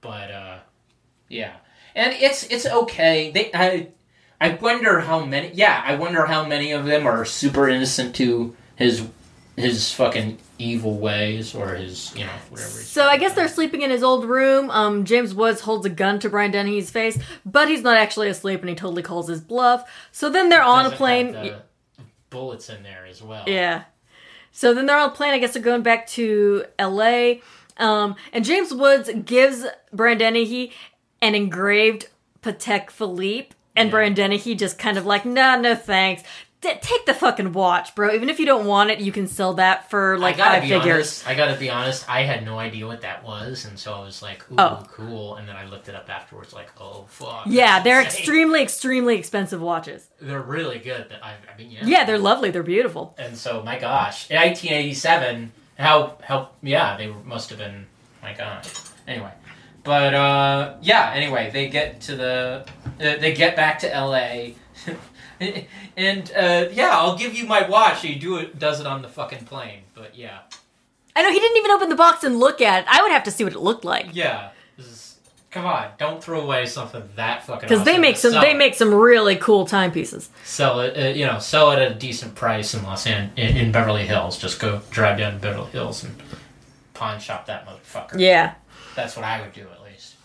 [0.00, 0.58] But uh,
[1.28, 1.54] yeah,
[1.94, 3.30] and it's it's okay.
[3.30, 3.88] They I
[4.40, 5.52] I wonder how many.
[5.54, 9.06] Yeah, I wonder how many of them are super innocent to his
[9.56, 12.70] his fucking evil ways or his you know whatever.
[12.70, 14.70] he's So I guess they're sleeping in his old room.
[14.70, 18.60] Um, James Woods holds a gun to Brian Dennehy's face, but he's not actually asleep,
[18.60, 19.88] and he totally calls his bluff.
[20.12, 21.34] So then they're on a plane.
[21.34, 21.62] have the
[22.30, 23.44] bullets in there as well.
[23.46, 23.84] Yeah.
[24.50, 25.34] So then they're on a plane.
[25.34, 27.42] I guess they're going back to L.A.
[27.76, 30.72] Um, and James Woods gives Brian Dennehy
[31.20, 32.08] an engraved
[32.42, 33.90] Patek Philippe, and Yeah.
[33.90, 34.14] Brian
[34.56, 36.22] just kind of like, nah, no thanks.
[36.60, 38.10] t- take the fucking watch, bro.
[38.14, 41.22] Even if you don't want it, you can sell that for like five figures.
[41.22, 41.28] honest.
[41.28, 42.08] I gotta be honest.
[42.08, 44.86] I had no idea what that was, and so I was like, "Ooh, Oh.
[44.90, 48.18] cool!" And then I looked it up afterwards, like, "Oh, fuck." Yeah, they're insane.
[48.18, 50.08] extremely, extremely expensive watches.
[50.22, 51.06] They're really good.
[51.22, 51.80] I, I mean, yeah.
[51.84, 52.50] Yeah, they're lovely.
[52.50, 53.14] They're beautiful.
[53.18, 57.86] And so, my gosh, in 1987, how how yeah, they must have been.
[58.22, 58.66] My God.
[59.06, 59.32] Anyway,
[59.82, 61.12] but uh, yeah.
[61.14, 62.66] Anyway, they get to the
[63.00, 64.54] uh, they get back to L.A.
[65.96, 68.02] and uh, yeah, I'll give you my watch.
[68.02, 69.82] He do it does it on the fucking plane.
[69.94, 70.40] But yeah,
[71.14, 72.86] I know he didn't even open the box and look at it.
[72.88, 74.50] I would have to see what it looked like yeah.
[75.54, 77.68] Come on, don't throw away something that fucking.
[77.68, 78.32] because they make some.
[78.32, 78.56] Sell They it.
[78.56, 80.28] make some really cool timepieces.
[80.44, 80.96] sell it.
[80.98, 84.04] Uh, you know, sell it at a decent price in Los An- in, in Beverly
[84.04, 84.36] Hills.
[84.36, 86.12] Just go drive down to Beverly Hills and
[86.92, 88.18] pawn shop that motherfucker.
[88.18, 88.54] Yeah.
[88.96, 90.16] That's what I would do at least.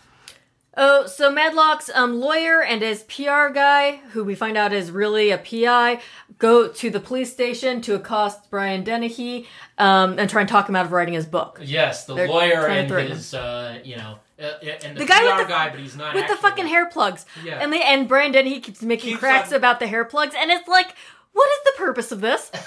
[0.76, 5.30] Oh, so Madlock's um, lawyer and his PR guy, who we find out is really
[5.30, 6.00] a PI,
[6.38, 9.46] go to the police station to accost Brian Dennehy
[9.78, 11.60] um, and try and talk him out of writing his book.
[11.62, 15.26] Yes, the They're lawyer and his, uh, you know, uh, and the, The guy PR
[15.36, 17.26] with the- guy, but he's not With the fucking hair plugs.
[17.44, 17.58] Yeah.
[17.60, 20.50] And, they, and Brian Dennehy keeps making Keeps cracks on- about the hair plugs, and
[20.50, 20.94] it's like,
[21.32, 22.50] what is the purpose of this?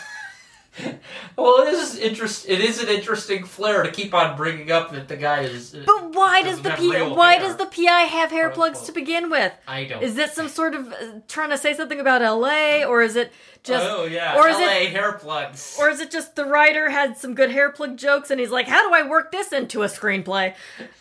[1.36, 2.48] Well, it is interest.
[2.48, 5.74] It is an interesting flair to keep on bringing up that the guy is.
[5.74, 7.42] Uh, But why does the P- why hair.
[7.42, 8.86] does the PI have hair Quote, plugs unquote.
[8.88, 9.52] to begin with?
[9.68, 10.04] I don't.
[10.04, 10.96] Is this some sort of uh,
[11.28, 13.32] trying to say something about LA, or is it
[13.64, 15.76] just oh yeah, or is LA it- hair plugs.
[15.80, 18.68] Or is it just the writer had some good hair plug jokes and he's like,
[18.68, 20.54] how do I work this into a screenplay?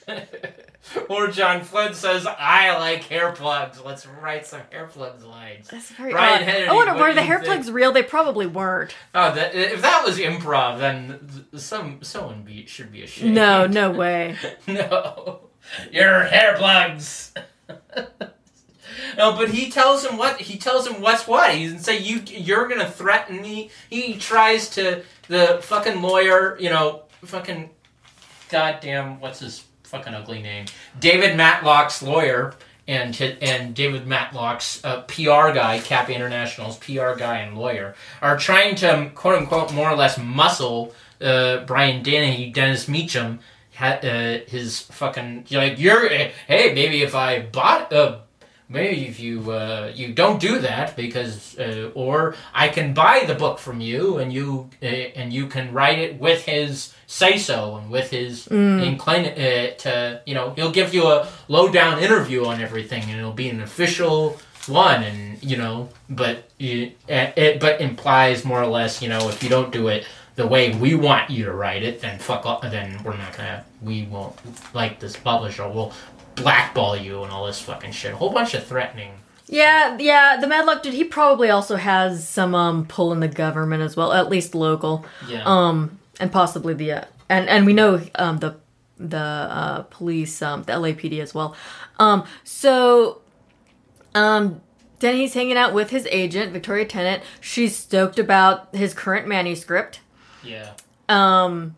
[1.08, 3.80] or John Flynn says, "I like hair plugs.
[3.80, 6.46] Let's write some hair plugs lines." That's very Brian odd.
[6.46, 7.46] Dennehy, I wonder, were the hair think?
[7.46, 7.92] plugs real?
[7.92, 8.94] They probably weren't.
[9.14, 13.34] Oh, that, if that was improv, then some someone be should be ashamed.
[13.34, 14.36] No, no way.
[14.66, 15.40] no,
[15.90, 17.32] your hair plugs.
[19.16, 21.54] no, but he tells him what he tells him what's what.
[21.54, 23.70] He doesn't say you you're gonna threaten me.
[23.90, 26.56] He tries to the fucking lawyer.
[26.58, 27.70] You know, fucking
[28.48, 30.66] goddamn what's his fucking ugly name?
[30.98, 32.54] David Madlock's lawyer.
[32.88, 38.74] And and David Madlock's uh, PR guy, Kappa International's PR guy and lawyer, are trying
[38.76, 43.38] to quote unquote more or less muscle uh, Brian Dennehy, Dennis Meechum,
[43.76, 48.18] ha- uh, his fucking like you're hey maybe if I bought uh
[48.72, 53.34] maybe if you uh, you don't do that because uh, or I can buy the
[53.34, 57.76] book from you and you uh, and you can write it with his say so
[57.76, 62.46] and with his incline uh, to you know he'll give you a low down interview
[62.46, 67.80] on everything and it'll be an official one and you know but uh, it but
[67.80, 70.06] implies more or less you know if you don't do it
[70.36, 73.64] the way we want you to write it then fuck off then we're not gonna
[73.82, 74.34] we won't
[74.74, 75.68] like this publisher.
[75.68, 75.92] We'll
[76.34, 79.12] blackball you and all this fucking shit a whole bunch of threatening
[79.46, 80.38] Yeah, yeah.
[80.40, 84.12] The Madlock dude, he probably also has some um pull in the government as well,
[84.12, 88.56] at least local, yeah um, and possibly the uh, and and we know um the
[88.98, 91.54] the uh, police, um, the LAPD as well.
[91.98, 93.20] Um, so
[94.14, 94.60] um.
[95.00, 97.24] Dennehy's hanging out with his agent, Victoria Tennant.
[97.40, 99.98] She's stoked about his current manuscript.
[100.44, 100.74] yeah
[101.08, 101.74] Um,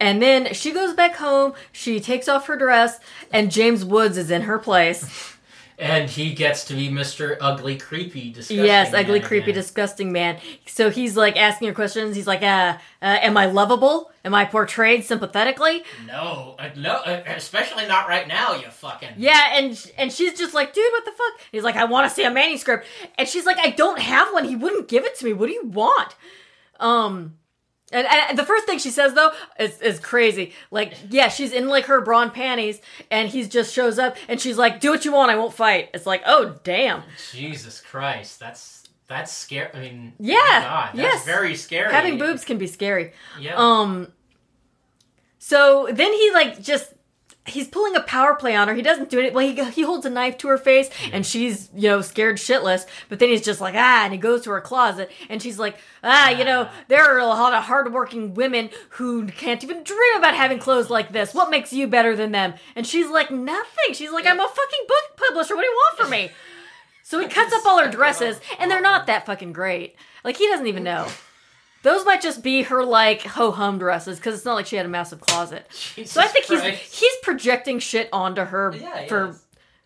[0.00, 1.52] and then she goes back home.
[1.70, 2.98] She takes off her dress,
[3.32, 5.36] and James Woods is in her place.
[5.78, 10.38] and he gets to be mr ugly creepy disgusting yes, ugly, man creepy, disgusting man.
[10.66, 12.14] So he's like asking her questions.
[12.16, 14.12] He's like, uh, uh, "Am I lovable?
[14.22, 19.56] Am I portrayed sympathetically?" no uh, no uh, especially not right now you fucking Yeah,
[19.56, 22.24] and and she's just like, "Dude, what the fuck?" He's like, "I want to see
[22.24, 22.86] a manuscript,"
[23.16, 24.44] and she's like, "I don't have one.
[24.44, 25.32] He wouldn't give it to me.
[25.32, 26.14] What do you want?"
[26.78, 27.36] Um.
[27.92, 30.52] And, and the first thing she says though is, is crazy.
[30.70, 32.80] Like, yeah, she's in like her bra and panties,
[33.10, 35.30] and he just shows up, and she's like, "Do what you want.
[35.30, 37.02] I won't fight." It's like, oh damn.
[37.32, 41.24] jesus christ that's that's scary i mean Yeah, God, that's yes.
[41.26, 43.12] very scary Having boobs can be scary.
[43.40, 44.12] yeah Um.
[45.38, 46.92] So then he like just
[47.46, 48.74] he's pulling a power play on her.
[48.74, 49.32] He doesn't do it.
[49.32, 52.86] Well, he he holds a knife to her face, and she's you know scared shitless.
[53.08, 55.76] But then he's just like ah, and he goes to her closet, and she's like
[56.02, 60.34] ah, you know there are a lot of hardworking women who can't even dream about
[60.34, 61.34] having clothes like this.
[61.34, 62.54] What makes you better than them?
[62.76, 63.94] And she's like nothing.
[63.94, 65.56] She's like I'm a fucking book publisher.
[65.56, 66.30] What do you want from me?
[67.02, 69.96] So he cuts up all her dresses, and they're not that fucking great.
[70.22, 71.08] Like he doesn't even know.
[71.82, 74.84] Those might just be her like ho hum dresses because it's not like she had
[74.86, 75.66] a massive closet.
[75.94, 76.94] Jesus So I think he's Christ.
[77.00, 79.36] he's projecting shit onto her Yeah, he for is.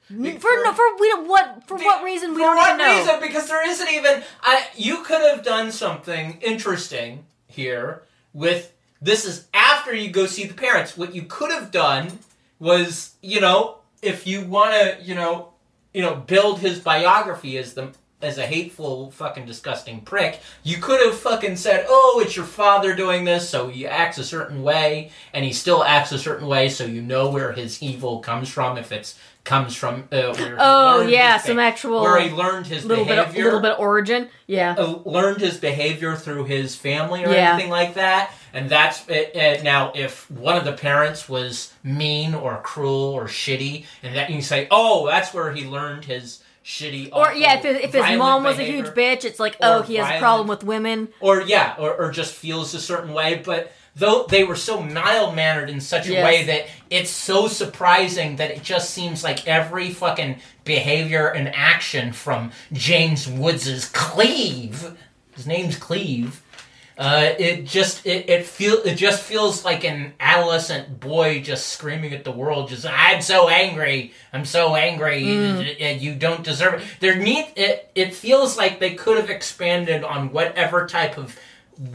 [0.08, 2.78] for for, no, for we don't what for what reason we For don't what even
[2.86, 2.98] know.
[2.98, 3.20] reason?
[3.20, 4.22] Because there isn't even.
[4.42, 4.66] I.
[4.76, 8.72] You could have done something interesting here with.
[9.00, 10.96] This is after you go see the parents.
[10.96, 12.20] What you could have done
[12.58, 15.50] was, you know, if you want to, you know,
[15.92, 17.92] you know, build his biography as the
[18.24, 20.40] as a hateful fucking disgusting prick.
[20.62, 24.24] You could have fucking said, "Oh, it's your father doing this, so he acts a
[24.24, 28.20] certain way, and he still acts a certain way, so you know where his evil
[28.20, 28.76] comes from.
[28.78, 33.04] If it's comes from uh, where Oh yeah, some actual where he learned his little
[33.04, 34.28] bit, behavior, of, little bit of origin.
[34.46, 34.74] Yeah.
[34.76, 37.52] uh, learned his behavior through his family or Yeah.
[37.52, 38.32] anything like that.
[38.54, 39.62] And that's it, it.
[39.62, 44.40] Now, if one of the parents was mean or cruel or shitty, and that you
[44.40, 47.10] say, oh, that's where he learned his shitty.
[47.12, 50.16] Or yeah, if, if his mom was a huge bitch, it's like, oh, he has
[50.16, 51.08] a problem with women.
[51.20, 53.42] or yeah, or, or just feels a certain way.
[53.44, 56.24] But though they were so mild mannered in such a Yes.
[56.24, 62.12] way that it's so surprising that it just seems like every fucking behavior and action
[62.12, 64.96] from James Woods's Cleve,
[65.32, 66.40] his name's Cleve.
[66.96, 72.12] Uh, it just it, it feel it just feels like an adolescent boy just screaming
[72.12, 72.68] at the world.
[72.68, 74.12] Just I'm so angry.
[74.32, 75.22] I'm so angry.
[75.22, 75.80] Mm.
[75.80, 76.86] Uh, You don't deserve it.
[77.00, 77.90] There need it.
[77.96, 81.36] It feels like they could have expanded on whatever type of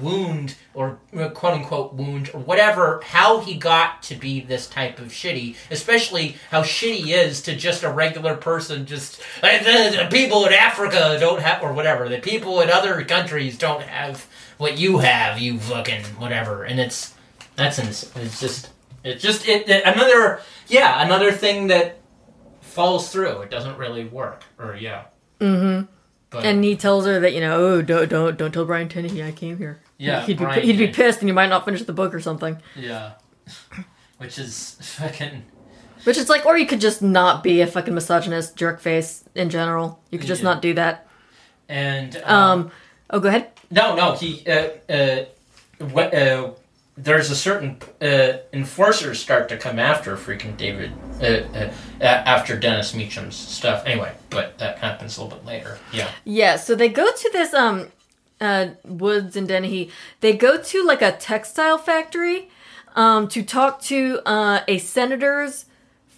[0.02, 5.00] wound or uh, quote unquote wound or whatever how he got to be this type
[5.00, 10.10] of shitty especially how shitty is to just a regular person just "Uh, the, the
[10.12, 14.28] people in africa don't have or whatever the people in other countries don't have
[14.60, 17.16] what you have you fucking whatever and it's
[17.56, 18.70] that's ins- it's just
[19.04, 21.98] it's just it, it another yeah another thing that
[22.62, 25.06] falls through it doesn't really work or yeah
[25.40, 25.86] Mm-hmm.
[26.30, 29.24] but And he tells her that you know, oh, don't don't don't tell Brian Dennehy
[29.24, 29.80] I came here.
[29.98, 32.20] Yeah, he'd be Brian he'd be pissed, and you might not finish the book or
[32.20, 32.62] something.
[32.76, 33.14] yeah
[34.18, 35.44] which is fucking
[36.04, 39.50] Which is like, or you could just not be a fucking misogynist jerk face in
[39.50, 40.02] general.
[40.12, 40.50] You could just Yeah.
[40.54, 41.08] not do that.
[41.70, 42.72] and Um,
[43.10, 43.52] oh, go ahead.
[43.72, 44.44] No, no, he.
[44.48, 45.26] Uh, uh,
[45.98, 46.52] uh,
[46.98, 50.92] there's a certain uh, enforcers start to come after freaking David
[51.22, 51.72] uh, uh,
[52.04, 53.84] after Dennis Meechum's stuff.
[53.86, 55.80] Anyway, but that happens a little bit later.
[55.94, 56.10] Yeah.
[56.26, 57.88] Yeah, so they go to this um
[58.42, 59.92] uh Woods and Dennehy.
[60.20, 62.50] They go to like a textile factory
[62.96, 65.66] um to talk to uh a senator's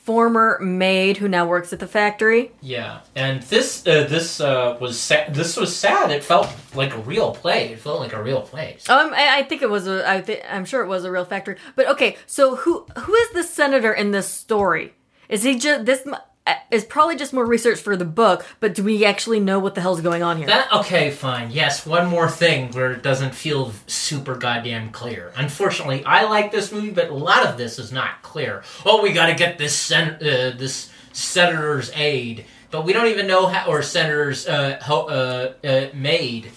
[0.04, 2.52] former maid who now works at the factory.
[2.62, 6.12] Yeah, and this uh, this uh, was sa- this was sad.
[6.12, 7.70] It felt like a real play.
[7.70, 8.90] It felt like a real place.
[8.90, 10.10] Um, I, I think it was a.
[10.10, 11.58] I th- I'm sure it was a real factory.
[11.76, 14.94] But okay, so who who is the senator in this story?
[15.30, 16.06] Is he just this?
[16.48, 18.46] Uh, Is probably just more research for the book.
[18.60, 20.48] But do we actually know what the hell's going on here?
[20.48, 21.52] That okay, fine.
[21.52, 25.32] Yes, one more thing where it doesn't feel super goddamn clear.
[25.36, 28.64] Unfortunately, I like this movie, but a lot of this is not clear.
[28.86, 33.28] Oh, we got to get this sen- uh, this senator's aid, but we don't even
[33.28, 36.52] know how or senator's uh, ho- uh, uh, maid.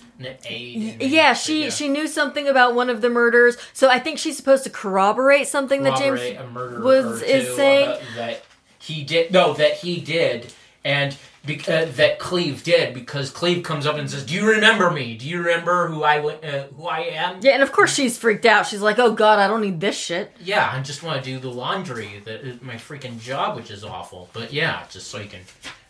[0.46, 1.02] Aid.
[1.02, 4.62] yeah, she she knew something about one of the murders, so I think she's supposed
[4.64, 6.20] to corroborate something that James.
[6.20, 8.42] corroborate a murder Woods or is saying- that
[8.84, 9.32] he did.
[9.32, 10.52] No, that he did,
[10.84, 11.16] and
[11.46, 15.14] be, uh, that Cleve did because Cleve comes up and says, "Do you remember me?
[15.16, 18.16] Do you remember who I w- uh, who I am?" Yeah, and of course she's
[18.16, 18.66] freaked out.
[18.66, 21.38] She's like, "Oh God, I don't need this shit." Yeah, I just want to do
[21.38, 22.22] the laundry.
[22.24, 24.28] That is my freaking job, which is awful.
[24.32, 25.40] But yeah, just so you can.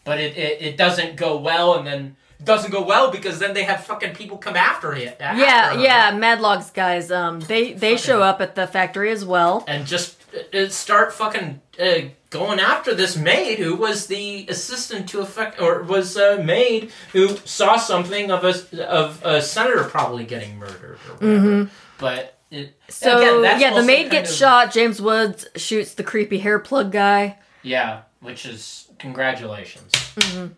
[0.04, 3.54] But it, it, it doesn't go well, and then it doesn't go well because then
[3.54, 5.16] they have fucking people come after it.
[5.20, 5.80] after Yeah, her.
[5.80, 6.10] yeah.
[6.16, 9.64] Madlock's guys, um, they they show up at the factory as well.
[9.68, 10.16] And just
[10.52, 15.82] uh, start fucking uh, going after this maid who was the assistant to effect, or
[15.82, 21.14] was a maid who saw something of a of a senator probably getting murdered or
[21.14, 21.70] whatever.
[21.98, 22.90] But it, Mm-hmm.
[22.90, 24.72] So again, yeah, the maid gets of- shot.
[24.72, 27.38] James Woods shoots the creepy hair plug guy.
[27.62, 29.90] Yeah, which is congratulations.
[29.92, 30.52] Mm-hmm.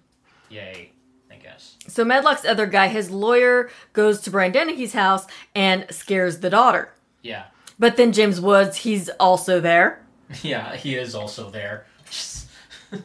[0.50, 0.90] Yay,
[1.30, 1.76] I guess.
[1.88, 6.92] So Madlock's other guy, his lawyer, goes to Brian Dennehy's house and scares the daughter.
[7.22, 7.44] Yeah,
[7.78, 10.00] But then James Woods, he's also there.
[10.42, 11.86] yeah, he is also there.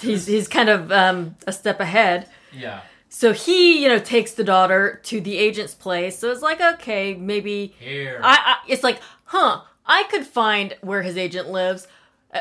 [0.00, 2.28] He's he's kind of um, a step ahead.
[2.52, 6.18] yeah, So he, you know, takes the daughter to the agent's place.
[6.18, 8.20] So it's like, okay, maybe here.
[8.22, 11.88] I, I it's like, huh, I could find where his agent lives,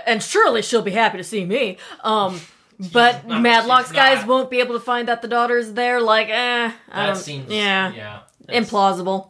[0.05, 1.77] and surely she'll be happy to see me.
[2.03, 2.41] Um,
[2.91, 4.27] but not- Madlock's guys not.
[4.27, 6.01] won't be able to find that the daughter's there.
[6.01, 8.19] Like, eh, I that don't, seems yeah, yeah.
[8.47, 9.29] that's- implausible.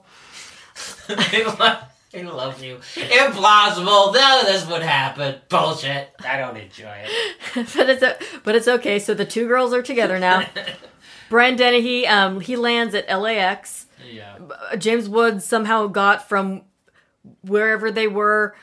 [2.13, 2.77] I love, I love you.
[2.95, 4.13] Implausible.
[4.13, 5.35] No, this would happen.
[5.49, 6.09] Bullshit.
[6.27, 7.33] I don't enjoy it.
[7.75, 8.99] but it's o- but it's okay.
[8.99, 10.45] So the two girls are together now.
[11.29, 13.85] Brian Dennehy, um, he lands at LAX.
[14.11, 14.35] yeah.
[14.71, 16.63] Uh, James Woods somehow got from
[17.41, 18.55] wherever they were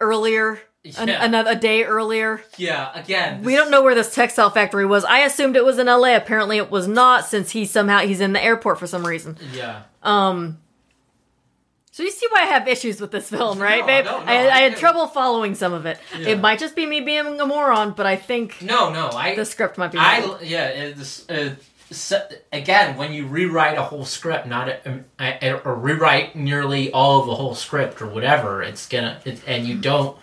[0.00, 0.60] earlier,
[0.96, 1.24] an- Yeah.
[1.24, 2.40] another a day earlier.
[2.56, 2.90] Yeah.
[2.94, 5.04] Again, We don't know where this textile factory was.
[5.04, 6.14] I assumed it was in LA.
[6.14, 9.36] Apparently, it was not, since he somehow he's in the airport for some reason.
[9.52, 9.82] Yeah.
[10.02, 10.58] Um.
[11.98, 14.04] So you see why I have issues with this film, right, No, babe?
[14.04, 15.98] no, I, I I had trouble following some of it.
[16.16, 16.28] Yeah.
[16.28, 19.08] It might just be me being a moron, but I think No, no.
[19.08, 19.34] I.
[19.34, 19.98] the script might be.
[19.98, 20.20] I.
[20.24, 20.44] right.
[20.44, 20.68] Yeah.
[20.68, 21.28] It's.
[21.28, 21.56] Uh,
[21.90, 27.18] so, again, when you rewrite a whole script, not a, a, or rewrite nearly all
[27.22, 30.16] of the whole script or whatever, it's gonna it, and you don't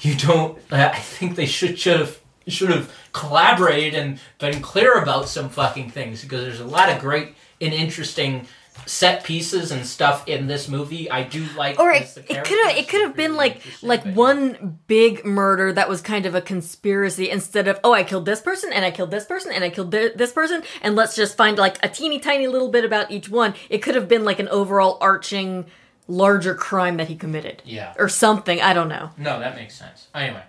[0.00, 0.56] you don't.
[0.70, 5.48] Uh, I think they should should have should have collaborated and been clear about some
[5.48, 8.46] fucking things because there's a lot of great and interesting
[8.86, 11.10] set pieces and stuff in this movie.
[11.10, 11.78] I do like.
[11.78, 15.88] Or it, it could have it could have been like like one big murder that
[15.88, 19.10] was kind of a conspiracy instead of oh I killed this person and I killed
[19.10, 22.18] this person and I killed thi- this person and let's just find like a teeny
[22.18, 23.54] tiny little bit about each one.
[23.70, 25.66] It could have been like an overall arching
[26.06, 27.62] larger crime that he committed.
[27.64, 27.94] Yeah.
[27.98, 29.10] Or something, I don't know.
[29.16, 30.08] No, that makes sense.
[30.14, 30.42] Anyway,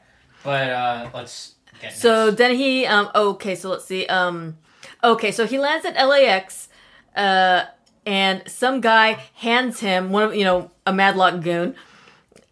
[0.44, 2.38] but uh let's get So next.
[2.40, 4.06] then he um okay, so let's see.
[4.08, 4.58] Um
[5.04, 6.68] okay, so he lands at LAX
[7.16, 7.66] uh
[8.06, 11.76] and some guy hands him one of you know, a Madlock goon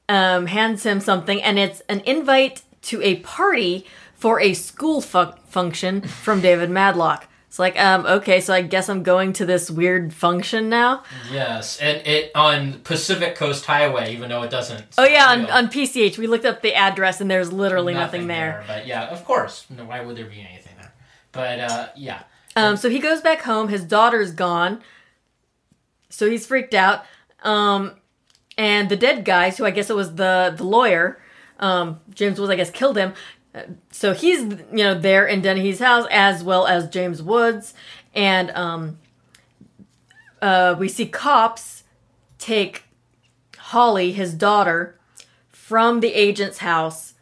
[0.10, 3.86] um hands him something and it's an invite to a party
[4.16, 7.28] for a school fu- function from David Madlock.
[7.48, 11.04] It's like um okay, so I guess I'm going to this weird function now.
[11.32, 14.84] yes, and it on Pacific Coast Highway, even though it doesn't.
[14.98, 18.64] Oh yeah, on, on PCH we looked up the address and there's literally nothing, there.
[18.68, 19.68] But yeah, of course.
[19.70, 20.94] No, why would there be anything there?
[21.32, 22.24] But uh yeah.
[22.56, 23.70] Um, so he goes back home.
[23.70, 24.82] His daughter's gone,
[26.14, 27.06] so he's freaked out.
[27.44, 27.94] Um,
[28.58, 31.20] and the dead guys, who I guess it was the the lawyer,
[31.60, 33.14] um, James Woods, I guess killed him.
[33.54, 37.74] Uh, So he's you know there in Dennehy's house as well as James Woods,
[38.14, 39.00] and um,
[40.42, 41.84] uh, we see cops
[42.38, 42.84] take
[43.58, 45.00] Holly, his daughter,
[45.50, 47.13] from the agent's house.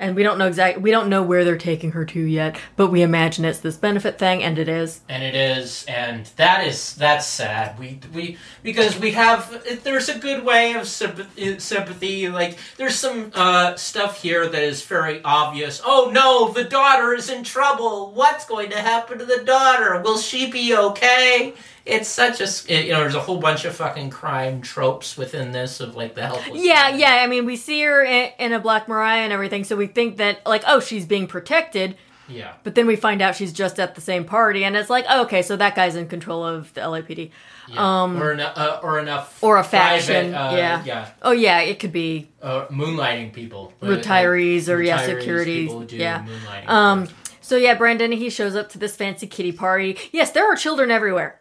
[0.00, 2.86] And we don't know exactly, we don't know where they're taking her to yet, but
[2.88, 5.00] we imagine it's this benefit thing, and it is.
[5.08, 7.78] and it is and that is that's sad.
[7.78, 13.32] We we because we have there's a good way of sympathy, sympathy like there's some
[13.34, 15.82] uh stuff here that is very obvious.
[15.84, 18.12] Oh no the daughter is in trouble.
[18.12, 20.00] What's going to happen to the daughter?
[20.00, 21.54] Will she be okay
[21.88, 25.80] it's such a you know there's a whole bunch of fucking crime tropes within this
[25.80, 26.98] of like the helpless Yeah, man.
[27.00, 27.14] yeah.
[27.22, 30.18] I mean, we see her in, in a Black Mariah and everything, so we think
[30.18, 31.96] that, like, oh, she's being protected,
[32.28, 35.06] yeah but then we find out she's just at the same party, and it's like,
[35.08, 37.30] oh, okay, so that guy's in control of the LAPD.
[37.68, 38.02] yeah.
[38.02, 40.82] um, or, eno- uh, or enough or a private, faction, uh, yeah.
[40.84, 45.80] yeah Oh, yeah, it could be uh, moonlighting people Uh, Retirees or, yeah, security, people
[45.80, 46.26] who do yeah.
[46.26, 47.08] moonlighting Um,
[47.40, 49.96] so yeah, Brandon, he shows up to this fancy kitty party.
[50.12, 51.40] Yes, there are children everywhere.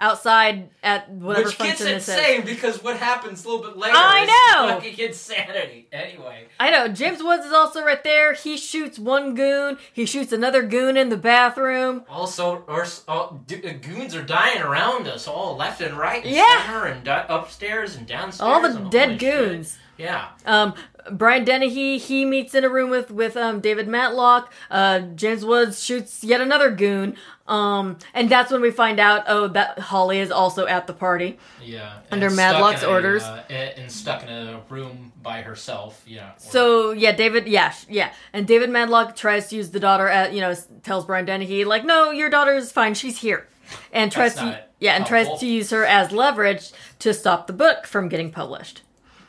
[0.00, 2.16] Outside at whatever Which gets function this is.
[2.16, 4.74] insane because what happens a little bit later I is know!
[4.74, 5.88] fucking insanity.
[5.92, 6.86] Anyway, I know.
[6.86, 8.32] James Woods is also right there.
[8.34, 9.76] He shoots one goon.
[9.92, 12.04] He shoots another goon in the bathroom.
[12.08, 16.62] also, or, all, uh, goons are dying around us all left and right, and Yeah.
[16.64, 18.40] center and di- upstairs and downstairs.
[18.48, 19.38] All the and dead holy shit.
[19.48, 19.78] goons.
[19.96, 20.74] Yeah, Um,
[21.10, 24.52] Brian Dennehy, he meets in a room with with um, David Madlock.
[24.70, 27.16] Uh, James Woods shoots yet another goon.
[27.48, 31.38] Um, and that's when we find out, oh, that Holly is also at the party.
[31.64, 32.00] yeah.
[32.10, 33.22] Under Madlock's a, orders.
[33.22, 36.02] uh, and stuck in a room by herself.
[36.06, 36.32] Yeah.
[36.36, 40.42] So yeah, David, yeah, yeah, and David Madlock tries to use the daughter at you
[40.42, 43.48] know tells Brian Dennehy like, no, your daughter is fine, she's here,
[43.92, 47.86] and tries to yeah, and tries to use her as leverage to stop the book
[47.86, 48.82] from getting published.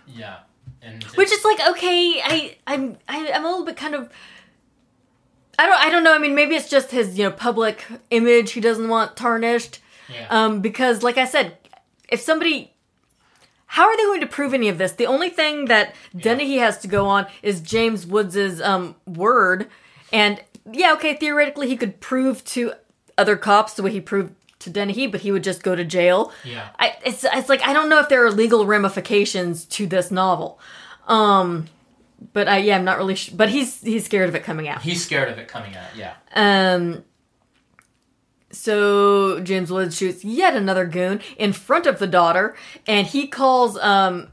[0.08, 0.40] yeah,
[0.82, 4.10] and Which is like okay, I I'm I, I'm a little bit kind of.
[5.60, 5.80] I don't.
[5.82, 6.16] I don't know.
[6.16, 9.80] I mean, maybe it's just his, you know, public image he doesn't want tarnished.
[10.08, 10.26] yeah.
[10.30, 11.58] Um, because, like I said,
[12.08, 12.72] if somebody,
[13.66, 14.94] how are they going to prove any of this?
[14.94, 19.68] The only thing that Dennehy has to go on is James Woods's um word,
[20.14, 20.42] and
[20.72, 22.74] yeah, okay, theoretically he could prove to
[23.18, 26.32] other cops the way he proved to Dennehy, but he would just go to jail.
[26.46, 26.70] Yeah.
[26.80, 30.58] I, it's it's like I don't know if there are legal ramifications to this novel.
[31.08, 31.68] Um,
[32.34, 33.16] but I yeah, I'm not really.
[33.16, 34.82] Sh- but he's he's scared of it coming out.
[34.82, 35.96] He's scared of it coming out.
[35.96, 36.14] Yeah.
[36.34, 37.04] Um.
[38.52, 42.56] So James Woods shoots yet another goon in front of the daughter,
[42.88, 44.30] and he calls um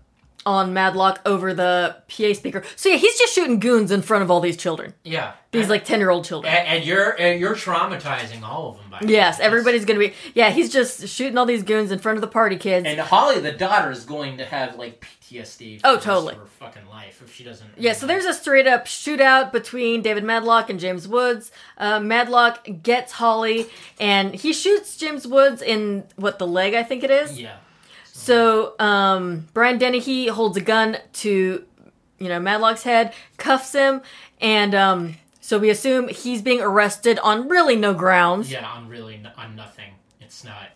[0.46, 2.62] on Madlock over the PA speaker.
[2.76, 4.94] So yeah, he's just shooting goons in front of all these children.
[5.02, 5.32] Yeah.
[5.50, 6.54] These And- like ten year old children.
[6.54, 8.90] and, and you're and you're traumatizing all of them.
[8.90, 10.14] By Yes, everybody's gonna be.
[10.34, 12.86] Yeah, he's just shooting all these goons in front of the party kids.
[12.86, 15.80] And Holly, the daughter, is going to have like PTSD.
[15.80, 16.34] For Oh, totally.
[16.34, 17.70] Her fucking life if she doesn't.
[17.76, 21.50] Yeah, so there's a straight up shootout between David Madlock and James Woods.
[21.78, 23.66] Uh, Madlock gets Holly,
[24.00, 27.40] and he shoots James Woods in what the leg, I think it is.
[27.40, 27.56] Yeah.
[28.04, 31.64] So um, Brian Dennehy holds a gun to,
[32.18, 34.00] you know, Madlock's head, cuffs him,
[34.40, 38.50] and um, so we assume he's being arrested on really no grounds.
[38.50, 39.92] Yeah, on really n- on nothing.
[40.20, 40.68] It's not.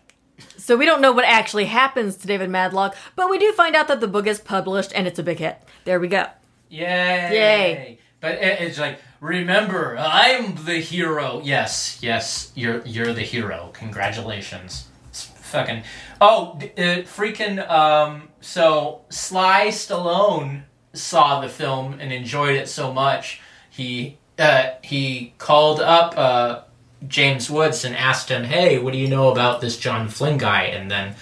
[0.57, 3.87] So we don't know what actually happens to David Madlock, but we do find out
[3.87, 5.57] that the book is published and it's a big hit.
[5.85, 6.27] There we go.
[6.69, 7.29] Yay!
[7.31, 7.99] Yay.
[8.19, 11.41] But it's like, remember, I'm the hero.
[11.43, 13.71] Yes, yes, you're you're the hero.
[13.73, 14.87] Congratulations.
[15.09, 15.83] It's fucking.
[16.19, 17.67] Oh, uh, freaking.
[17.69, 18.29] Um.
[18.41, 20.63] So Sly Stallone
[20.93, 26.61] saw the film and enjoyed it so much, he uh he called up uh
[27.07, 30.63] James Woods and asked him, "Hey, what do you know about this John Flynn guy?"
[30.63, 31.15] And then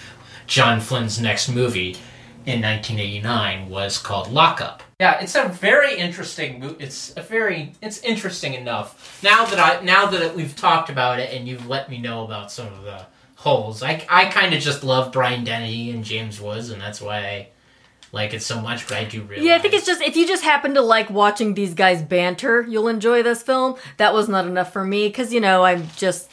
[0.46, 1.96] John Flynn's next movie
[2.46, 4.82] in 1989 was called Lockup.
[4.98, 6.76] Yeah, it's a very interesting.
[6.78, 7.72] It's a very.
[7.80, 9.22] It's interesting enough.
[9.22, 12.52] Now that I now that we've talked about it and you've let me know about
[12.52, 16.68] some of the holes, I I kind of just love Brian Dennehy and James Woods,
[16.70, 17.48] and that's why I
[18.12, 18.86] like it so much.
[18.88, 19.46] But I do realize.
[19.46, 22.62] Yeah, I think it's just if you just happen to like watching these guys banter,
[22.68, 23.76] you'll enjoy this film.
[23.98, 26.30] That was not enough for me because you know I'm just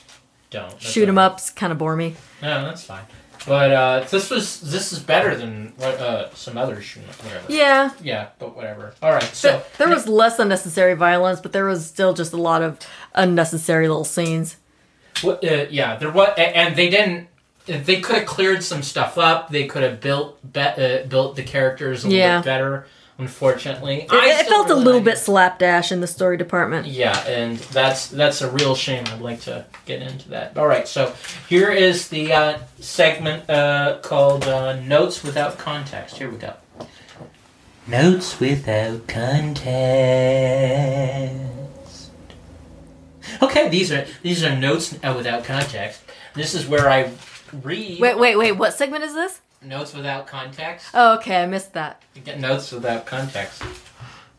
[0.49, 2.16] don't shoot 'em ups kind of bore me.
[2.41, 3.04] No, that's fine.
[3.45, 7.45] But uh, this was this is better than what uh, some other shoot 'em whatever.
[7.52, 8.94] Yeah, Yeah, but whatever.
[9.02, 12.38] All right, so Th- there was less unnecessary violence, but there was still just a
[12.38, 12.78] lot of
[13.16, 14.58] unnecessary little scenes.
[15.22, 17.28] What, uh, yeah, there was, and they didn't.
[17.68, 19.49] They could have cleared some stuff up.
[19.49, 22.26] They could have built be, uh, built the characters a Yeah.
[22.27, 22.88] little bit better.
[23.19, 26.85] Unfortunately, It, I it still felt a little like bit slapdash in the story department.
[26.85, 29.06] Yeah, and that's that's a real shame.
[29.11, 30.56] I'd like to get into that.
[30.56, 31.14] All right, so
[31.49, 36.53] here is the uh, segment uh, called uh, "Notes Without Context." Here we go.
[37.88, 39.65] Notes without context.
[43.41, 46.02] Okay, these are these are notes uh, without context.
[46.35, 47.11] This is where I
[47.63, 48.51] read Wait, wait, wait.
[48.53, 49.41] What segment is this?
[49.61, 50.88] notes without context.
[50.93, 52.01] Oh, okay, I missed that.
[52.15, 53.61] You get notes without context.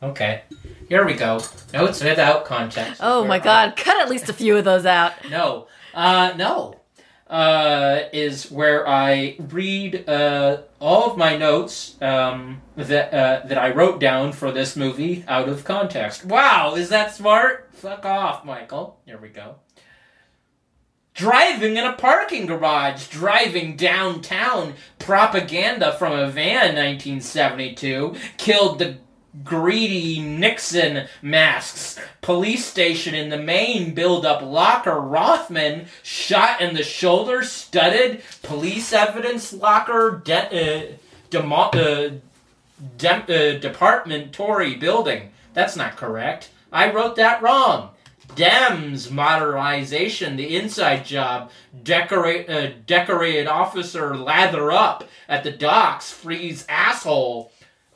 [0.03, 0.43] Okay,
[0.89, 1.41] here we go.
[1.73, 3.01] Notes without context.
[3.05, 5.13] Oh my I- god, cut at least a few of those out.
[5.31, 6.75] No, uh, no.
[7.29, 13.71] Uh, is where I read uh, all of my notes um, that uh, that I
[13.71, 16.25] wrote down for this movie out of context.
[16.25, 17.69] Wow, is that smart?
[17.75, 18.99] Fuck off, Michael.
[19.05, 19.57] Here we go.
[21.19, 28.99] Driving in a parking garage, driving downtown, propaganda from a van 1972 killed the
[29.43, 31.99] greedy Nixon masks.
[32.21, 35.01] Police station in the main build up locker.
[35.01, 38.23] Rothman shot in the shoulder, studded.
[38.45, 40.23] Police evidence locker.
[40.25, 40.97] De- uh,
[41.31, 42.11] demo- uh,
[42.97, 45.33] dem- uh, department Tory building.
[45.53, 46.51] That's not correct.
[46.73, 47.91] I wrote that wrong.
[48.39, 51.51] Dems modernization, the inside job.
[51.83, 56.13] Decorate, uh, decorated officer lather up at the docks.
[56.13, 57.51] Freeze asshole.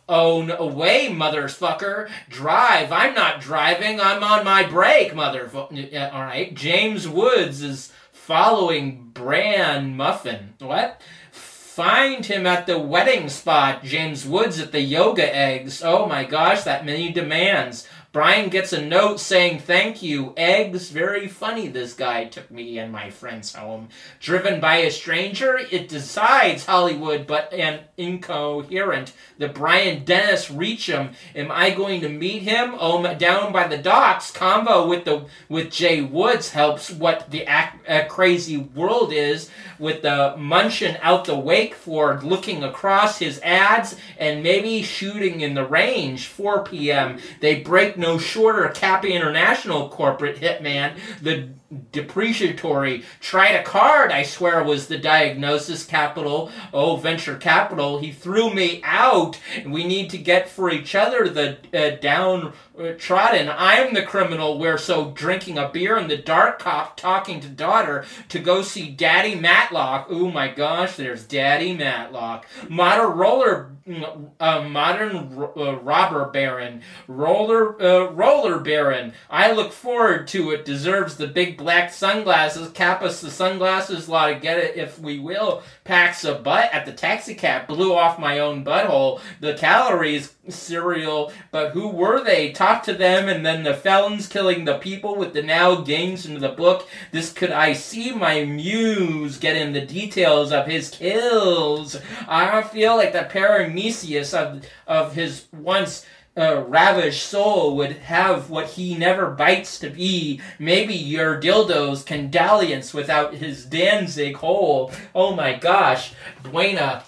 [0.09, 2.11] Own away, motherfucker.
[2.29, 2.91] Drive.
[2.91, 4.01] I'm not driving.
[4.01, 6.13] I'm on my break, motherfucker.
[6.13, 6.53] All right.
[6.55, 10.55] James Woods is following Bran Muffin.
[10.59, 11.01] What?
[11.31, 13.85] Find him at the wedding spot.
[13.85, 15.83] James Woods at the yoga eggs.
[15.83, 17.89] Oh my gosh, that many demands.
[18.13, 20.35] Brian gets a note saying thank you.
[20.37, 21.67] Eggs, very funny.
[21.69, 23.89] This guy took me and my friends home.
[24.21, 29.15] Driven by a stranger, it decides Hollywood, but an incoherent.
[29.39, 31.13] The Brian Dennis reach him.
[31.35, 32.75] Am I going to meet him?
[32.79, 34.31] Oh, down by the docks.
[34.31, 36.91] Convo with the with Jay Woods helps.
[36.91, 39.49] What the ac- uh, crazy world is
[39.79, 45.55] with the Munchin out the wake for looking across his ads and maybe shooting in
[45.55, 46.27] the range.
[46.27, 47.19] 4 p.m.
[47.41, 48.69] They break no shorter.
[48.69, 50.99] Kappa International corporate hitman.
[51.23, 51.49] The
[51.91, 53.05] depreciatory.
[53.21, 56.51] Tried a card, I swear was the diagnosis capital.
[56.73, 57.99] Oh, venture capital.
[57.99, 59.39] He threw me out.
[59.67, 63.51] We need to get for each other the uh, down uh, trodden.
[63.51, 64.59] I'm the criminal.
[64.59, 68.91] We're so drinking a beer in the dark, cop talking to daughter to go see
[68.91, 70.07] Daddy Madlock.
[70.11, 72.47] Oh my gosh, there's Daddy Madlock.
[72.69, 75.17] Modern roller, mm, uh, modern
[75.57, 79.13] uh, robber baron, roller, uh, roller baron.
[79.31, 80.65] I look forward to it.
[80.65, 82.71] Deserves the big black sunglasses.
[82.73, 84.09] Cap us the sunglasses.
[84.09, 85.63] Lot to get it if we will.
[85.85, 87.67] Packs a butt at the taxi cab.
[87.69, 89.21] Blew off my own butthole.
[89.41, 92.53] The calories cereal, but who were they?
[92.53, 96.41] Talk to them, and then the felons killing the people with the now gangs into
[96.41, 96.89] the book.
[97.13, 101.97] This could I see my muse get in the details of his kills.
[102.29, 106.05] I feel like the Parametheus of of his once.
[106.35, 110.41] Uh, ravished soul would have what he never bites to be.
[110.59, 114.91] Maybe your dildos can dalliance without his Danzig hole.
[115.15, 117.05] Oh my gosh, Buena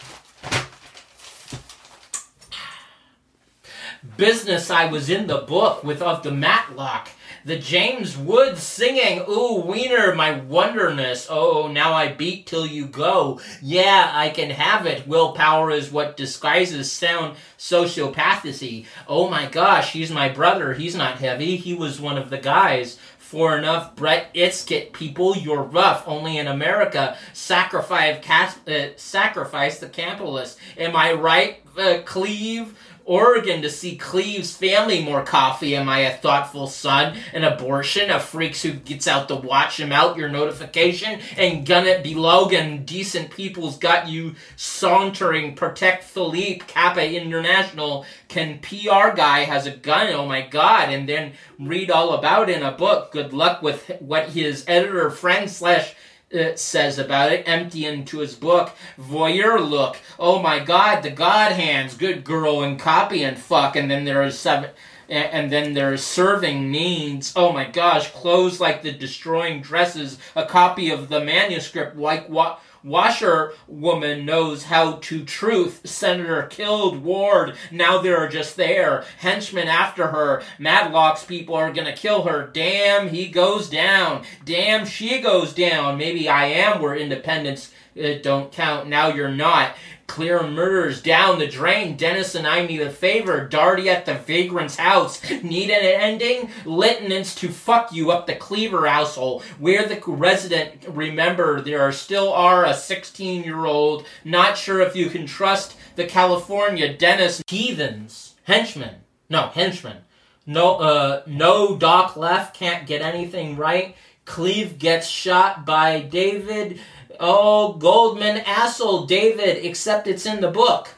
[4.16, 7.08] business I was in the book with of the Madlock.
[7.46, 11.26] The James Woods singing, Ooh, Wiener, my wonderness.
[11.28, 13.38] Oh, now I beat till you go.
[13.60, 15.06] Yeah, I can have it.
[15.06, 18.86] Willpower is what disguises sound sociopathy.
[19.06, 20.72] Oh my gosh, he's my brother.
[20.72, 21.56] He's not heavy.
[21.56, 22.98] He was one of the guys.
[23.18, 26.04] For enough Bret Itzkit people, you're rough.
[26.06, 28.24] Only in America, sacrifice,
[28.66, 30.58] uh, sacrifice the capitalist.
[30.78, 32.74] Am I right, uh, Cleve?
[33.04, 35.76] Oregon to see Cleve's family more coffee.
[35.76, 37.18] Am I a thoughtful son?
[37.32, 38.10] An abortion?
[38.10, 41.20] A freaks who gets out to watch him out your notification?
[41.36, 45.54] And gun it below and decent people's got you sauntering.
[45.54, 48.06] Protect Philippe Kappa International.
[48.28, 50.12] Can PR guy has a gun?
[50.12, 50.88] Oh my god.
[50.88, 53.12] And then read all about in a book.
[53.12, 55.94] Good luck with what his editor friend slash
[56.34, 58.72] it says about it, empty into his book.
[58.98, 59.96] Voyeur look.
[60.18, 61.96] Oh my god, the god hands.
[61.96, 63.76] Good girl and copy and fuck.
[63.76, 64.70] And then there is seven.
[65.08, 67.34] And then there's serving needs.
[67.36, 70.18] Oh my gosh, clothes like the destroying dresses.
[70.34, 75.80] A copy of the manuscript like what washerwoman knows how to truth.
[75.84, 77.56] Senator killed Ward.
[77.72, 79.04] Now they're just there.
[79.18, 80.42] Henchmen after her.
[80.58, 82.46] Madlock's people are gonna kill her.
[82.52, 84.24] Damn, he goes down.
[84.44, 85.98] Damn, she goes down.
[85.98, 88.88] Maybe I am where independence uh, don't count.
[88.88, 89.74] Now you're not.
[90.06, 91.96] Clear murders down the drain.
[91.96, 93.48] Dennis and I need a favor.
[93.50, 95.22] Darty at the vagrant's house.
[95.42, 96.50] Need an ending?
[96.64, 99.42] Lieutenants to fuck you up the Cleaver household.
[99.58, 104.06] Where the resident, remember, there are still are a 16 year old.
[104.24, 108.34] Not sure if you can trust the California Dennis heathens.
[108.44, 108.96] Henchmen.
[109.30, 109.98] No, henchmen.
[110.46, 112.54] No, uh, no Doc left.
[112.54, 113.96] Can't get anything right.
[114.26, 116.80] Cleve gets shot by David
[117.20, 120.90] Oh, Goldman Assel, David, except it's in the book.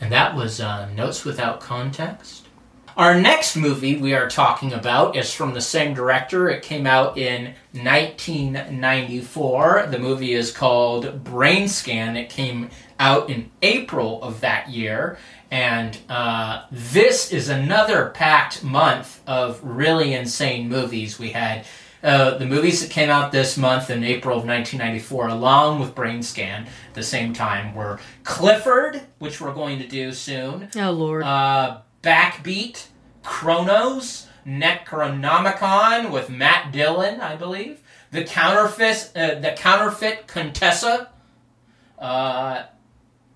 [0.00, 2.42] And that was uh, Notes Without Context.
[2.96, 6.50] Our next movie we are talking about is from the same director.
[6.50, 9.86] It came out in 1994.
[9.90, 12.16] The movie is called Brainscan.
[12.16, 12.68] It came
[13.00, 15.16] out in April of that year.
[15.50, 21.18] And uh, this is another packed month of really insane movies.
[21.18, 21.64] We had
[22.02, 26.66] uh, the movies that came out this month in April of 1994, along with Brainscan,
[26.66, 30.68] at the same time, were Clifford, which we're going to do soon.
[30.76, 31.22] Oh Lord.
[31.22, 32.86] Uh, Backbeat,
[33.22, 37.80] Cronos, Necronomicon with Matt Dillon, I believe.
[38.10, 41.08] The counterfeit, uh, the counterfeit Contessa.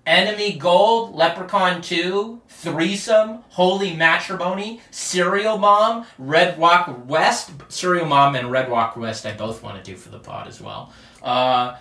[0.07, 7.51] Enemy Gold, Leprechaun 2, Threesome, Holy Matrimony, Serial Mom, Red Rock West.
[7.67, 10.61] Serial Mom and Red Rock West, I both want to do for the pod as
[10.61, 10.93] well.
[11.21, 11.75] Uh,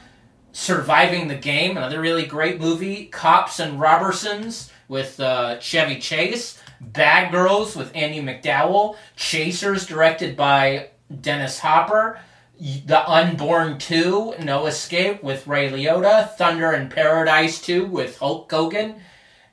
[0.50, 3.06] Surviving the Game, another really great movie.
[3.06, 6.58] Cops and Robbersons with uh, Chevy Chase.
[6.80, 8.96] Bad Girls with Andie MacDowell.
[9.14, 10.88] Chasers, directed by
[11.20, 12.18] Dennis Hopper.
[12.58, 18.94] The Unborn 2, No Escape with Ray Liotta, Thunder in Paradise 2 with Hulk Hogan,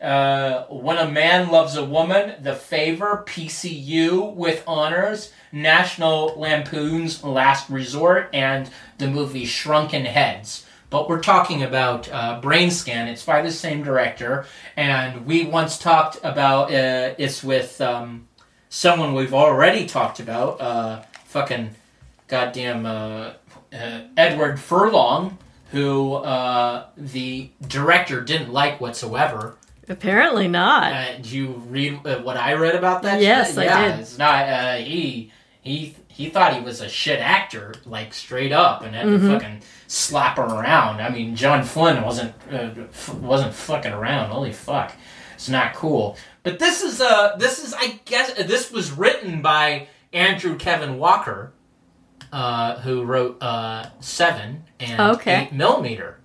[0.02, 7.70] uh, When a Man Loves a Woman, The Favor, PCU with Honors, National Lampoon's Last
[7.70, 8.70] Resort, and
[9.00, 10.66] the movie Shrunken Heads.
[10.90, 13.08] But we're talking about uh, Brainscan.
[13.08, 14.46] It's by the same director,
[14.78, 18.30] and we once talked about uh, it's with um,
[18.70, 21.76] someone we've already talked about, uh, fucking
[22.28, 23.34] goddamn uh,
[23.74, 25.38] uh, Edward Furlong,
[25.72, 29.58] who uh, the director didn't like whatsoever.
[29.90, 30.94] Apparently not.
[30.94, 33.22] Uh, did you read uh, what I read about that?
[33.22, 33.70] Yes, shit?
[33.70, 34.00] I did.
[34.00, 34.48] It's not.
[34.48, 35.32] Uh, he
[35.62, 39.28] he he thought he was a shit actor, like straight up, and had Mm-hmm.
[39.28, 41.02] to fucking slap him around.
[41.02, 44.30] I mean, John Flynn wasn't uh, f- wasn't fucking around.
[44.30, 44.94] Holy fuck,
[45.36, 46.18] it's not cool.
[46.44, 51.53] But this is uh this is I guess this was written by Andrew Kevin Walker,
[52.34, 55.44] uh, who wrote uh Seven and Okay.
[55.44, 56.20] Eight Millimeter.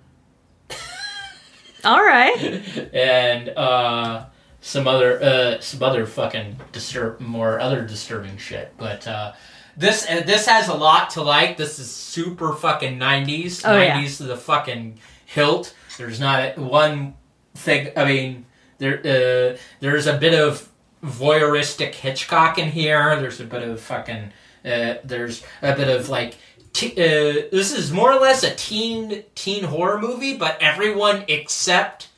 [1.84, 2.36] All right.
[2.92, 4.24] and uh,
[4.60, 8.72] some other uh, some other fucking disturb more other disturbing shit.
[8.76, 9.32] But uh,
[9.76, 11.56] this uh, this has a lot to like.
[11.56, 15.74] This is super fucking nineties, Oh, nineties to the fucking hilt.
[15.98, 17.14] There's not one
[17.54, 17.92] thing.
[17.96, 18.46] I mean,
[18.78, 20.68] there uh, there's a bit of
[21.04, 23.20] voyeuristic Hitchcock in here.
[23.20, 24.32] There's a bit of fucking.
[24.68, 26.34] Uh, there's a bit of like.
[26.74, 32.08] T- uh, this is more or less a teen teen horror movie, but everyone except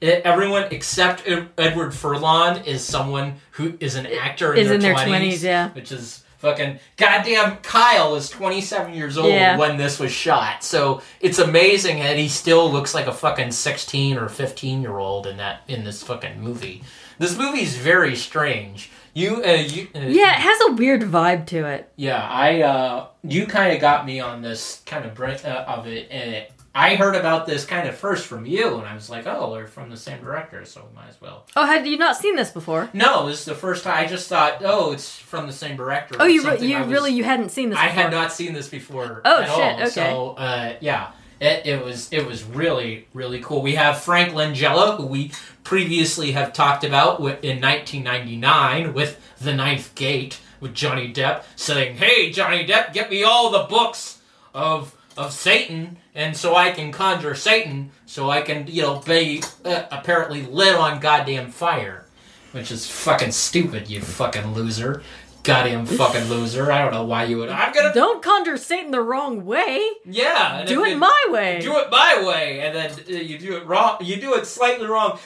[0.00, 1.28] everyone except
[1.58, 5.42] Edward Furlong is someone who is an actor in Is their in their 20s, 20s,
[5.42, 5.70] yeah.
[5.70, 7.56] Which is fucking goddamn.
[7.58, 9.56] Kyle is 27 years old Yeah.
[9.56, 14.16] when this was shot, so it's amazing that he still looks like a fucking 16
[14.16, 16.82] or 15 year old in that in this fucking movie.
[17.18, 18.90] This movie is very strange.
[19.14, 21.92] You, uh, you, uh, Yeah, it has a weird vibe to it.
[21.96, 22.26] yeah.
[22.26, 26.34] I, uh, you kind of got me on this kind of uh, of it, and
[26.34, 29.52] it, I heard about this kind of first from you, and I was like, oh,
[29.54, 31.44] they're from the same director, so might as well.
[31.54, 32.88] Oh, had you not seen this before?
[32.94, 34.02] No, this is the first time.
[34.02, 36.16] I just thought, oh, it's from the same director.
[36.18, 37.78] Oh, you re- you was- really you hadn't seen this.
[37.78, 38.02] I before.
[38.04, 39.20] had not seen this before.
[39.26, 39.80] Oh, at shit, All.
[39.82, 39.88] okay.
[39.90, 41.10] So uh, yeah,
[41.40, 43.60] it, it was it was really really cool.
[43.60, 45.30] We have Frank Langella, who we
[45.64, 52.30] previously have talked about in 1999 with The Ninth Gate with Johnny Depp saying, "Hey,
[52.30, 54.18] Johnny Depp, get me all the books
[54.54, 59.42] of." Of Satan, and so I can conjure Satan, so I can, you know, be
[59.62, 62.06] uh, apparently lit on goddamn fire,
[62.52, 65.02] which is fucking stupid, you fucking loser,
[65.42, 66.70] goddamn fucking loser.
[66.70, 67.48] I don't know why you would.
[67.48, 69.80] I'm gonna Don't conjure Satan the wrong way.
[70.04, 71.60] yeah, Do if it my way.
[71.60, 73.98] Do it my way, and then uh, you do it wrong.
[74.00, 75.18] You do it slightly wrong.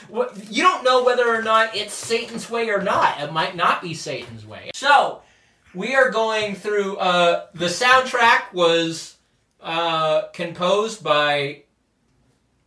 [0.49, 3.19] You don't know whether or not it's Satan's way or not.
[3.21, 4.71] It might not be Satan's way.
[4.73, 5.21] So
[5.73, 6.97] we are going through.
[6.97, 9.17] Uh, the soundtrack was
[9.61, 11.63] uh, composed by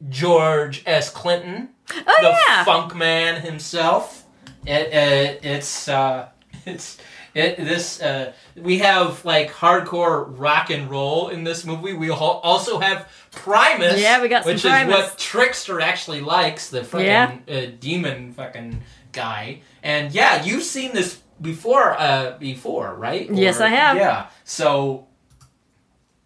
[0.09, 1.11] George S.
[1.11, 2.65] Clinton, Oh the yeah.
[2.65, 4.25] funk man himself.
[4.67, 6.29] It, it it's uh,
[6.67, 6.99] it's
[7.35, 11.93] it this uh, we have like hardcore rock and roll in this movie.
[11.94, 14.01] We al- also have Primus.
[14.01, 14.94] Yeah, we got which Primus.
[14.97, 16.70] is what Trickster actually likes.
[16.70, 17.36] The fucking Yeah.
[17.48, 18.82] uh, demon fucking
[19.12, 19.62] guy.
[19.82, 21.93] And yeah, you've seen this before.
[21.98, 23.28] Uh, before right?
[23.32, 23.97] Yes, I have.
[23.97, 24.27] Yeah.
[24.44, 25.07] So.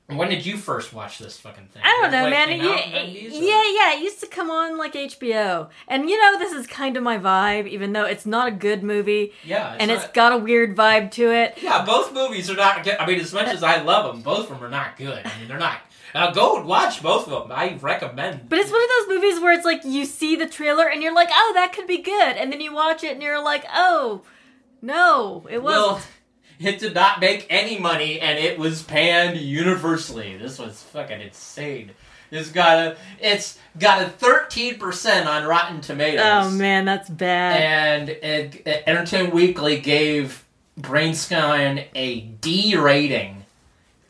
[0.06, 1.82] When did you first watch this fucking thing?
[1.82, 2.60] I don't know, Like, man.
[2.60, 3.94] Yeah, out in the 90s, or- yeah, yeah.
[3.94, 7.16] It used to come on like HBO, and you know this is kind of my
[7.16, 10.36] vibe, even though it's not a good movie, Yeah, it's and not- it's got a
[10.36, 11.56] weird vibe to it.
[11.62, 12.97] Yeah, both movies are not good.
[13.01, 15.24] I mean, as much as I love them, both of them are not good.
[15.24, 15.78] I mean, they're not.
[16.14, 17.59] Uh, go and watch both of them.
[17.59, 18.48] I recommend.
[18.51, 21.14] But it's one of those movies where it's like you see the trailer and you're
[21.14, 24.22] like, "Oh, that could be good," and then you watch it and you're like, "Oh,
[24.82, 26.02] no, it wasn't." well,
[26.59, 30.36] it did not make any money, and it was panned universally.
[30.36, 31.90] This was fucking insane.
[32.31, 36.24] It's got a it's got a thirteen percent on Rotten Tomatoes.
[36.24, 37.60] oh man, that's bad.
[37.60, 40.44] And it, it- Entertainment Weekly gave
[40.81, 43.44] Brainscan a D rating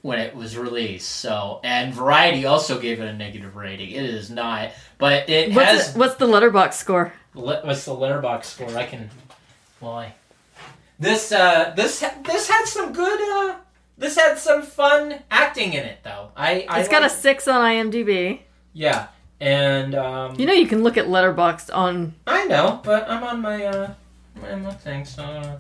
[0.03, 1.09] when it was released.
[1.11, 3.91] So, and Variety also gave it a negative rating.
[3.91, 5.93] It is not, but it what's, has.
[5.93, 7.13] the, what's the letterboxd score?
[7.35, 8.77] Le- what's the letterboxd score?
[8.77, 9.11] I can.
[9.81, 10.15] Well, I.
[10.99, 13.57] This uh this this had some good uh
[13.99, 16.31] this had some fun acting in it though.
[16.37, 18.41] I, I It's got a six on IMDb.
[18.73, 19.09] yeah,
[19.41, 22.15] and um You know you can look at letterboxd on.
[22.27, 23.95] I know, but I'm on my uh
[24.41, 25.59] my, my thing, so uh,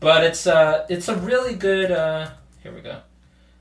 [0.00, 2.30] but it's uh it's a really good uh
[2.62, 3.00] here we go.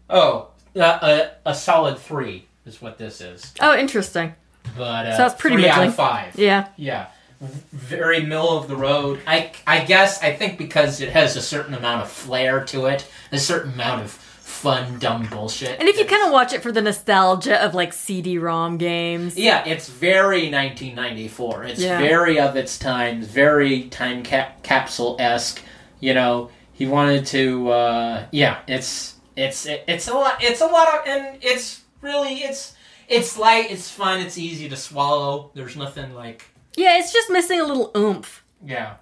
[0.10, 1.00] Oh, uh,
[1.46, 3.54] a a solid three is what this is.
[3.60, 4.36] Oh, interesting.
[4.78, 6.38] But uh, So that's pretty three out of five.
[6.38, 6.68] Yeah.
[6.76, 7.08] Yeah,
[7.40, 9.20] very middle of the road.
[9.28, 13.08] I I guess I think because it has a certain amount of flair to it,
[13.32, 15.80] a certain amount of fun dumb bullshit.
[15.80, 19.64] And if you kind of watch it for the nostalgia of like CD-ROM games, Yeah,
[19.66, 21.64] it's very 1994.
[21.66, 22.00] It's Yeah.
[22.00, 25.62] very of its time, very time cap- capsule esque.
[26.00, 27.70] You know, he wanted to.
[27.70, 30.38] Uh, yeah, it's it's it's a lot.
[30.44, 32.74] It's a lot of, and it's really it's
[33.08, 33.70] it's light.
[33.70, 34.22] It's fun.
[34.22, 35.52] It's easy to swallow.
[35.54, 36.46] There's nothing like.
[36.78, 38.44] Yeah, it's just missing a little oomph.
[38.64, 38.98] Yeah,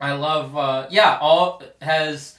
[0.00, 0.56] I love.
[0.56, 2.36] Uh, yeah, all has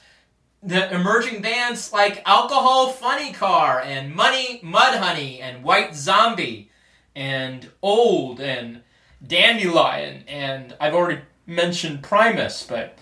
[0.62, 6.70] the emerging bands like Alcohol Funnycar and Money Mudhoney and White Zombie
[7.14, 8.82] and Old and
[9.26, 12.98] Dandelion and I've already mentioned Primus, but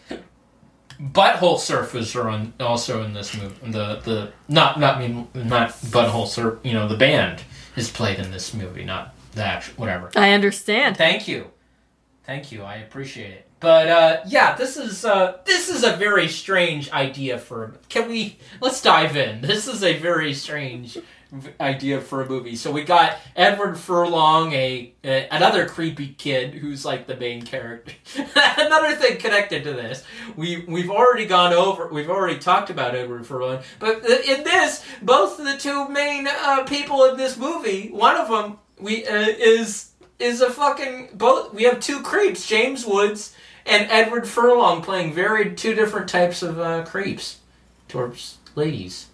[1.01, 3.71] Butthole Surfers are on, also in this movie.
[3.71, 6.61] The the not not mean not Butthole Surf.
[6.63, 7.43] You know the band
[7.77, 10.11] is played in this movie, not that whatever.
[10.17, 10.97] I understand.
[10.97, 11.51] Thank you,
[12.25, 12.63] thank you.
[12.63, 13.49] I appreciate it.
[13.61, 17.65] But uh, yeah, this is uh, this is a very strange idea for.
[17.65, 17.73] A.
[17.89, 19.41] Can we let's dive in?
[19.41, 20.99] This is a very strange
[21.61, 22.57] idea for a movie.
[22.57, 27.93] So we got Edward Furlong, a, a another creepy kid who's like the main character.
[28.59, 30.05] another thing connected to this,
[30.37, 31.89] we we've already gone over.
[31.89, 37.05] We've already talked about Edward Furlong, but in this, both the two main uh, people
[37.05, 41.53] in this movie, one of them we uh, is is a fucking both.
[41.55, 43.35] We have two creeps, James Woods
[43.67, 47.39] and Edward Furlong, playing very two different types of uh, creeps
[47.89, 49.07] towards ladies.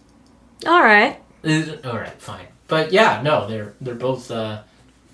[0.66, 1.20] All right.
[1.42, 2.46] Is- All right, fine.
[2.68, 4.30] But yeah, no, they're they're both.
[4.30, 4.62] Uh,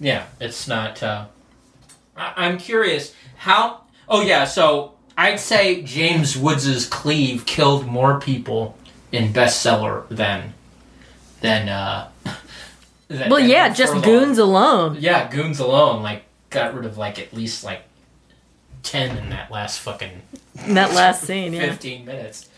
[0.01, 1.03] yeah, it's not.
[1.03, 1.27] Uh,
[2.17, 3.83] I, I'm curious how.
[4.09, 8.77] Oh yeah, so I'd say James Woods's Cleve killed more people
[9.13, 10.53] in bestseller than
[11.41, 11.69] than.
[11.69, 12.09] Uh,
[13.09, 14.05] than Well, yeah, just Furlong.
[14.05, 14.97] Goons alone.
[15.01, 17.83] Yeah, Goons alone like got rid of like at least like
[18.83, 20.23] ten in that last fucking
[20.67, 21.67] In that last scene, yeah.
[21.67, 22.49] 15 minutes.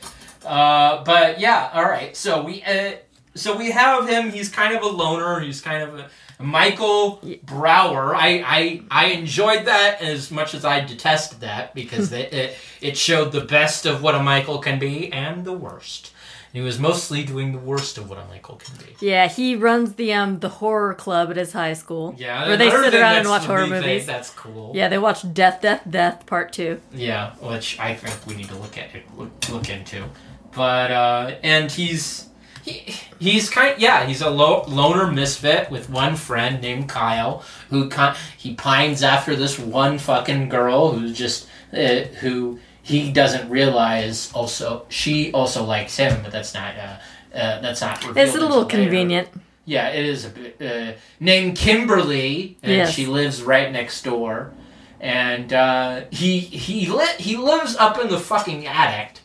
[0.44, 2.16] Uh, but yeah, all right.
[2.16, 2.92] So we uh,
[3.34, 4.30] so we have him.
[4.30, 5.40] He's kind of a loner.
[5.40, 6.08] He's kind of a
[6.42, 8.14] Michael Brower.
[8.14, 12.96] I I, I enjoyed that as much as I detested that because it, it it
[12.96, 16.12] showed the best of what a Michael can be and the worst.
[16.58, 19.06] He was mostly doing the worst of what a Michael can be.
[19.06, 22.16] Yeah, he runs the um the horror club at his high school.
[22.18, 24.06] Yeah, where they sit around and watch horror thing, movies.
[24.06, 24.72] That's cool.
[24.74, 26.80] Yeah, they watch Death, Death, Death Part Two.
[26.92, 30.02] Yeah, which I think we need to look at look, look into.
[30.50, 32.26] But uh and he's
[32.64, 37.44] he, he's kind of, yeah, he's a lo- loner misfit with one friend named Kyle
[37.70, 42.58] who con- he pines after this one fucking girl who's just uh, who
[42.88, 46.96] he doesn't realize also she also likes him, but that's not uh,
[47.34, 49.28] uh, that's not It's a little convenient.
[49.64, 52.90] Yeah, it is a bit uh, named Kimberly, and Yes.
[52.94, 54.52] she lives right next door.
[55.00, 59.20] And uh, he he li- he lives up in the fucking attic,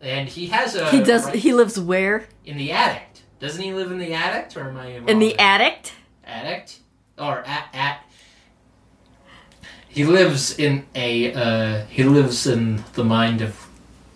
[0.00, 1.24] and he has a He does.
[1.26, 2.26] right- He lives where?
[2.44, 3.08] in the attic.
[3.40, 5.92] Doesn't he live in the attic, or am I In the attic.
[6.26, 6.70] attic
[7.18, 8.03] or at at?
[9.94, 13.68] He lives in a uh, he lives in the mind of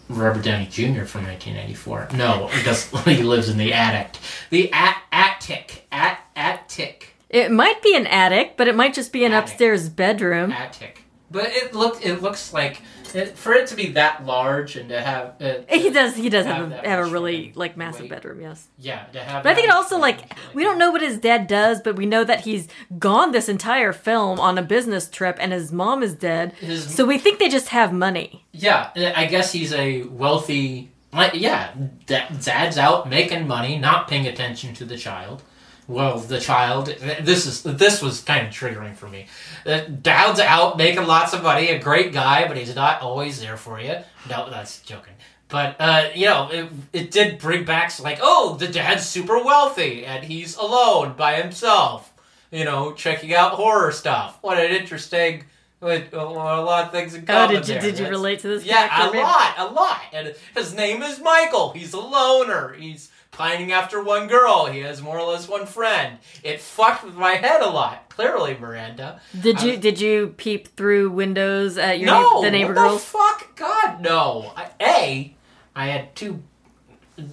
[0.08, 1.04] Robert Downey Jr.
[1.04, 2.08] from 1994.
[2.14, 4.16] No, because he lives in the attic.
[4.50, 7.14] The at attic at attic.
[7.30, 9.50] It might be an attic, but it might just be an Attic.
[9.52, 10.50] upstairs bedroom.
[10.50, 11.04] attic.
[11.30, 12.80] But it look it looks like
[13.14, 16.16] it, for it to be that large and to have uh, He does.
[16.16, 18.10] He does Have have, a, have a really like massive weight.
[18.10, 18.40] bedroom.
[18.40, 19.42] Yes, yeah to have.
[19.42, 20.20] but I think it also like
[20.54, 22.68] we don't know what his dad does, but we know that he's
[22.98, 26.52] gone this entire film on a business trip, and his mom is dead.
[26.54, 28.44] His- So we think they just have money.
[28.52, 30.90] Yeah, I guess he's a wealthy.
[31.12, 31.72] Like, yeah,
[32.06, 35.42] da- dad's out making money, not paying attention to the child.
[35.88, 36.86] Well, the child.
[37.22, 39.26] This is this was kind of triggering for me.
[39.66, 43.56] Uh, Dad's out making lots of money, a great guy, but he's not always there
[43.56, 43.96] for you.
[44.28, 45.14] No, that's joking.
[45.48, 50.04] But uh, you know, it, it did bring back like, oh, the dad's super wealthy
[50.04, 52.12] and he's alone by himself.
[52.50, 54.38] You know, checking out horror stuff.
[54.42, 55.44] What an interesting.
[55.80, 57.80] With a lot of things in Oh, did you there.
[57.80, 58.64] did you That's- relate to this?
[58.64, 60.00] yeah, a lot, a lot.
[60.12, 61.70] And his name is Michael.
[61.70, 62.72] He's a loner.
[62.72, 64.66] He's pining after one girl.
[64.66, 66.18] He has more or less one friend.
[66.42, 68.08] It fucked with my head a lot.
[68.10, 69.20] Clearly, Miranda.
[69.40, 73.04] Did you did you peep through windows at your no, neigh- the neighbor what girls?
[73.04, 74.52] The fuck, God, no.
[74.56, 75.34] I, a,
[75.74, 76.42] I had two.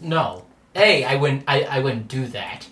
[0.02, 0.46] No,
[0.76, 1.44] a, I wouldn't.
[1.48, 2.68] I, I wouldn't do that.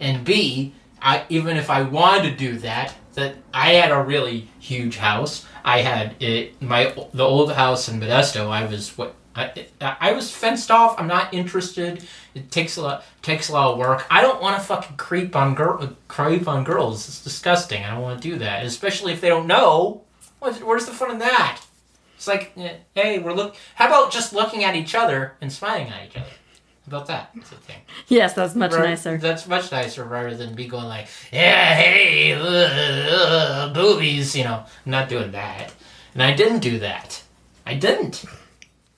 [0.00, 4.48] And B, I even if I wanted to do that, that I had a really
[4.58, 5.46] huge house.
[5.62, 8.48] I had it my the old house in Modesto.
[8.48, 10.98] I was what I, I was fenced off.
[10.98, 12.04] I'm not interested.
[12.34, 14.06] It takes a lot takes a lot of work.
[14.10, 17.06] I don't want to fucking creep on girl creep on girls.
[17.08, 17.84] It's disgusting.
[17.84, 20.02] I don't want to do that, especially if they don't know.
[20.38, 21.60] What, where's the fun in that?
[22.16, 23.56] It's like, eh, hey, we're look.
[23.74, 26.26] How about just looking at each other and smiling at each other?
[26.26, 27.30] How about that?
[27.34, 27.80] That's a thing.
[28.08, 29.18] Yes, that's much nicer.
[29.18, 34.34] That's much nicer rather than be going like, yeah, hey, uh, uh, boobies.
[34.34, 35.74] You know, I'm not doing that,
[36.14, 37.22] and I didn't do that.
[37.66, 38.24] I didn't.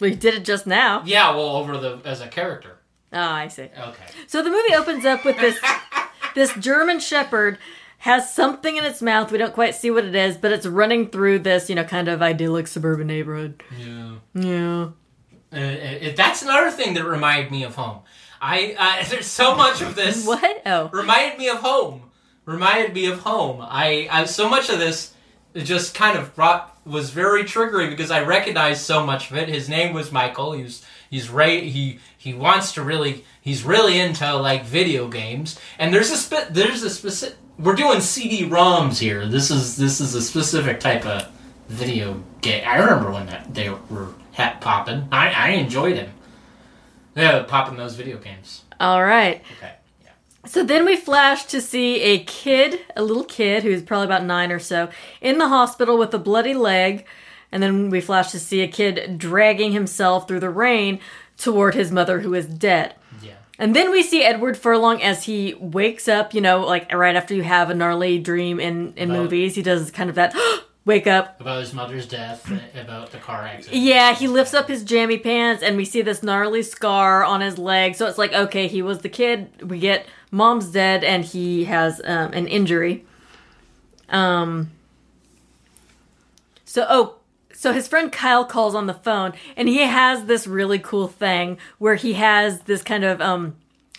[0.01, 1.02] We did it just now.
[1.05, 2.73] Yeah, well, over the as a character.
[3.15, 3.62] Oh, I see.
[3.62, 4.05] Okay.
[4.27, 5.59] So the movie opens up with this
[6.35, 7.59] this German Shepherd
[7.99, 9.32] has something in its mouth.
[9.32, 12.09] We don't quite see what it is, but it's running through this, you know, kind
[12.09, 13.62] of idyllic suburban neighborhood.
[13.78, 14.16] Yeah.
[14.35, 14.89] Yeah.
[15.53, 18.01] Uh, it, that's another thing that reminded me of home.
[18.43, 20.27] I uh, there's so much of this.
[20.27, 20.62] What?
[20.66, 20.91] Oh.
[20.93, 22.11] reminded me of home.
[22.45, 23.61] Reminded me of home.
[23.62, 25.15] I, I so much of this
[25.55, 29.49] just kind of brought was very triggering because I recognized so much of it.
[29.49, 30.53] His name was Michael.
[30.53, 30.85] He was
[31.15, 31.62] he's right.
[31.62, 35.59] He he wants to really he's really into like video games.
[35.78, 39.28] And there's a spe- there's a specific we're doing CD-ROMs here.
[39.28, 41.31] This is this is a specific type of
[41.69, 42.65] video game.
[42.66, 45.09] I remember when that they were hat popping.
[45.12, 46.11] I I enjoyed him.
[47.15, 48.62] Yeah, popping those video games.
[48.81, 49.41] All right.
[49.59, 49.74] Okay.
[50.03, 50.11] Yeah.
[50.47, 54.51] So then we flash to see a kid, a little kid who's probably about nine
[54.51, 54.89] or so,
[55.20, 57.07] in the hospital with a bloody leg.
[57.55, 60.98] And then we flash to see a kid dragging himself through the rain
[61.39, 62.97] toward his mother who is dead.
[63.22, 63.35] Yeah.
[63.60, 67.32] And then we see Edward Furlong as he wakes up, you know, like right after
[67.32, 69.55] you have a gnarly dream in, in About- movies.
[69.55, 70.35] He does kind of that
[70.85, 71.40] wake up.
[71.40, 73.81] about his mother's death, about the car accident.
[73.81, 77.56] Yeah, he lifts up his jammy pants and we see this gnarly scar on his
[77.56, 77.94] leg.
[77.94, 79.70] So it's like, okay, he was the kid.
[79.70, 83.05] We get mom's dead and he has um, an injury.
[84.09, 84.72] Um.
[86.64, 87.14] So, oh,
[87.65, 91.57] so his friend Kyle calls on the phone and he has this really cool thing
[91.78, 93.57] where he has this kind of, um,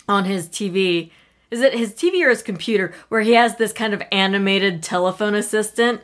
[0.08, 1.10] on his TV.
[1.50, 5.34] Is it his TV or his computer where he has this kind of animated telephone
[5.34, 6.02] assistant?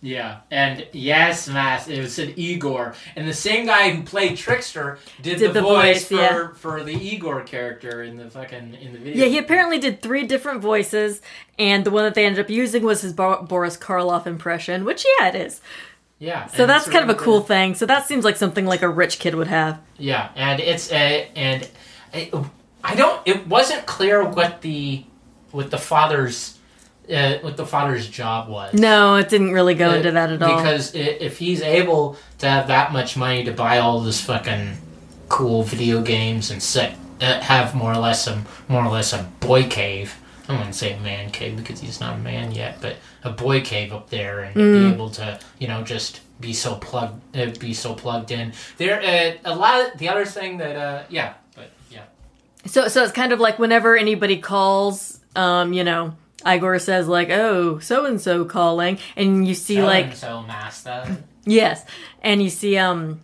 [0.00, 1.86] Yeah, and yes, Mass.
[1.86, 5.62] It was an Igor, and the same guy who played Trickster did, Did the, the
[5.62, 6.48] voice, voice, for yeah.
[6.54, 9.24] for the Igor character in the fucking in the video.
[9.24, 11.22] Yeah, he apparently did three different voices,
[11.56, 15.06] and the one that they ended up using was his Bo- Boris Karloff impression, which,
[15.20, 15.60] yeah, it is.
[16.22, 16.46] Yeah.
[16.46, 17.74] So that's kind of a cool thing.
[17.74, 19.80] So that seems like something like a rich kid would have.
[19.98, 21.68] Yeah, and it's a and
[22.14, 22.32] it,
[22.84, 23.20] I don't.
[23.26, 25.04] It wasn't clear what the
[25.50, 26.58] what the father's
[27.12, 28.72] uh, what the father's job was.
[28.72, 30.56] No, it didn't really go Uh, into that at all.
[30.56, 34.76] Because if he's able to have that much money to buy all this fucking
[35.28, 39.28] cool video games and set uh, have more or less a more or less a
[39.40, 40.14] boy cave.
[40.48, 43.92] I wouldn't say man cave because he's not a man yet, but a boy cave
[43.92, 44.72] up there and Mm.
[44.88, 48.52] be able to you know just be so plugged uh, be so plugged in.
[48.76, 49.98] There uh, a lot.
[49.98, 52.02] the other thing that uh, yeah, but yeah.
[52.66, 56.14] So, so it's kind of like whenever anybody calls, um, you know,
[56.46, 61.18] Igor says like, "Oh, so and so calling," and you see like, so master.
[61.44, 61.84] yes,
[62.22, 63.20] and you see, um,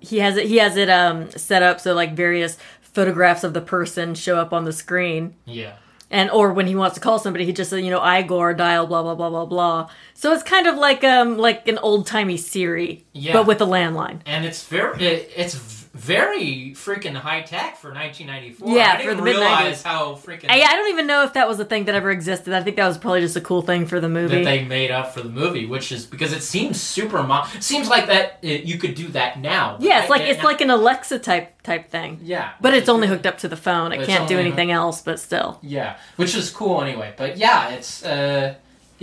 [0.00, 3.60] he has it, he has it, um, set up so like various photographs of the
[3.60, 5.74] person show up on the screen, Yeah.
[6.14, 8.86] And or when he wants to call somebody, he just says, you know, Igor dial
[8.86, 9.90] blah blah blah blah blah.
[10.14, 13.32] So it's kind of like um like an old timey Siri, Yeah.
[13.34, 14.20] but with a landline.
[14.24, 18.68] and it's very it, it's very freaking high tech for 1994.
[18.76, 19.58] Yeah, I for didn't the mid-nineties.
[19.58, 22.10] realize how freaking I, I don't even know if that was a thing that ever
[22.10, 22.52] existed.
[22.52, 24.36] I think that was probably just a cool thing for the movie.
[24.38, 27.88] that they made up for the movie, which is because it seems super mo- seems
[27.88, 29.76] like that it, you could do that now.
[29.80, 32.18] Yeah, it's like it's Now- like an Alexa type type thing.
[32.22, 33.92] yeah, But it's only hooked up to the phone.
[33.92, 35.58] It can't do anything else, but still.
[35.62, 37.14] Yeah, which is cool anyway.
[37.16, 38.54] But yeah, it's uh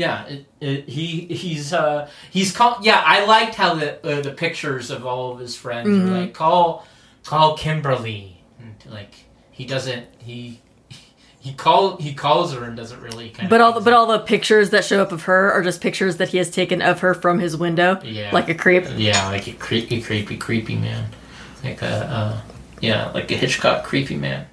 [0.03, 1.06] yeah, it, it, he
[1.44, 5.40] he's uh he's call yeah, I liked how the uh, the pictures of all of
[5.40, 6.03] his friends Mhm.
[6.10, 6.86] were like call
[7.32, 8.23] call Kimberly.
[8.60, 9.14] And like
[9.52, 10.60] he doesn't he
[11.40, 14.19] he call he calls her and doesn't really kind But all the, but all the
[14.19, 17.14] pictures that show up of her are just pictures that he has taken of her
[17.15, 18.30] from his window, yeah.
[18.32, 18.86] Like a creep.
[18.95, 21.06] yeah like a creepy creepy creepy man.
[21.64, 21.88] Like a
[22.18, 22.41] uh
[22.80, 24.45] yeah like a Hitchcock creepy man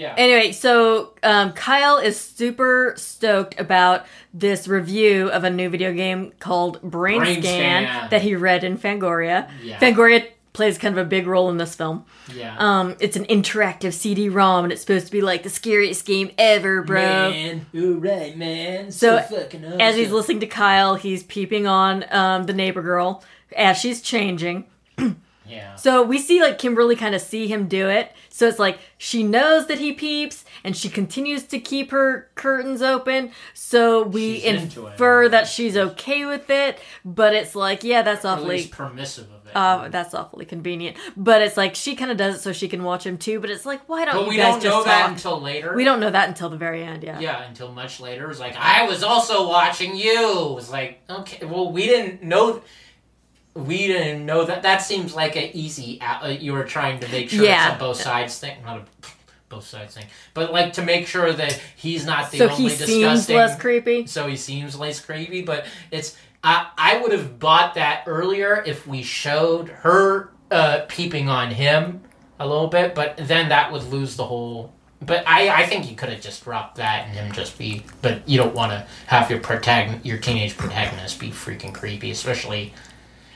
[0.00, 5.92] yeah Anyway, so um, Kyle is super stoked about this review of a new video
[5.92, 8.10] game called Brain, Brain Scan, Scan.
[8.10, 9.48] that he read in Fangoria.
[9.62, 9.78] Yeah.
[9.78, 12.04] Fangoria plays kind of a big role in this film.
[12.34, 16.30] yeah Um, it's an interactive CD-ROM, and it's supposed to be like the scariest game
[16.38, 17.30] ever, bro.
[17.30, 18.90] Man, right, man.
[18.90, 19.80] So, fucking awesome.
[19.80, 23.22] As he's listening to Kyle, he's peeping on um, the neighbor girl
[23.56, 24.64] as she's changing.
[25.50, 28.12] yeah, So we see like Kimberly kind of see him do it.
[28.28, 32.80] So it's like she knows that he peeps and she continues to keep her curtains
[32.82, 33.32] open.
[33.54, 34.44] So we She's
[34.76, 39.46] infer that she's okay with it, but it's like, yeah, that's at awfully permissive of
[39.46, 39.52] it.
[39.54, 40.96] uh, that's awfully convenient.
[41.16, 43.50] But it's like she kind of does it so she can watch him too, but
[43.50, 45.10] it's like why don't but you we guys don't just know that talk?
[45.10, 45.74] until later.
[45.74, 47.18] we don't know that until the very end, yeah.
[47.18, 48.30] Yeah, until much later.
[48.30, 50.48] It's like I was also watching you.
[50.50, 52.62] It was like okay, well, we didn't know.
[53.66, 54.62] We didn't know that.
[54.62, 55.98] That seems like an easy.
[56.00, 57.68] out- Uh, you were trying to make sure Yeah.
[57.68, 58.82] it's a both sides thing, not a
[59.48, 60.04] both sides thing,
[60.34, 63.02] but like to make sure that he's not the So only he disgusting.
[63.02, 64.06] seems less creepy.
[64.06, 65.42] so he seems less creepy.
[65.42, 71.28] But it's I I would have bought that earlier if we showed her uh, peeping
[71.28, 72.00] on him
[72.38, 74.72] a little bit, but then that would lose the whole.
[75.02, 77.82] But I I think you could have just dropped that and him just be.
[78.02, 82.72] But you don't want to have your protagonist, your teenage protagonist, be freaking creepy, especially.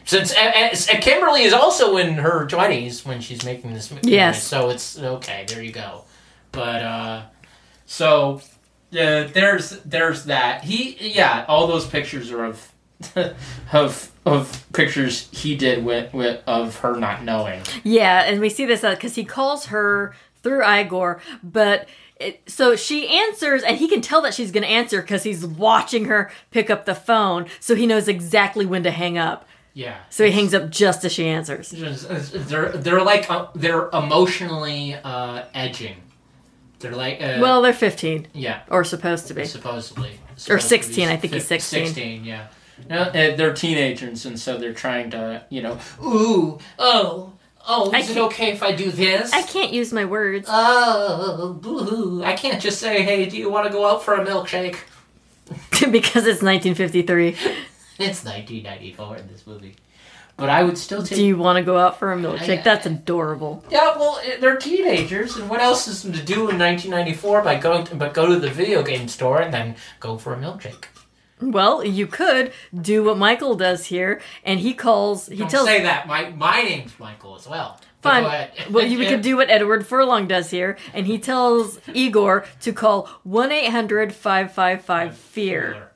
[0.04, 4.10] Since and, and, and Kimberly is also in her twenties when she's making this movie,
[4.10, 4.42] Yes.
[4.42, 5.44] so it's okay.
[5.48, 6.04] There you go.
[6.52, 7.22] But uh,
[7.86, 8.40] so
[8.92, 10.64] uh, there's there's that.
[10.64, 12.72] He yeah, all those pictures are of
[13.72, 17.60] of of pictures he did with, with of her not knowing.
[17.82, 21.88] Yeah, and we see this because he calls her through Igor, but
[22.20, 25.44] it, so she answers, and he can tell that she's going to answer because he's
[25.44, 29.46] watching her pick up the phone, so he knows exactly when to hang up.
[29.74, 29.96] Yeah.
[30.08, 31.70] So he hangs up just as she answers.
[31.70, 35.96] They're they're like uh, they're emotionally uh, edging.
[36.78, 39.44] They're like uh, Well, they're 15, yeah or supposed to be.
[39.46, 40.10] supposedly
[40.48, 41.86] Or Supposed 16, I think he's fif- 16.
[41.86, 42.46] Sixteen, yeah.
[42.88, 45.78] No, uh, they're teenagers, and so they're trying to you know.
[46.02, 47.32] Ooh, oh,
[47.66, 49.32] oh, is it okay if I do this?
[49.32, 50.46] I can't use my words.
[50.50, 52.22] Oh, boo!
[52.24, 54.76] I can't just say, "Hey, do you want to go out for a milkshake?"
[55.90, 57.36] because it's 1953.
[57.98, 59.76] It's 1994 in this movie,
[60.36, 61.16] but I would still take.
[61.18, 62.58] Do you want to go out for a milkshake?
[62.58, 63.64] I- uh, That's adorable.
[63.70, 67.94] Yeah, well, they're teenagers, and what else is to do in 1994 by going to,
[67.96, 70.86] but go to the video game store and then go for a milkshake?
[71.40, 75.26] Well, you could do what Michael does here, and he calls.
[75.26, 75.66] He Don't tells.
[75.66, 76.06] say that.
[76.06, 77.80] My my name's Michael as well.
[78.02, 78.48] Fine.
[78.70, 83.08] Well, you could do what Edward Furlong does here, and he tells Igor to call
[83.24, 85.90] 1 800 555 FEAR.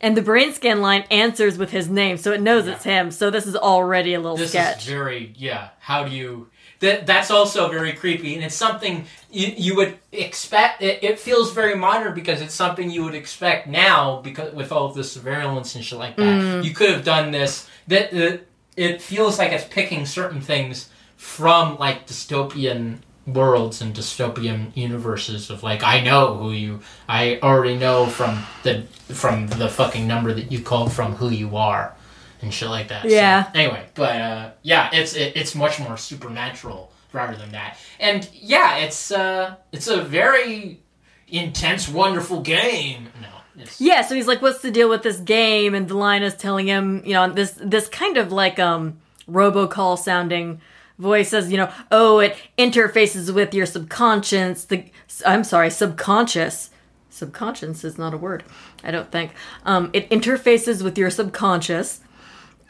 [0.00, 3.10] And the Brainscan line answers with his name, so it knows it's him.
[3.10, 4.78] So this is already a little this sketch.
[4.78, 5.70] is very yeah.
[5.80, 6.48] How do you?
[6.80, 10.82] That that's also very creepy, and it's something you you would expect.
[10.82, 14.86] It, it feels very modern because it's something you would expect now because with all
[14.86, 16.42] of the surveillance and shit like that.
[16.42, 16.64] Mm.
[16.64, 17.68] You could have done this.
[17.88, 18.46] That that-
[18.76, 25.62] it feels like it's picking certain things from like dystopian worlds and dystopian universes of
[25.62, 28.82] like I know who you I already know from the
[29.14, 31.94] from the fucking number that you called from who you are
[32.42, 33.02] and shit like that.
[33.02, 33.50] So, Yeah.
[33.54, 37.78] anyway, but uh, yeah, it's it, it's much more supernatural rather than that.
[37.98, 40.80] And yeah, it's uh it's a very
[41.28, 43.08] intense, wonderful game.
[43.22, 46.22] No, it's Yeah, so he's like, "What's the deal with this game?" And the line
[46.22, 48.98] is telling him, you know, this this kind of like um
[49.30, 50.60] robocall sounding
[50.98, 54.84] voice says, you know, "Oh, it interfaces with your subconscious." The
[55.26, 56.70] I'm sorry, subconscious.
[57.10, 58.42] Subconscious is not a word,
[58.82, 59.32] I don't think.
[59.64, 62.00] Um, it interfaces with your subconscious.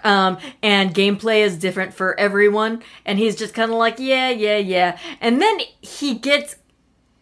[0.04, 2.82] Um, and gameplay is different for everyone.
[3.06, 4.98] And he's just kind of like, yeah, yeah, yeah.
[5.18, 6.56] And then he gets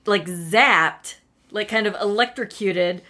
[0.05, 1.15] like zapped,
[1.53, 3.03] like kind of electrocuted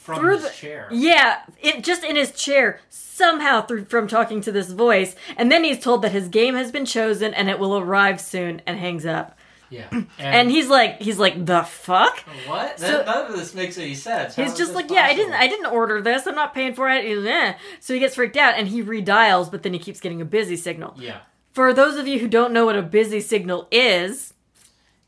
[0.00, 0.88] from through his the chair.
[0.90, 5.62] Yeah, it just in his chair somehow through from talking to this voice, and then
[5.62, 9.04] he's told that his game has been chosen and it will arrive soon, and hangs
[9.04, 9.36] up.
[9.68, 12.18] Yeah, And he's like, he's like, the fuck?
[12.48, 12.80] what?
[12.80, 14.34] So- None of this makes any sense.
[14.34, 16.26] How He's just like, yeah, I didn't, I didn't order this.
[16.26, 17.04] I'm not paying for it.
[17.04, 17.54] Eh.
[17.78, 20.56] So he gets freaked out and he redials, but then he keeps getting a busy
[20.56, 20.94] signal.
[20.98, 21.18] Yeah,
[21.52, 24.34] For those of you who don't know what a busy signal is,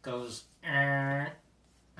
[0.02, 0.44] goes.
[0.64, 1.24] Uh,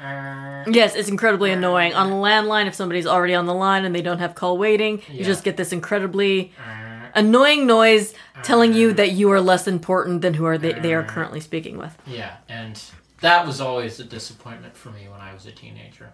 [0.03, 1.95] Uh, yes, it's incredibly uh, annoying.
[1.95, 4.99] On a landline, if somebody's already on the line and they don't have call waiting,
[5.09, 5.25] you Yeah.
[5.25, 10.35] just get this incredibly uh, annoying noise telling you that you are less important than
[10.35, 11.97] who are they, they are currently speaking with.
[12.07, 12.81] yeah, and
[13.21, 16.11] that was always a disappointment for me when I was a teenager.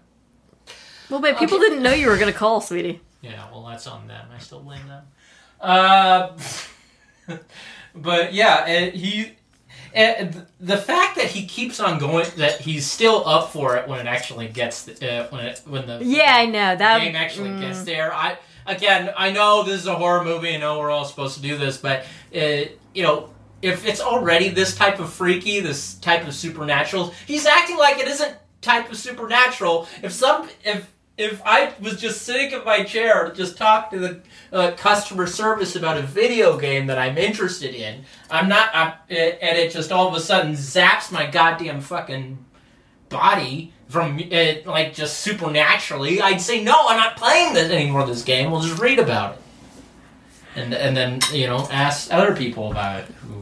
[1.09, 3.01] Well, but people didn't know you were going to call, sweetie.
[3.21, 4.27] Yeah, well, that's on them.
[4.33, 5.03] I still blame them.
[5.61, 6.37] Uh,
[7.95, 9.33] but yeah, it, he.
[9.95, 14.01] And the fact that he keeps on going, that he's still up for it when
[14.01, 17.01] it actually gets, uh, when it, when the Yeah, I know that.
[17.01, 18.13] game actually mm, gets there.
[18.13, 20.55] I again, I know this is a horror movie.
[20.55, 22.05] I know we're all supposed to do this, but
[22.35, 23.31] uh, you know,
[23.63, 28.09] if it's already this type of freaky, this type of supernatural, he's acting like it
[28.09, 29.89] isn't type of supernatural.
[30.03, 34.21] If some, if if I was just sitting in my chair, just talk to the
[34.53, 39.59] uh, customer service about a video game that I'm interested in, I'm not, I'm, and
[39.59, 42.39] it just all of a sudden zaps my goddamn fucking
[43.09, 48.07] body from it like just supernaturally, I'd say no, I'm not playing this anymore.
[48.07, 49.41] This game, we'll just read about it,
[50.57, 53.07] and and then you know ask other people about it.
[53.23, 53.38] Who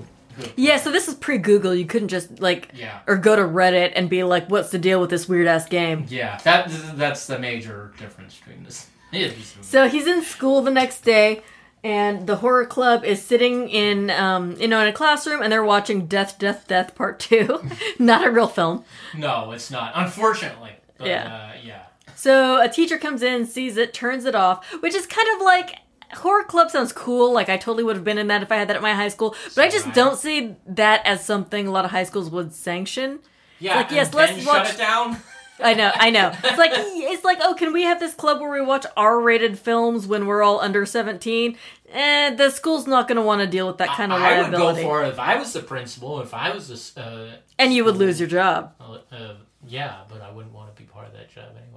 [0.56, 1.74] Yeah, so this is pre Google.
[1.74, 5.00] You couldn't just like yeah, or go to Reddit and be like, "What's the deal
[5.00, 6.38] with this weird ass game?" yeah.
[6.44, 8.86] That that's the major difference between this.
[9.62, 11.42] So he's in school the next day,
[11.82, 15.64] and the horror club is sitting in, um, you know, in a classroom, and they're
[15.64, 17.62] watching Death, Death, Death Part Two,
[17.98, 18.84] not a real film.
[19.16, 19.92] no, it's not.
[19.94, 21.50] Unfortunately, but, Yeah.
[21.54, 21.82] uh, yeah.
[22.14, 25.76] So a teacher comes in, sees it, turns it off, which is kind of like
[26.16, 27.32] horror club sounds cool.
[27.32, 29.08] Like I totally would have been in that if I had that at my high
[29.08, 29.34] school.
[29.54, 29.92] But I just I.
[29.92, 33.20] don't see that as something a lot of high schools would sanction.
[33.58, 35.16] Yeah, like, yes, let's watch- shut it down.
[35.58, 36.32] I know, I know.
[36.44, 40.06] It's like it's like, oh, can we have this club where we watch R-rated films
[40.06, 41.56] when we're all under seventeen?
[41.88, 44.52] Eh, the school's not going to want to deal with that kind of I would
[44.52, 46.20] go for it if I was the principal.
[46.20, 49.34] If I was this, uh, and you would lose your job, uh, uh,
[49.66, 51.75] yeah, but I wouldn't want to be part of that job anyway.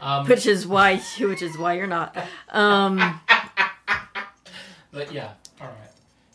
[0.00, 2.16] Um, which is why, which is why you're not.
[2.50, 3.20] Um,
[4.90, 5.76] but yeah, all right.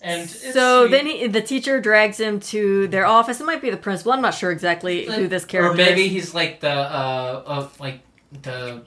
[0.01, 3.39] And so then he, the teacher drags him to their office.
[3.39, 4.13] It might be the principal.
[4.13, 6.11] I'm not sure exactly who this character or maybe is.
[6.11, 7.99] he's like the uh, uh like
[8.41, 8.81] the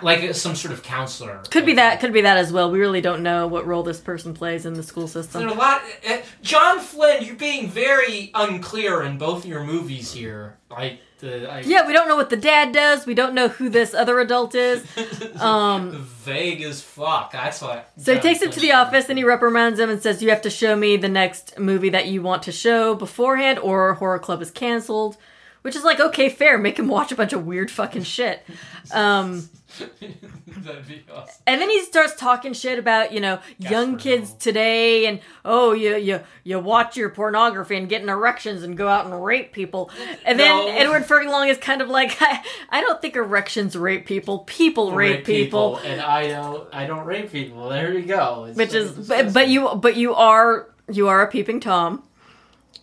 [0.00, 1.42] like some sort of counselor.
[1.50, 2.00] Could be that.
[2.00, 2.70] Could be that as well.
[2.70, 5.40] We really don't know what role this person plays in the school system.
[5.40, 5.82] There's a lot.
[6.08, 10.58] Uh, John Flynn, you're being very unclear in both your movies here.
[10.70, 13.06] Like the I, Yeah, we don't know what the dad does.
[13.06, 14.84] We don't know who this other adult is.
[15.40, 17.32] Um, vague as fuck.
[17.32, 17.90] That's what.
[17.96, 20.42] So he takes him to the office and he reprimands him and says, "You have
[20.42, 24.42] to show me the next movie that you want to show beforehand, or horror club
[24.42, 25.16] is canceled."
[25.62, 26.58] Which is like, okay, fair.
[26.58, 28.44] Make him watch a bunch of weird fucking shit.
[28.92, 31.42] Um, That'd be awesome.
[31.46, 35.96] and then he starts talking shit about, you know, young kids today, and oh, you
[35.96, 39.90] you you watch your pornography and getting erections and go out and rape people.
[40.24, 44.40] And then Edward Furlong is kind of like, I, I don't think erections rape people.
[44.40, 45.78] People rape, people.
[45.78, 46.68] and I don't.
[46.74, 47.68] I don't rape people.
[47.68, 48.46] There you go.
[48.48, 52.02] It's Which so is, but, but you, but you are, you are a peeping tom.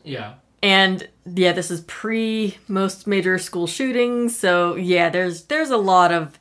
[0.04, 0.36] Yeah.
[0.62, 6.12] And yeah, this is pre most major school shootings, so yeah, there's there's a lot
[6.12, 6.39] of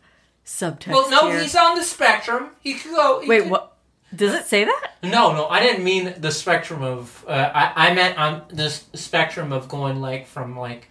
[0.49, 0.89] subtext.
[0.89, 1.41] Well, no, here.
[1.43, 2.51] he's on the spectrum.
[2.61, 3.20] He could go.
[3.20, 3.75] he Wait, could- what?
[4.16, 4.93] Does it say that?
[5.03, 7.25] No, no, I didn't mean the spectrum of.
[7.29, 10.89] Uh, I I meant on the s- spectrum of going like from like.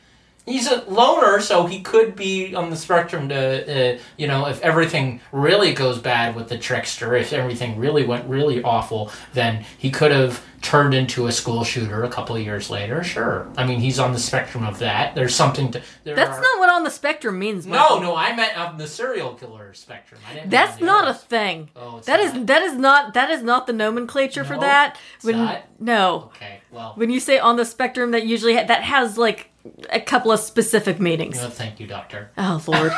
[0.48, 4.62] He's a loner, so he could be on the spectrum to, uh, you know, if
[4.62, 9.92] everything really goes bad with the trickster, if everything really went really awful, then he
[9.92, 13.04] could have turned into a school shooter a couple of years later.
[13.04, 15.14] Sure, I mean he's on the spectrum of that.
[15.16, 15.82] There's something to.
[16.04, 17.68] There That's are- not what on the spectrum means.
[17.68, 18.02] No, Michael.
[18.02, 20.20] no, I meant on the serial killer spectrum.
[20.30, 20.50] I didn't.
[20.50, 21.70] That's not a thing.
[21.76, 22.48] Oh, it's That is not?
[22.48, 24.98] that is not that is not the nomenclature for that.
[25.22, 25.64] When not?
[25.80, 29.52] no, Okay, well, when you say on the spectrum, that usually ha- that has like
[29.90, 31.38] a couple of specific meetings.
[31.42, 32.32] no, thank you, doctor.
[32.38, 32.92] Oh Lord.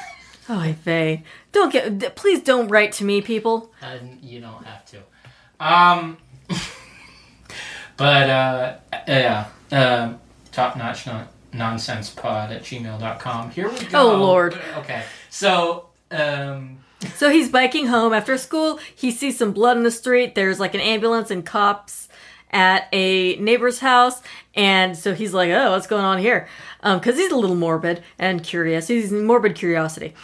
[0.48, 1.22] oh, Faye.
[1.52, 2.16] Don't get.
[2.16, 3.72] Please don't write to me, people.
[3.82, 4.98] And you don't have to.
[5.58, 6.18] Um,
[7.96, 8.76] but uh,
[9.08, 10.20] yeah, um,
[10.52, 13.50] top notch non- nonsense pod at gmail.com.
[13.50, 14.12] Here we go.
[14.12, 14.58] Oh, Lord.
[14.78, 16.78] Okay, so um,
[17.14, 18.78] So he's biking home after school.
[18.94, 20.34] He sees some blood in the street.
[20.34, 22.05] There's like an ambulance and cops
[22.50, 24.20] at a neighbor's house.
[24.54, 26.48] And so he's like, oh, what's going on here?
[26.82, 28.88] Because he's a little morbid and curious.
[28.88, 30.14] He's morbid curiosity.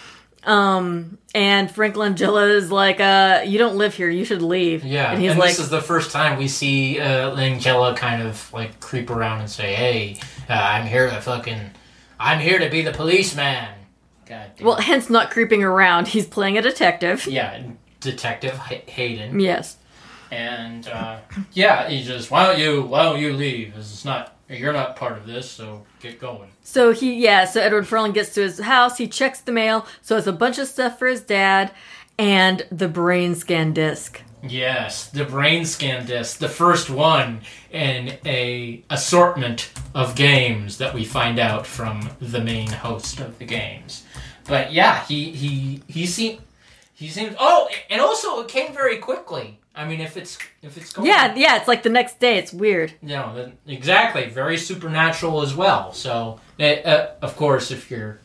[0.44, 4.09] Um, and Frank Langella is like, uh, you don't live here.
[4.11, 4.85] You should leave.
[4.85, 8.53] yeah, And he's like, this is the first time we see uh, Langella kind of
[8.53, 10.16] like creep around and say, "Hey,
[10.51, 11.70] uh, I'm here to fucking,
[12.19, 13.69] I'm here to be the policeman."
[14.27, 14.66] God damn.
[14.66, 16.09] well, hence not creeping around.
[16.09, 17.27] He's playing a detective.
[17.27, 17.62] yeah,
[18.01, 19.39] Detective Hay- Hayden.
[19.39, 19.77] Yes.
[20.32, 21.18] And uh,
[21.52, 23.74] yeah, he just why don't you why don't you leave?
[23.74, 26.48] This is not you're not part of this, so get going.
[26.62, 28.96] So he, yeah, so Edward Furlong gets to his house.
[28.96, 29.86] He checks the mail.
[30.00, 31.72] So it's a bunch of stuff for his dad
[32.18, 34.22] and the Brainscan disc.
[34.42, 41.38] Yes, the Brainscan disc, the first one in a assortment of games that we find
[41.38, 44.04] out from the main host of the games.
[44.44, 46.40] But yeah, he he he seemed
[46.94, 49.59] he seems oh, and also it came very quickly.
[49.74, 52.36] I mean, if it's if it's going Yeah, yeah, it's like the next day.
[52.39, 52.93] It's weird.
[53.03, 55.93] you know, exactly, very supernatural as well.
[55.93, 58.19] So, uh, of course, if you're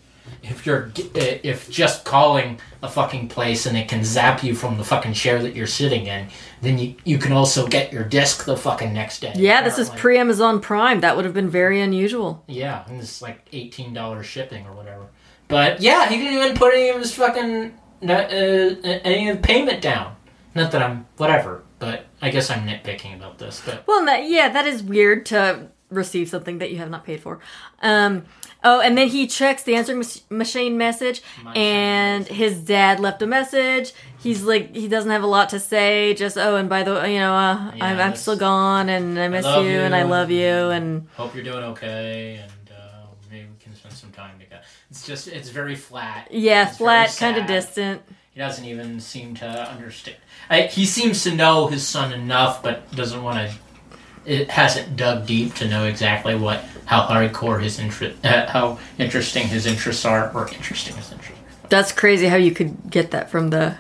[0.44, 4.78] if you're uh, if just calling a fucking place and it can zap you from
[4.78, 6.28] the fucking chair that you're sitting in,
[6.62, 9.32] then you you can also get your disc the fucking next day.
[9.36, 11.00] Yeah, this is pre Amazon Prime.
[11.00, 12.44] That would have been very unusual.
[12.48, 15.08] Yeah, and it's like eighteen dollars shipping or whatever.
[15.48, 19.82] But yeah, he didn't even put any of his fucking uh, any of the payment
[19.82, 20.17] down.
[20.58, 23.62] Not that I'm whatever, but I guess I'm nitpicking about this.
[23.66, 27.22] But Well, that, yeah, that is weird to receive something that you have not paid
[27.22, 27.40] for.
[27.82, 28.26] Um,
[28.64, 33.22] oh, and then he checks the answering mach- machine message, Machine and his dad left
[33.22, 33.94] a message.
[34.20, 36.14] He's like, he doesn't have a lot to say.
[36.16, 38.22] Just oh, and by the way, you know, uh, I'm, I'm Yes.
[38.22, 40.08] still gone, and I miss you, love and I you.
[40.08, 44.38] love you, and hope you're doing okay, and uh, maybe we can spend some time
[44.40, 44.64] together.
[44.90, 46.28] It's just it's very flat.
[46.32, 47.48] yeah, It's flat, kind of sad.
[47.48, 48.02] distant.
[48.34, 50.18] He doesn't even seem to understand.
[50.50, 53.56] I, he seems to know his son enough, but doesn't want to.
[54.26, 59.48] It hasn't dug deep to know exactly what how hardcore his interest, uh, how interesting
[59.48, 61.42] his interests are, or interesting his interests.
[61.70, 63.78] That's crazy how you could get that from the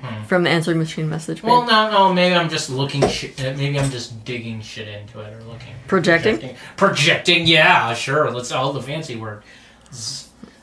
[0.00, 0.24] Hmm.
[0.24, 1.42] from the answering machine message.
[1.42, 2.12] Well, no, no.
[2.12, 3.08] Maybe I'm just looking.
[3.08, 5.74] Shit, uh, maybe I'm just digging shit into it or looking.
[5.88, 6.34] Projecting?
[6.36, 6.56] Projecting.
[6.76, 7.46] Projecting.
[7.46, 8.30] Yeah, sure.
[8.30, 9.42] Let's all the fancy word.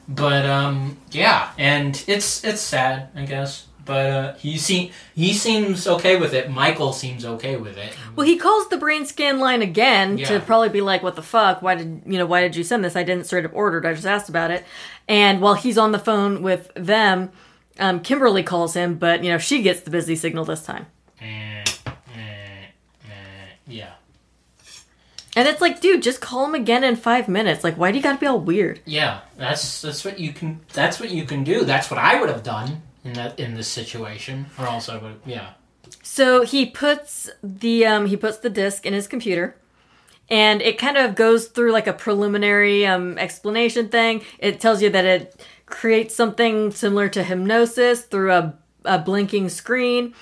[0.08, 3.66] But um, yeah, and it's it's sad, I guess.
[3.84, 6.49] But uh, he seem he seems okay with it.
[6.52, 7.94] Michael seems okay with it.
[8.16, 10.28] Well, he calls the Brainscan line again Yeah.
[10.28, 11.62] to probably be like, "What the fuck?
[11.62, 12.26] Why did you know?
[12.26, 12.95] Why did you send this?
[12.95, 13.86] I didn't straight up order it.
[13.86, 14.64] I just asked about it."
[15.08, 17.32] And while he's on the phone with them,
[17.80, 20.86] um, Kimberly calls him, but you know she gets the busy signal this time.
[21.22, 23.10] Eh, eh, eh,
[23.68, 23.91] yeah,
[25.36, 27.64] And it's like, dude, just call him again in five minutes.
[27.64, 28.80] Like, why do you gotta be all weird?
[28.86, 29.22] yeah.
[29.38, 30.60] That's that's what you can.
[30.74, 31.64] That's what you can do.
[31.66, 35.19] That's what I would have done in that in this situation, or also, would.
[35.26, 35.52] Yeah.
[36.03, 39.56] So he puts the um, he puts the disc in his computer,
[40.30, 44.23] and it kind of goes through like a preliminary um, explanation thing.
[44.40, 50.14] It tells you that it creates something similar to hypnosis through a, a blinking screen,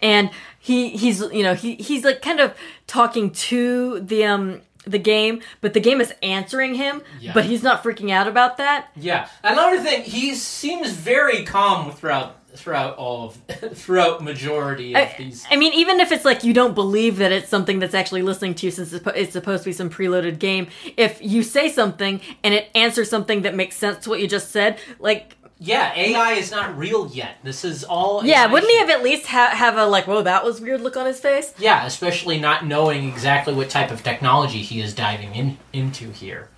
[0.00, 2.54] and he he's you know he he's like kind of
[2.86, 7.32] talking to the um the game, but the game is answering him, Yeah.
[7.34, 8.88] but he's not freaking out about that.
[8.96, 9.28] Yeah.
[9.42, 13.34] Another thing, he seems very calm throughout throughout all of
[13.78, 15.44] throughout majority of I, these.
[15.50, 18.54] I mean, even if it's like you don't believe that it's something that's actually listening
[18.54, 22.18] to you, since it's it's supposed to be some preloaded game, if you say something
[22.42, 26.32] and it answers something that makes sense to what you just said, like, Yeah, AI
[26.32, 27.38] is not real yet.
[27.42, 28.24] This is all.
[28.24, 30.82] yeah, AI wouldn't he have at least ha- have a like, whoa, that was weird
[30.82, 31.54] look on his face?
[31.58, 36.50] Yeah, especially not knowing exactly what type of technology he is diving in into here.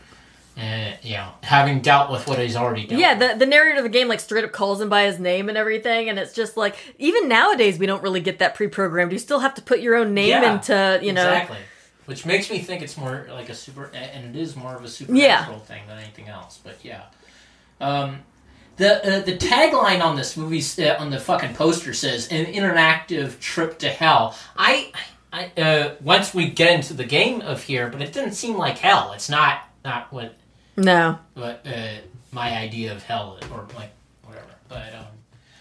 [0.61, 2.99] uh, you know, having dealt with what he's already done.
[2.99, 5.49] Yeah, the, the narrator of the game like straight up calls him by his name
[5.49, 9.13] and everything, and it's just like even nowadays we don't really get that pre-programmed.
[9.13, 11.23] You still have to put your own name Yeah, into you know.
[11.31, 11.59] exactly.
[12.07, 14.89] Which makes me think it's more like a super, and it is more of a
[14.89, 16.59] supernatural thing than anything else.
[16.65, 17.03] But yeah,
[17.81, 18.21] um,
[18.79, 23.39] the uh, the tagline on this movie uh, on the fucking poster says "an interactive
[23.41, 24.93] trip to hell." I,
[25.33, 28.79] I uh, once we get into the game of here, but it didn't seem like
[28.79, 29.13] hell.
[29.13, 30.35] It's not not what
[30.77, 31.19] No.
[31.35, 31.99] what uh,
[32.33, 33.91] my idea of hell or like
[34.25, 34.47] whatever.
[34.69, 35.07] But um,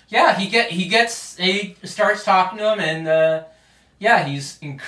[0.10, 3.44] yeah, he get he gets he starts talking to him, and uh,
[3.99, 4.81] yeah, he's inc-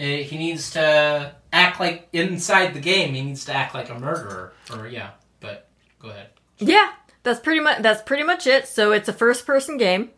[0.00, 3.14] uh, he needs to act like inside the game.
[3.14, 5.10] He needs to act like a murderer, or yeah.
[5.40, 5.68] But
[6.00, 6.28] go ahead.
[6.58, 6.90] Yeah,
[7.24, 8.68] that's pretty much that's pretty much it.
[8.68, 10.10] So it's a first person game.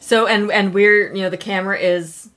[0.00, 2.30] So and and we're you know the camera is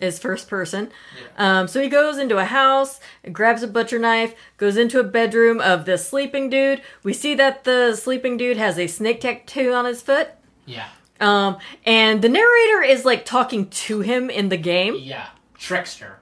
[0.00, 0.90] is first person.
[1.38, 2.98] Um, so he goes into a house,
[3.32, 6.82] grabs a butcher knife, goes into a bedroom of this sleeping dude.
[7.04, 10.30] We see that the sleeping dude has a snake tattoo on his foot.
[10.66, 10.88] Yeah,
[11.20, 14.96] Um, and the narrator is like talking to him in the game.
[14.98, 15.28] yeah.
[15.56, 16.18] Trickster.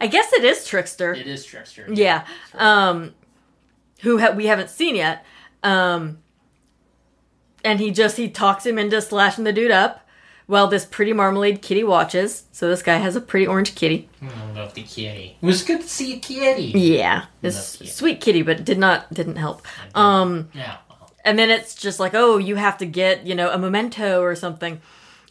[0.00, 1.14] I guess it is Trickster.
[1.14, 1.86] It is trickster.
[1.88, 2.26] Yeah.
[2.54, 3.14] Um,
[4.00, 5.24] who ha- we haven't seen yet.
[5.66, 6.18] Um,
[7.64, 10.06] and he just he talks him into slashing the dude up
[10.46, 12.44] while this pretty marmalade kitty watches.
[12.52, 14.08] So this guy has a pretty orange kitty.
[14.22, 15.36] I love the kitty.
[15.42, 16.66] It was good to see a kitty.
[16.78, 17.90] Yeah, this kitty.
[17.90, 19.62] sweet kitty, but did not didn't help.
[19.94, 20.76] Um, Yeah.
[21.24, 24.36] and then it's just like, oh, you have to get you know a memento or
[24.36, 24.80] something.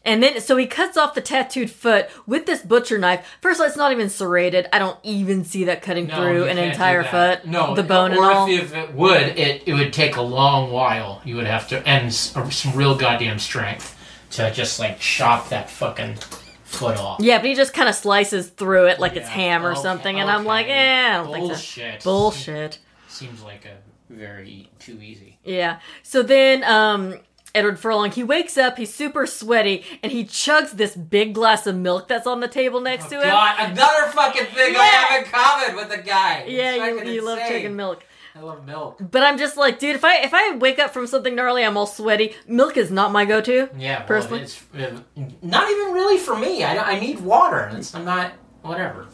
[0.06, 3.26] And then, so he cuts off the tattooed foot with this butcher knife.
[3.42, 4.68] First of all, it's not even serrated.
[4.72, 7.46] I don't even see that cutting No, through an entire foot.
[7.46, 8.48] No, the bone or and all.
[8.48, 11.22] if, if it would, it, it would take a long while.
[11.26, 13.98] You would have to and some real goddamn strength
[14.32, 16.16] to just like chop that fucking
[16.64, 17.20] foot off.
[17.20, 20.20] Yeah, but he just kind of slices through it like it's ham or okay, something,
[20.20, 20.74] and I'm like, okay.
[20.74, 21.50] eh, I don't think so.
[21.50, 22.04] Bullshit.
[22.04, 22.80] Bullshit.
[23.08, 23.78] Seems like a
[24.14, 25.40] very too easy.
[25.44, 25.80] Yeah.
[26.04, 27.16] So then, um,
[27.56, 31.76] Edward Furlong, he wakes up, he's super sweaty, and he chugs this big glass of
[31.76, 33.22] milk that's on the table next to him.
[33.28, 36.46] Oh, God, another fucking thing I have in common with the guy.
[36.48, 37.54] Yeah, you, you love insane.
[37.54, 38.06] chugging milk.
[38.36, 38.98] I love milk.
[39.00, 41.78] But I'm just like, dude, if I if I wake up from something gnarly, I'm
[41.78, 42.36] all sweaty.
[42.46, 43.70] Milk is not my go-to.
[43.78, 44.42] Yeah, well, Personally?
[44.42, 45.00] it's uh,
[45.42, 46.62] not even really for me.
[46.62, 47.72] I, I need water.
[47.74, 49.08] It's, I'm not whatever.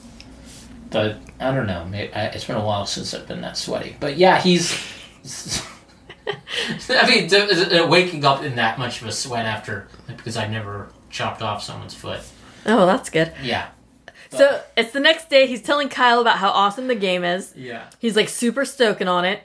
[0.89, 1.87] But I don't know.
[1.93, 3.95] It's been a while since I've been that sweaty.
[3.99, 4.75] But yeah, he's.
[6.89, 10.89] I mean, uh, waking up in that much of a sweat after because I've never
[11.09, 12.21] chopped off someone's foot.
[12.65, 13.33] Oh, that's good.
[13.41, 13.69] Yeah.
[14.29, 15.45] So it's the next day.
[15.45, 17.53] He's telling Kyle about how awesome the game is.
[17.55, 17.89] Yeah.
[17.99, 19.43] He's like super stoking on it.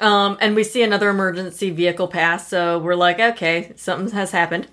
[0.00, 4.66] Um, and we see another emergency vehicle pass, so we're like, okay, something has happened.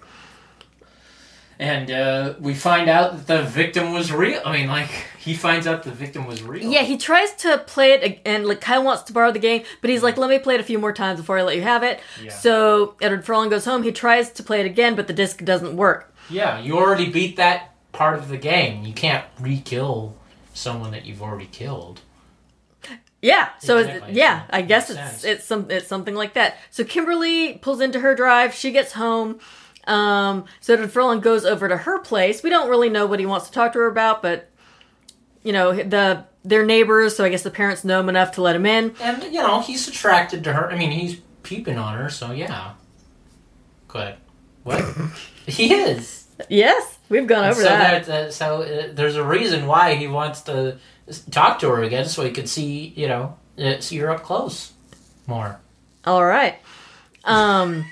[1.59, 4.41] And uh, we find out that the victim was real.
[4.43, 4.89] I mean, like
[5.23, 6.69] he finds out the victim was real.
[6.69, 9.89] Yeah, he tries to play it, and like Kyle wants to borrow the game, but
[9.89, 11.83] he's like, "Let me play it a few more times before I let you have
[11.83, 12.31] it." Yeah.
[12.31, 13.83] So Edward Furlong goes home.
[13.83, 16.13] He tries to play it again, but the disc doesn't work.
[16.29, 18.83] Yeah, you already beat that part of the game.
[18.85, 20.15] You can't re-kill
[20.53, 22.01] someone that you've already killed.
[23.21, 23.49] Yeah.
[23.59, 24.13] So Exactly.
[24.15, 25.13] yeah, I guess sense.
[25.17, 26.57] it's it's some it's something like that.
[26.71, 28.53] So Kimberly pulls into her drive.
[28.53, 29.39] She gets home.
[29.87, 32.43] Um, so Edward Furlong goes over to her place.
[32.43, 34.49] We don't really know what he wants to talk to her about, but
[35.43, 38.55] you know the they're neighbors, so I guess the parents know him enough to let
[38.55, 38.95] him in.
[39.01, 40.71] And you know, he's attracted to her.
[40.71, 42.73] I mean, he's peeping on her, so yeah.
[43.87, 44.15] Good.
[44.63, 44.83] What?
[45.45, 46.27] he is.
[46.49, 48.05] Yes, we've gone over so that.
[48.05, 50.77] that, uh, so uh, there's a reason why he wants to
[51.29, 54.71] talk to her again, so he could see, you know, uh, see her up close
[55.27, 55.59] more.
[56.05, 56.55] All right.
[57.23, 57.85] Um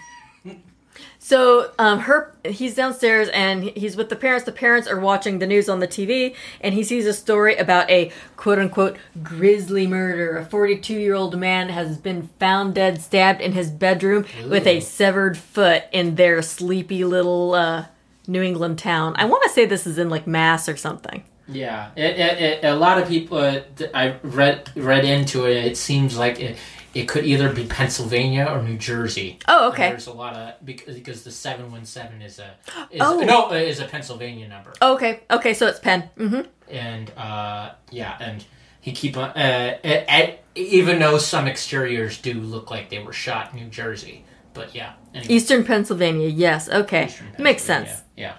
[1.29, 4.45] so um her he's downstairs and he's with the parents.
[4.45, 7.87] The parents are watching the news on the TV and he sees a story about
[7.87, 10.39] a quote unquote grisly murder.
[10.39, 15.83] A 42-year-old man has been found dead stabbed in his bedroom with a severed foot
[15.91, 17.85] in their sleepy little uh
[18.25, 19.13] New England town.
[19.15, 21.23] I want to say this is in like Mass or something.
[21.47, 23.37] Yeah, it, it, it, a lot of people.
[23.37, 23.61] Uh,
[23.93, 25.65] I read read into it.
[25.65, 26.57] It seems like it,
[26.93, 29.39] it could either be Pennsylvania or New Jersey.
[29.47, 29.89] Oh, And okay.
[29.89, 32.55] There's a lot of because, because the seven one seven is a
[32.91, 33.19] is, Oh.
[33.19, 35.21] no is a Pennsylvania number, Okay.
[35.29, 36.09] Okay, so it's Penn.
[36.17, 36.41] Mm-hmm.
[36.69, 38.43] and uh, yeah, and
[38.81, 43.13] he keep on uh, at, at, even though some exteriors do look like they were
[43.13, 46.27] shot in New Jersey, but yeah, anyway, Eastern Pennsylvania.
[46.27, 46.69] Yes.
[46.69, 47.05] Okay.
[47.05, 48.03] Eastern Makes Pennsylvania, sense.
[48.17, 48.33] Yeah,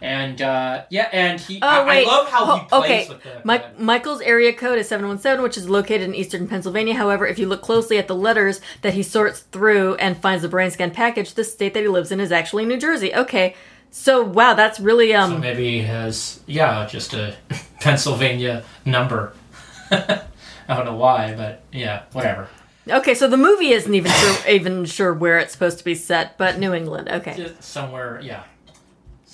[0.00, 1.58] and uh, yeah, and he.
[1.62, 2.06] Oh, I, I wait.
[2.06, 3.08] love how he plays okay.
[3.08, 3.40] with the.
[3.44, 6.94] Mike, Michael's area code is 717, which is located in eastern Pennsylvania.
[6.94, 10.48] However, if you look closely at the letters that he sorts through and finds the
[10.48, 13.14] Brainscan package, the state that he lives in is actually New Jersey.
[13.14, 13.54] Okay.
[13.90, 17.34] So, wow, that's really, So um, maybe he has, yeah, just a
[17.80, 19.32] Pennsylvania number.
[19.90, 20.24] I
[20.68, 22.48] don't know why, but yeah, whatever.
[22.88, 26.36] Okay, so the movie isn't even sure, even sure where it's supposed to be set,
[26.38, 27.08] but New England.
[27.08, 27.34] Okay.
[27.36, 28.44] Just somewhere, yeah,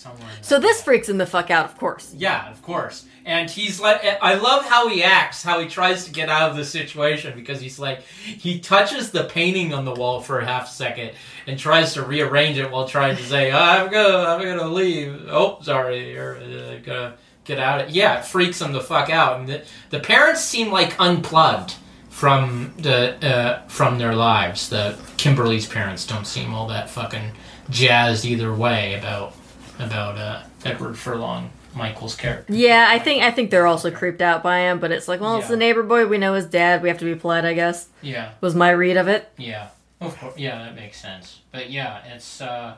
[0.03, 0.31] somewhere.
[0.43, 2.15] So this freaks him the fuck out, of course.
[2.17, 3.07] Yeah, of course.
[3.25, 6.57] And he's like, I love how he acts, how he tries to get out of
[6.57, 10.69] the situation because he's like, he touches the painting on the wall for a half
[10.69, 11.13] second
[11.47, 15.29] and tries to rearrange it while trying to say, I'm gonna, I'm gonna leave.
[15.29, 17.15] Oh, sorry, you're uh, gonna
[17.45, 17.83] get out.
[17.83, 19.39] Of yeah, it freaks him the fuck out.
[19.39, 21.75] And the, the parents seem like unplugged
[22.09, 24.69] from the uh, from their lives.
[24.69, 27.31] The Kimberly's parents don't seem all that fucking
[27.71, 29.35] jazzed either way about
[29.79, 32.53] about uh, Edward Furlong, Michael's character.
[32.53, 35.37] Yeah, I think I think they're also creeped out by him, but it's like, well,
[35.37, 35.51] it's Yeah.
[35.53, 36.07] the neighbor boy.
[36.07, 36.83] We know his dad.
[36.83, 37.89] We have to be polite, I guess.
[38.03, 39.31] Yeah, Was my read of it.
[39.39, 39.69] yeah,
[40.01, 40.37] of course.
[40.37, 41.41] Yeah, that makes sense.
[41.51, 42.77] But yeah, it's uh,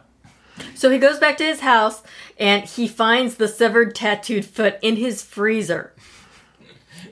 [0.74, 2.02] So he goes back to his house
[2.38, 5.92] and he finds the severed tattooed foot in his freezer.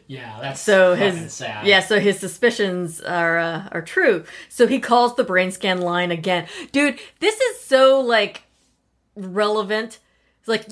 [0.06, 1.66] yeah, that's So fucking his sad.
[1.66, 4.24] yeah, so his suspicions are uh, are true.
[4.48, 6.98] So he calls the Brainscan line again, dude.
[7.20, 8.42] This is so like
[9.16, 9.98] relevant.
[10.40, 10.66] It's like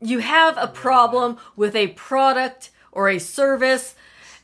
[0.00, 3.94] you have a problem with a product or a service,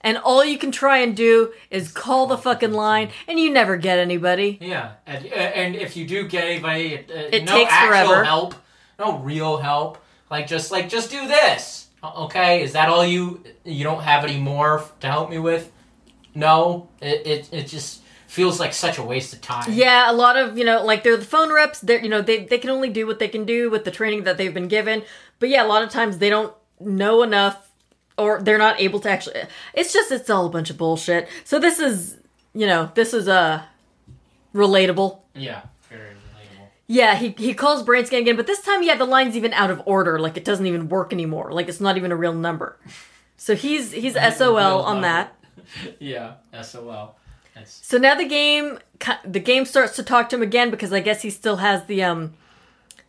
[0.01, 3.77] and all you can try and do is call the fucking line, and you never
[3.77, 4.59] get anybody.
[4.61, 7.03] Yeah, and, and if you do get anybody, uh,
[7.33, 8.25] It no takes actual forever.
[8.25, 8.55] help,
[8.99, 9.99] no real help.
[10.31, 11.89] Like just like just do this.
[12.05, 13.43] Okay, is that all you?
[13.65, 15.73] You don't have any more to help me with?
[16.35, 19.73] No, it it, it just feels like such a waste of time.
[19.73, 21.81] Yeah, a lot of you know, like they're the phone reps.
[21.81, 24.25] They're you know they they can only do what they can do with the training
[24.25, 25.03] that they've been given.
[25.41, 27.71] But yeah, a lot of times they don't know enough,
[28.17, 29.43] or they're not able to actually.
[29.75, 31.29] It's just it's all a bunch of bullshit.
[31.45, 32.19] So this is
[32.55, 33.63] you know this is uh
[34.55, 35.21] relatable.
[35.35, 36.69] yeah, very relatable.
[36.87, 39.83] Yeah, he he calls Brainscan again, but this time yeah the line's even out of
[39.87, 40.19] order.
[40.19, 41.53] Like it doesn't even work anymore.
[41.53, 42.79] Like it's not even a real number.
[43.37, 45.35] So he's he's SOL on that.
[45.99, 47.18] Yeah, SOL.
[47.59, 48.79] That's So now the game
[49.25, 52.03] the game starts to talk to him again because I guess he still has the
[52.03, 52.35] um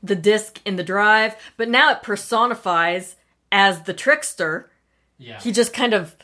[0.01, 3.15] the disc in the drive, but now it personifies
[3.51, 4.69] as the trickster.
[5.17, 5.39] yeah.
[5.39, 6.15] He just kind of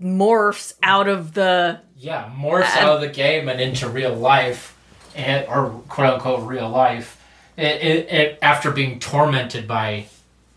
[0.00, 4.76] morphs out of the yeah, morphs out of the game and into real life,
[5.16, 7.16] and or quote unquote real life.
[7.56, 10.06] It, it, it after being tormented by,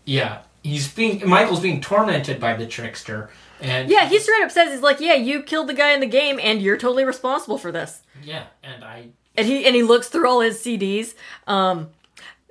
[0.04, 3.30] yeah, he's being Michael's being tormented by the trickster,
[3.62, 6.06] and Yeah, he straight up says he's like, "Yeah, you killed the guy in the
[6.06, 10.08] game and you're totally responsible for this." yeah, and I And he and he looks
[10.08, 11.14] through all his CDs.
[11.46, 11.90] Um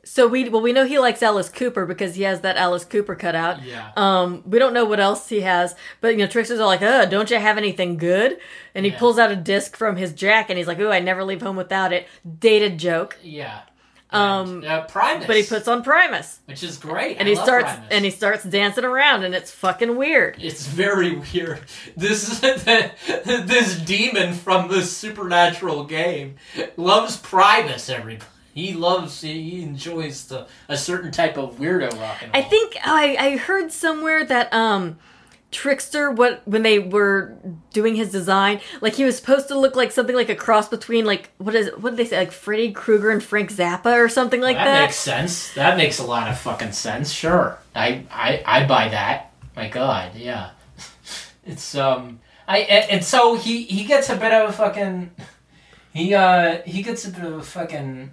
[0.03, 3.15] so we well we know he likes Alice Cooper because he has that Alice Cooper
[3.15, 3.63] cutout.
[3.63, 6.81] yeah Um, we don't know what else he has, but you know, Trickster's all like,
[6.81, 8.37] "Uh, don't you have anything good?"
[8.75, 8.97] And he Yeah.
[8.97, 11.55] pulls out a disc from his jack, and he's like, "Ooh, I never leave home
[11.55, 12.07] without it."
[12.39, 13.59] Dated joke, yeah.
[14.13, 17.71] Um, uh, Primus, but he puts on Primus, which is great, and I he starts
[17.71, 17.87] Primus.
[17.91, 20.35] and he starts dancing around, and it's fucking weird.
[20.37, 21.61] It's very weird.
[21.95, 22.39] This
[23.05, 26.35] this demon from the supernatural game
[26.77, 27.89] loves Primus.
[27.89, 29.21] Everybody, he loves.
[29.21, 32.49] He enjoys the a certain type of weirdo rock and I roll.
[32.49, 34.97] think I I heard somewhere that um.
[35.51, 37.35] Trickster, what when they were
[37.73, 41.05] doing his design, like he was supposed to look like something like a cross between
[41.05, 44.39] like what is what did they say like Freddy Krueger and Frank Zappa or something
[44.39, 44.81] like that, that.
[44.85, 45.53] makes sense.
[45.53, 47.11] That makes a lot of fucking sense.
[47.11, 49.33] Sure, I I I buy that.
[49.55, 50.51] My God, yeah.
[51.43, 55.11] It's um I and, and so he he gets a bit of a fucking
[55.93, 58.11] he uh he gets a bit of a fucking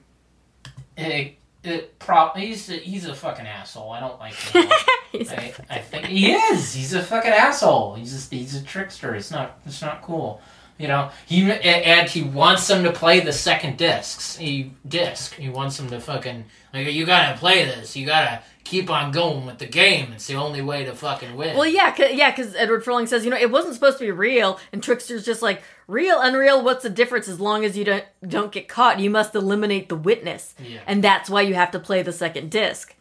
[0.96, 3.92] it, it prop he's a, he's a fucking asshole.
[3.92, 4.66] I don't like him.
[5.12, 6.72] He's I, I think he is.
[6.74, 7.94] He's a fucking asshole.
[7.94, 9.14] He's a, he's a trickster.
[9.14, 10.40] It's not it's not cool.
[10.78, 14.36] You know, he and he wants them to play the second discs.
[14.36, 15.34] He disc.
[15.34, 17.96] He wants them to fucking like you gotta play this.
[17.96, 20.12] You gotta keep on going with the game.
[20.12, 21.56] It's the only way to fucking win.
[21.56, 24.10] Well, yeah, cause, yeah, because Edward Furlong says, you know, it wasn't supposed to be
[24.10, 26.62] real, and Trickster's just like, real, unreal.
[26.62, 27.28] What's the difference?
[27.28, 30.80] As long as you don't don't get caught, you must eliminate the witness, Yeah.
[30.86, 32.94] and that's why you have to play the second disc.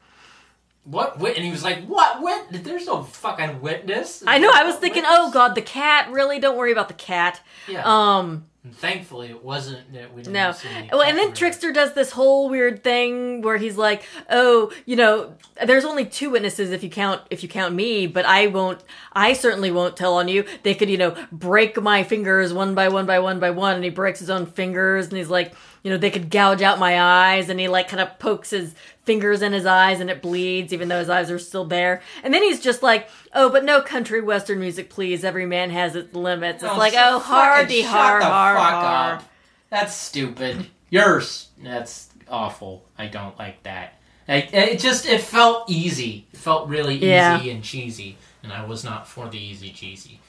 [0.90, 1.36] What wit?
[1.36, 2.64] And he was like, "What wit?
[2.64, 4.50] There's no fucking witness." I know.
[4.54, 5.20] I was thinking, witness?
[5.20, 6.10] oh god, the cat.
[6.12, 7.42] Really, don't worry about the cat.
[7.68, 7.84] Yeah.
[7.84, 10.52] Um, And thankfully, it wasn't that we didn't no.
[10.54, 14.72] see any Well, and then Trickster does this whole weird thing where he's like, "Oh,
[14.86, 15.34] you know,
[15.66, 18.82] there's only two witnesses if you count if you count me, but I won't.
[19.12, 20.46] I certainly won't tell on you.
[20.64, 23.84] They could, you know, break my fingers one by one by one by one." And
[23.84, 25.54] he breaks his own fingers, and he's like,
[25.88, 28.76] "You know, they could gouge out my eyes," and he like kind of pokes his
[29.06, 32.02] fingers in his eyes, and it bleeds, even though his eyes are still there.
[32.24, 35.24] And then he's just like, "Oh, but no country western music, please.
[35.24, 39.22] Every man has its limits." It's Oh, like, "Oh, hardy har har har."
[39.70, 40.68] That's stupid.
[40.90, 41.48] Yours.
[41.64, 42.84] That's awful.
[42.98, 43.94] I don't like that.
[44.28, 46.28] I, it just it felt easy.
[46.34, 47.40] It felt really easy Yeah.
[47.40, 50.20] and cheesy, and I was not for the easy cheesy.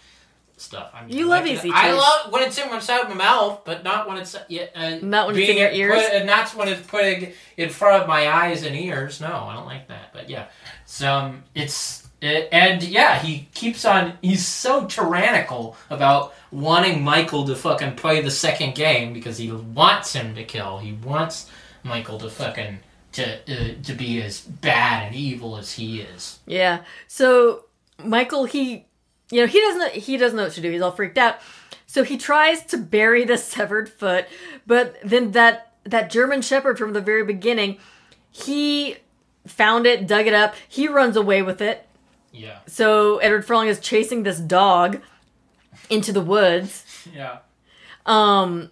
[0.60, 0.90] Stuff.
[0.94, 3.84] I mean, You I love easy I love when it's in inside my mouth, but
[3.84, 6.02] not when it's yeah, uh, Not when it's in your ears?
[6.02, 9.20] Put, and that's when it's putting in front of my eyes and ears.
[9.20, 10.12] No, I don't like that.
[10.12, 10.46] But yeah,
[10.84, 14.18] so um, it's it, and yeah, he keeps on.
[14.22, 20.12] He's so tyrannical about wanting Michael to fucking play the second game because he wants
[20.12, 20.78] him to kill.
[20.78, 21.50] He wants
[21.84, 22.80] Michael to fucking
[23.12, 26.40] to uh, to be as bad and evil as he is.
[26.46, 26.80] Yeah.
[27.06, 27.64] So
[28.04, 28.86] Michael, he,
[29.30, 30.70] you know, he doesn't he doesn't know what to do.
[30.70, 31.36] He's all freaked out.
[31.86, 34.26] So he tries to bury the severed foot,
[34.66, 37.78] but then that that German Shepherd from the very beginning,
[38.30, 38.96] he
[39.46, 40.54] found it, dug it up.
[40.68, 41.86] He runs away with it.
[42.30, 45.00] Yeah, So Edward Furlong is chasing this dog
[45.88, 46.84] into the woods.
[47.14, 47.38] yeah.
[48.04, 48.70] Um,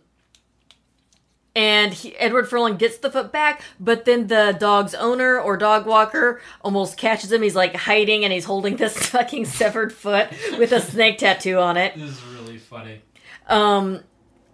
[1.57, 5.87] and he, Edward Furlong gets the foot back, but then the dog's owner or dog
[5.87, 7.41] walker almost catches him.
[7.43, 10.29] He's like hiding and he's holding this fucking severed foot
[10.59, 11.95] with a snake tattoo on it.
[11.97, 13.01] This is really funny.
[13.49, 14.01] Um,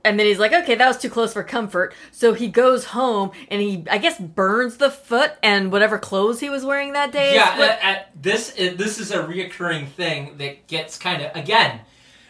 [0.05, 1.95] and then he's like, okay, that was too close for comfort.
[2.13, 6.51] So he goes home and he, I guess, burns the foot and whatever clothes he
[6.51, 7.35] was wearing that day.
[7.35, 11.35] Yeah, what- uh, uh, this is, this is a reoccurring thing that gets kind of
[11.37, 11.81] again.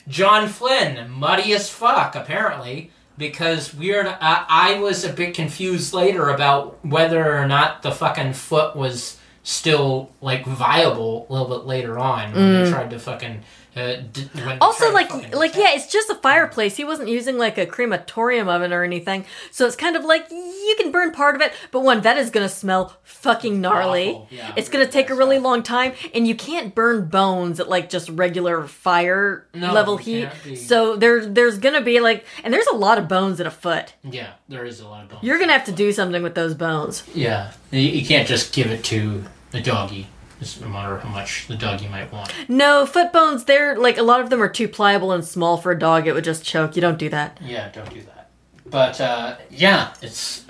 [0.09, 4.07] John Flynn, muddy as fuck, apparently, because weird.
[4.07, 9.19] Uh, I was a bit confused later about whether or not the fucking foot was
[9.43, 13.43] still like viable a little bit later on when they tried to fucking.
[13.75, 14.59] Uh, d- when they.
[14.59, 16.77] Also, like, like, yeah, it's just a fireplace.
[16.77, 20.75] He wasn't using like a crematorium oven or anything, so it's kind of like you
[20.79, 24.21] can burn part of it, but one that is gonna smell fucking gnarly.
[24.31, 27.89] Yeah, it's gonna take a really long time, and you can't burn bones at like
[27.89, 30.29] just regular fire No, level heat.
[30.57, 33.95] So there, there's gonna be like, and there's a lot of bones in a foot.
[34.05, 35.23] Yeah, there is a lot of bones.
[35.23, 37.05] You're gonna have to do something with those bones.
[37.15, 40.09] Yeah, you, you can't just give it to the doggy.
[40.43, 42.33] Just no matter how much the dog you might want.
[42.49, 43.45] No, foot bones.
[43.45, 46.09] They're like a lot of them are too pliable and small for a dog.
[46.09, 46.75] It would just choke.
[46.75, 47.39] You don't do that.
[47.41, 48.29] Yeah, don't do that.
[48.67, 50.45] But uh, yeah, it's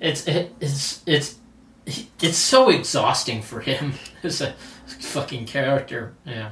[0.00, 1.36] it's it, it's it's
[1.86, 3.94] it's so exhausting for him
[4.24, 4.54] as a
[4.86, 6.14] fucking character.
[6.24, 6.50] Yeah,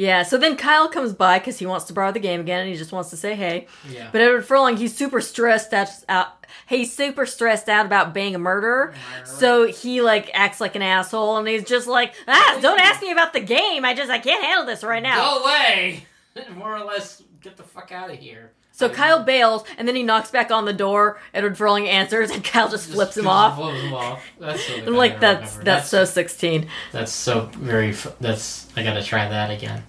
[0.00, 2.70] Yeah, so then Kyle comes by because he wants to borrow the game again and
[2.70, 3.66] he just wants to say hey.
[3.86, 4.08] yeah.
[4.10, 5.74] But Edward Furlong, he's super stressed
[6.08, 6.46] out.
[6.66, 8.94] He's super stressed out about being a murderer.
[9.24, 13.12] So he like acts like an asshole and he's just like, ah, don't ask me
[13.12, 13.84] about the game.
[13.84, 15.16] I just I can't handle this right now.
[15.38, 16.06] Go away!
[16.56, 18.52] More or less, get the fuck out of here.
[18.72, 21.20] So Kyle bails and then he knocks back on the door.
[21.34, 23.56] Edward Furlong answers and Kyle just, Just- flips him just off.
[23.56, 24.24] flips him off.
[24.38, 26.66] That's so like, that's that's so 16.
[26.90, 27.92] That's so very.
[28.20, 29.82] That's I gotta try that again.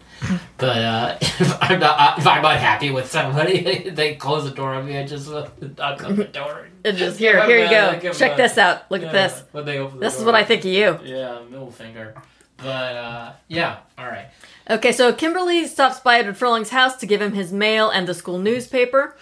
[0.57, 4.85] But uh, if I'm not if I'm unhappy with somebody, they close the door on
[4.85, 4.97] me.
[4.97, 6.67] I just uh, knock on the door.
[6.83, 7.91] And just here, him here you go.
[7.91, 8.89] him Check a- this out.
[8.89, 9.43] Look yeah, at this.
[9.51, 10.99] When they open This is what I think of you.
[11.03, 12.15] Yeah, middle finger.
[12.57, 12.65] But
[12.95, 14.27] uh, yeah, all right.
[14.67, 18.15] Okay, so Kimberly stops by Edward Furlong's house to give him his mail and the
[18.15, 19.15] school newspaper.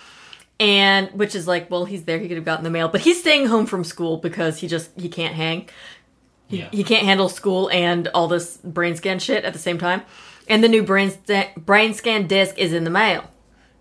[0.57, 3.19] And which is like, well, he's there, he could have gotten the mail, but he's
[3.19, 5.67] staying home from school because he just he can't hang.
[6.47, 6.69] He, Yeah.
[6.71, 10.01] he can't handle school and all this Brainscan shit at the same time.
[10.49, 13.29] And the new brain sta- Brainscan disc is in the mail.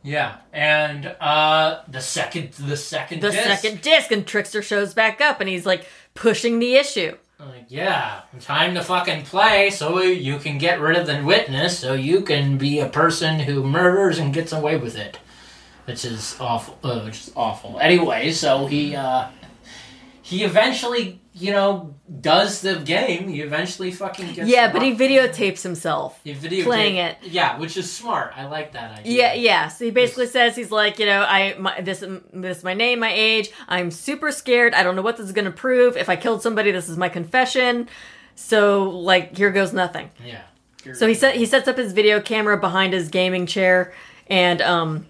[0.02, 3.42] Yeah, and uh, the second the second The disc.
[3.42, 7.16] second disc, and Trickster shows back up, and he's like pushing the issue.
[7.40, 11.94] Like, yeah, time to fucking play so you can get rid of the witness so
[11.94, 15.18] you can be a person who murders and gets away with it.
[15.84, 16.78] Which is awful.
[16.82, 17.78] Uh, which is awful.
[17.80, 19.28] Anyway, so he, uh,
[20.22, 23.28] he eventually, you know, does the game.
[23.28, 26.20] He eventually fucking gets yeah, but he videotapes himself.
[26.24, 27.16] He videotaped- playing it.
[27.22, 28.32] Yeah, which is smart.
[28.36, 29.12] I like that idea.
[29.16, 29.68] Yeah, yeah.
[29.68, 33.00] So he basically says he's like, you know, I my, this this is my name,
[33.00, 33.50] my age.
[33.68, 34.74] I'm super scared.
[34.74, 35.96] I don't know what this is going to prove.
[35.96, 37.88] If I killed somebody, this is my confession.
[38.34, 40.10] So like, here goes nothing.
[40.24, 40.42] Yeah.
[40.94, 43.92] So he set he sets up his video camera behind his gaming chair
[44.28, 45.06] and um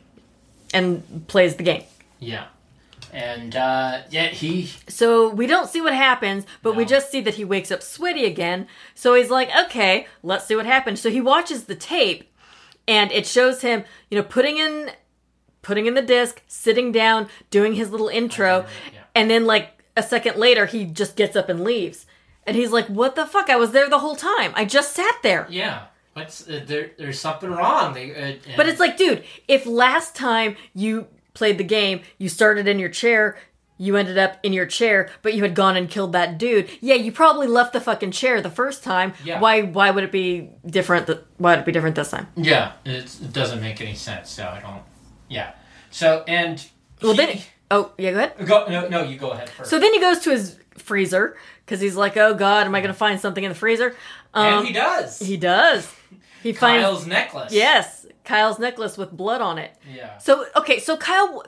[0.75, 1.85] and plays the game.
[2.19, 2.47] Yeah.
[3.13, 7.35] And, uh, yeah, he, So we don't see what happens, but we just see that
[7.35, 8.67] he wakes up sweaty again.
[8.95, 11.01] So he's like, okay, let's see what happens.
[11.01, 12.31] So he watches the tape
[12.87, 14.91] and it shows him, you know, putting in
[15.63, 19.01] putting in the disc, sitting down, doing his little intro, yeah.
[19.15, 22.07] and then like a second later he just gets up and leaves.
[22.47, 23.51] And he's like, "What the fuck?
[23.51, 24.53] I was there the whole time.
[24.55, 25.87] I just sat there." yeah.
[26.15, 27.95] What's, uh, there, there's something wrong.
[27.95, 31.07] They, uh, But it's like, dude, if last time you
[31.39, 33.39] played the game, you started in your chair,
[33.79, 36.69] you ended up in your chair, but you had gone and killed that dude.
[36.81, 39.13] Yeah, you probably left the fucking chair the first time.
[39.25, 39.41] Yeah.
[39.41, 39.63] Why?
[39.63, 41.07] Why would it be different?
[41.07, 42.27] Th- why would it be different this time?
[42.37, 44.31] Yeah, it doesn't make any sense.
[44.31, 44.83] So I don't.
[45.29, 45.53] Yeah.
[45.91, 46.63] So and
[47.01, 47.39] Well, he- then.
[47.71, 48.11] Oh, yeah.
[48.13, 48.47] Go ahead.
[48.47, 49.71] go no no you go ahead first.
[49.71, 52.93] So then he goes to his freezer because he's like, "Oh God, am I going
[52.93, 53.95] to find something in the freezer?"
[54.35, 55.19] Um, and he does.
[55.21, 55.95] he does.
[56.43, 57.53] He finds Kyle's necklace.
[57.53, 57.98] yes,
[58.29, 59.75] Kyle's necklace with blood on it.
[59.91, 60.19] Yeah.
[60.19, 61.47] So okay, so Kyle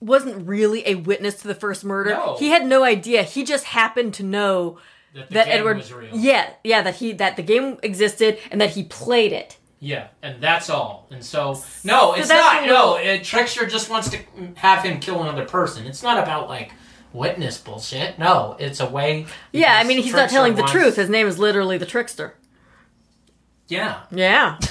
[0.00, 2.10] wasn't really a witness to the first murder.
[2.10, 2.36] No.
[2.38, 3.22] He had no idea.
[3.22, 4.78] He just happened to know
[5.14, 6.10] That, that Edward was real.
[6.12, 9.56] Yeah, yeah, that he that the game existed and that he played it.
[9.78, 11.06] Yeah, and that's all.
[11.12, 12.64] And so, no, it's not.
[12.64, 14.18] a No, it, uh, Trickster just wants to
[14.56, 15.86] have him kill another person.
[15.86, 16.72] It's not about like
[17.12, 18.18] witness bullshit.
[18.18, 19.26] No, it's a way.
[19.52, 20.96] Yeah, I mean he's not Trickster telling the truth.
[20.96, 22.34] His name is literally the trickster.
[23.68, 24.58] Yeah, Yeah.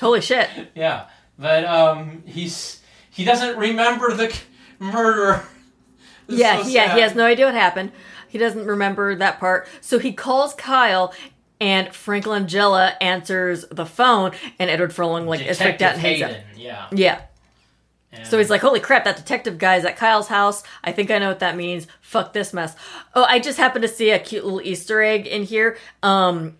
[0.00, 0.48] Holy shit.
[0.74, 1.06] yeah,
[1.38, 4.42] but um, he's he doesn't remember the c-
[4.78, 5.42] murder.
[6.28, 7.90] It's yeah, so yeah, he has no idea what happened.
[8.28, 9.66] He doesn't remember that part.
[9.80, 11.12] So he calls Kyle
[11.60, 16.22] and Frank Langella answers the phone and Edward Furlong like is freaked out and hangs
[16.22, 16.30] up.
[16.56, 16.86] Yeah.
[16.92, 17.20] Yeah.
[18.12, 19.02] And- So he's like, "Holy crap!
[19.04, 20.62] That detective guy's at Kyle's house.
[20.84, 21.88] I think I know what that means.
[22.00, 22.76] Fuck this mess."
[23.16, 25.78] Oh, I just happened to see a cute little Easter egg in here.
[26.04, 26.58] Um,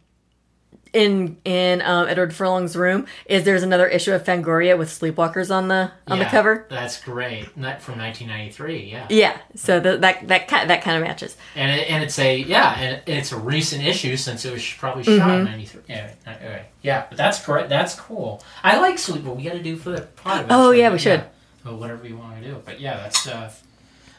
[0.93, 5.69] in in um, Edward Furlong's room is there's another issue of Fangoria with sleepwalkers on
[5.69, 6.67] the on the cover.
[6.69, 7.57] That's great.
[7.57, 8.91] Not from 1993.
[8.91, 9.07] Yeah.
[9.09, 11.37] Yeah, so the, that that ki- that kind of matches.
[11.55, 15.05] And it, and it's a yeah, and it's a recent issue since it was probably
[15.05, 15.31] shot Mm-hmm.
[15.31, 15.83] in '93.
[15.89, 16.63] Yeah, right.
[16.83, 17.69] yeah, but that's correct.
[17.69, 18.43] That's cool.
[18.65, 19.23] I like sleep.
[19.25, 20.47] We got to do for the pod.
[20.51, 21.25] Oh, yeah, we should.
[21.67, 22.57] Or whatever you want to do.
[22.65, 23.53] But yeah, that's uh,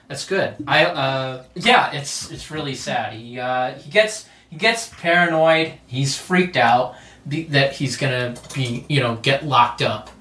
[0.07, 0.55] that's good.
[0.67, 3.13] I uh, yeah, it's it's really sad.
[3.13, 5.73] He uh, he gets he gets paranoid.
[5.87, 6.95] He's freaked out
[7.27, 10.11] be, that he's gonna be you know get locked up.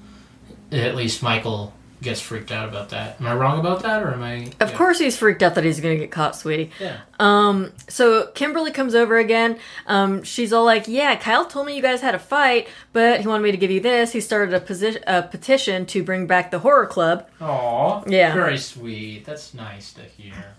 [0.71, 3.19] At least Michael gets freaked out about that.
[3.19, 4.51] Am I wrong about that, or am I?
[4.59, 4.77] Of yeah.
[4.77, 6.71] course, he's freaked out that he's gonna get caught, sweetie.
[6.79, 6.97] Yeah.
[7.19, 9.59] Um, so Kimberly comes over again.
[9.85, 13.27] Um, she's all like, "Yeah, Kyle told me you guys had a fight, but he
[13.27, 14.13] wanted me to give you this.
[14.13, 18.33] He started a, posi- a petition to bring back the horror club." Aw, Yeah.
[18.33, 19.25] very sweet.
[19.25, 20.55] That's nice to hear.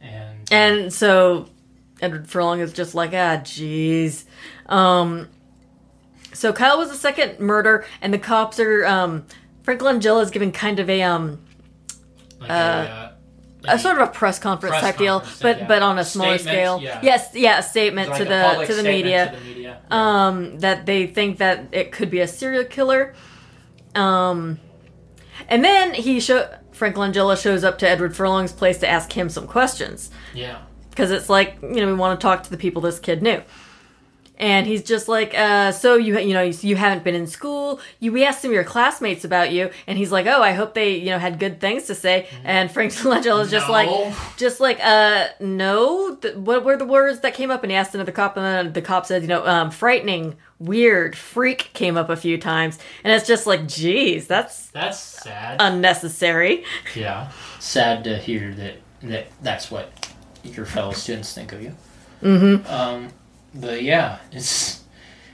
[0.00, 1.48] And And so
[2.00, 4.24] Edward Furlong is just like, ah, jeez.
[4.66, 5.28] Um,
[6.32, 9.26] so Kyle was the second murder, and the cops are, um,
[9.62, 11.40] Frank Langella is giving kind of a, um,
[12.40, 13.12] like a, uh,
[13.68, 15.66] a sort of a press conference Press type deal, but yeah.
[15.66, 16.80] but on a smaller Statement, scale.
[16.80, 17.00] yeah.
[17.02, 19.30] Yes, yeah, a statement like to the to the media.
[19.30, 19.80] To the media.
[19.90, 20.26] Yeah.
[20.26, 23.14] um, that they think that it could be a serial killer.
[23.94, 24.60] Um,
[25.48, 29.28] and then he show Frank Langella shows up to Edward Furlong's place to ask him
[29.30, 30.58] some questions yeah.
[30.96, 33.42] Because it's like you know we want to talk to the people this kid knew.
[34.38, 37.80] And he's just like, uh, so you you know you, you haven't been in school.
[38.00, 40.74] You we asked some of your classmates about you, and he's like, oh, I hope
[40.74, 42.28] they you know had good things to say.
[42.44, 43.72] And Frank Langella is just No.
[43.72, 46.16] like, just like, uh, no.
[46.16, 47.62] Th- what were the words that came up?
[47.62, 51.16] And he asked another cop, and then the cop said, you know, um, frightening, weird,
[51.16, 55.56] freak came up a few times, and it's just like, geez, that's That's sad.
[55.60, 56.62] unnecessary.
[56.94, 57.30] yeah.
[57.58, 60.10] Sad to hear that that that's what
[60.54, 61.74] your fellow students think of you.
[62.22, 62.66] Mm-hmm.
[62.72, 63.08] Um,
[63.54, 64.84] but yeah, it's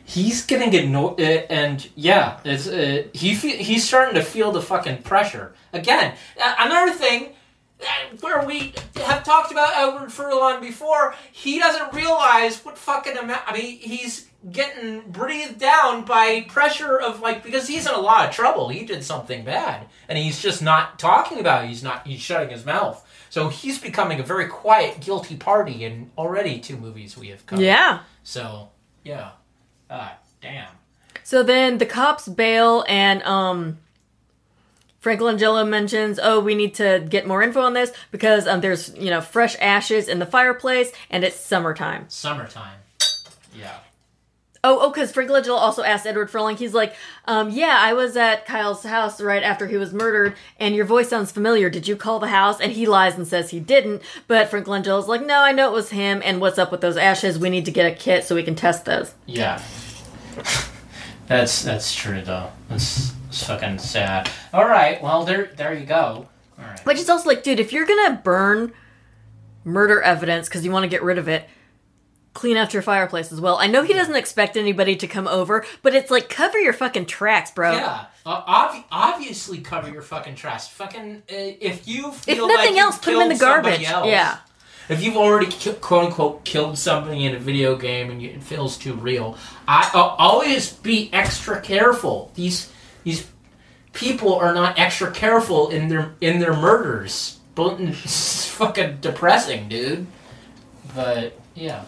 [0.04, 4.62] he's getting ignored, uh, and yeah, it's uh, he fe- he's starting to feel the
[4.62, 6.14] fucking pressure again.
[6.42, 7.32] Uh, another thing.
[7.80, 7.84] uh,
[8.20, 13.42] Where we have talked about Edward Furlong before, he doesn't realize what fucking amount.
[13.46, 18.28] I mean, he's getting breathed down by pressure of like because he's in a lot
[18.28, 18.68] of trouble.
[18.68, 21.64] He did something bad, and he's just not talking about.
[21.64, 21.68] it.
[21.68, 22.06] He's not.
[22.06, 23.04] He's shutting his mouth.
[23.32, 27.62] So he's becoming a very quiet, guilty party in already two movies we have covered.
[27.62, 28.00] Yeah.
[28.22, 28.68] So
[29.04, 29.30] yeah.
[29.88, 30.68] Ah, damn.
[31.24, 33.78] So then the cops bail, and um,
[35.00, 38.94] Frank Langella mentions, "Oh, we need to get more info on this because um, there's
[38.98, 42.80] you know fresh ashes in the fireplace, and it's summertime." Summertime.
[43.58, 43.78] Yeah.
[44.64, 46.56] Oh, oh, because Frank Langella also asked Edward Furlong.
[46.56, 46.94] He's like,
[47.24, 51.08] um, "Yeah, I was at Kyle's house right after he was murdered, and your voice
[51.08, 51.68] sounds familiar.
[51.68, 54.02] Did you call the house?" And he lies and says he didn't.
[54.28, 56.22] But Frank Langella's like, "No, I know it was him.
[56.24, 57.40] And what's up with those ashes?
[57.40, 59.60] We need to get a kit so we can test those." Yeah.
[61.26, 62.52] that's that's true though.
[62.68, 64.30] That's, that's fucking sad.
[64.52, 65.02] All right.
[65.02, 66.28] Well, there there you go.
[66.56, 66.86] All right.
[66.86, 68.72] Which is also like, dude, if you're gonna burn
[69.64, 71.48] murder evidence because you want to get rid of it,
[72.34, 73.56] clean out your fireplace as well.
[73.58, 77.06] I know he doesn't expect anybody to come over, but it's like cover your fucking
[77.06, 77.72] tracks, bro.
[77.72, 80.68] Yeah, uh, obvi- obviously cover your fucking trash.
[80.68, 83.84] Fucking, uh, if you If nothing like else, put them in the garbage.
[83.84, 84.38] else, Yeah.
[84.88, 88.42] If you've already ki- quote unquote killed somebody in a video game and you, it
[88.42, 89.38] feels too real,
[89.68, 92.32] I uh, always be extra careful.
[92.34, 92.70] These
[93.04, 93.26] these
[93.92, 97.38] people are not extra careful in their in their murders.
[97.56, 100.06] Fucking depressing, dude.
[100.94, 101.84] But yeah,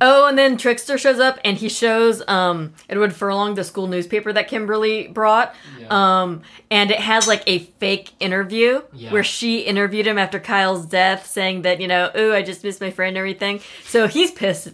[0.00, 4.32] Oh, and then Trickster shows up and he shows um, Edward Furlong the school newspaper
[4.32, 5.54] that Kimberly brought.
[5.78, 5.86] Yeah.
[6.22, 9.12] Um, and it has like a fake interview Yeah.
[9.12, 12.80] where she interviewed him after Kyle's death, saying that, you know, ooh, I just missed
[12.80, 13.60] my friend and everything.
[13.84, 14.68] So he's pissed.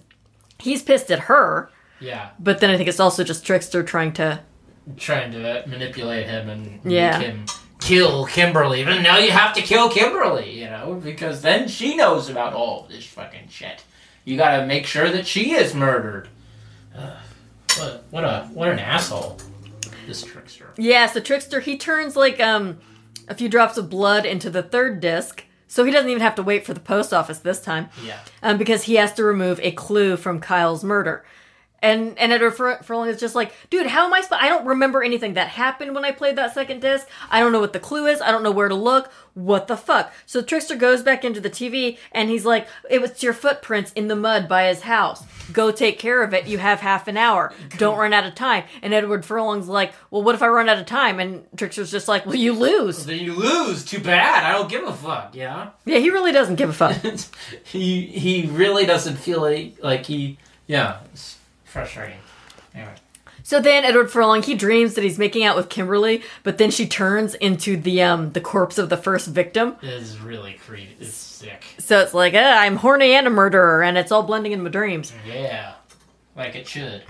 [0.58, 1.70] He's pissed at her.
[2.00, 4.40] yeah, But then I think it's also just Trickster trying to
[4.96, 7.18] trying to manipulate him and Yeah.
[7.18, 7.44] make him
[7.80, 8.84] kill Kimberly.
[8.84, 12.86] But now you have to kill Kimberly, you know, because then she knows about all
[12.90, 13.82] this fucking shit.
[14.24, 16.28] You gotta make sure that she is murdered.
[16.96, 17.16] Ugh.
[17.78, 19.38] what, what a what an asshole,
[20.06, 20.70] this trickster.
[20.76, 22.78] Yes, the trickster he turns like um
[23.28, 26.42] a few drops of blood into the third disc, so he doesn't even have to
[26.42, 27.88] wait for the post office this time.
[28.04, 28.18] Yeah.
[28.42, 31.24] um, because he has to remove a clue from Kyle's murder.
[31.82, 34.20] And and Edward Fur- Furlong is just like, dude, how am I?
[34.20, 34.40] supposed?
[34.42, 37.06] I don't remember anything that happened when I played that second disc.
[37.30, 38.20] I don't know what the clue is.
[38.20, 39.10] I don't know where to look.
[39.34, 40.12] What the fuck?
[40.26, 44.08] So Trickster goes back into the TV and he's like, it was your footprints in
[44.08, 45.24] the mud by his house.
[45.52, 46.46] Go take care of it.
[46.46, 47.52] You have half an hour.
[47.78, 48.64] Don't run out of time.
[48.82, 51.18] And Edward Furlong's like, well, what if I run out of time?
[51.18, 53.06] And Trickster's just like, well, you lose.
[53.06, 53.84] Then you lose.
[53.84, 54.44] Too bad.
[54.44, 55.34] I don't give a fuck.
[55.34, 55.70] Yeah.
[55.84, 56.96] Yeah, he really doesn't give a fuck.
[57.64, 60.38] he he really doesn't feel like like he.
[60.66, 60.98] Yeah.
[61.12, 61.38] It's
[61.72, 62.18] frustrating.
[62.74, 62.94] Anyway.
[63.42, 66.86] So then Edward Furlong he dreams that he's making out with Kimberly, but then she
[66.86, 69.76] turns into the um the corpse of the first victim.
[69.82, 70.96] It is really creepy.
[71.00, 71.64] It's sick.
[71.78, 74.70] So it's like, uh, I'm horny and a murderer, and it's all blending in my
[74.70, 75.12] dreams.
[75.26, 75.74] Yeah,
[76.36, 77.02] like it should.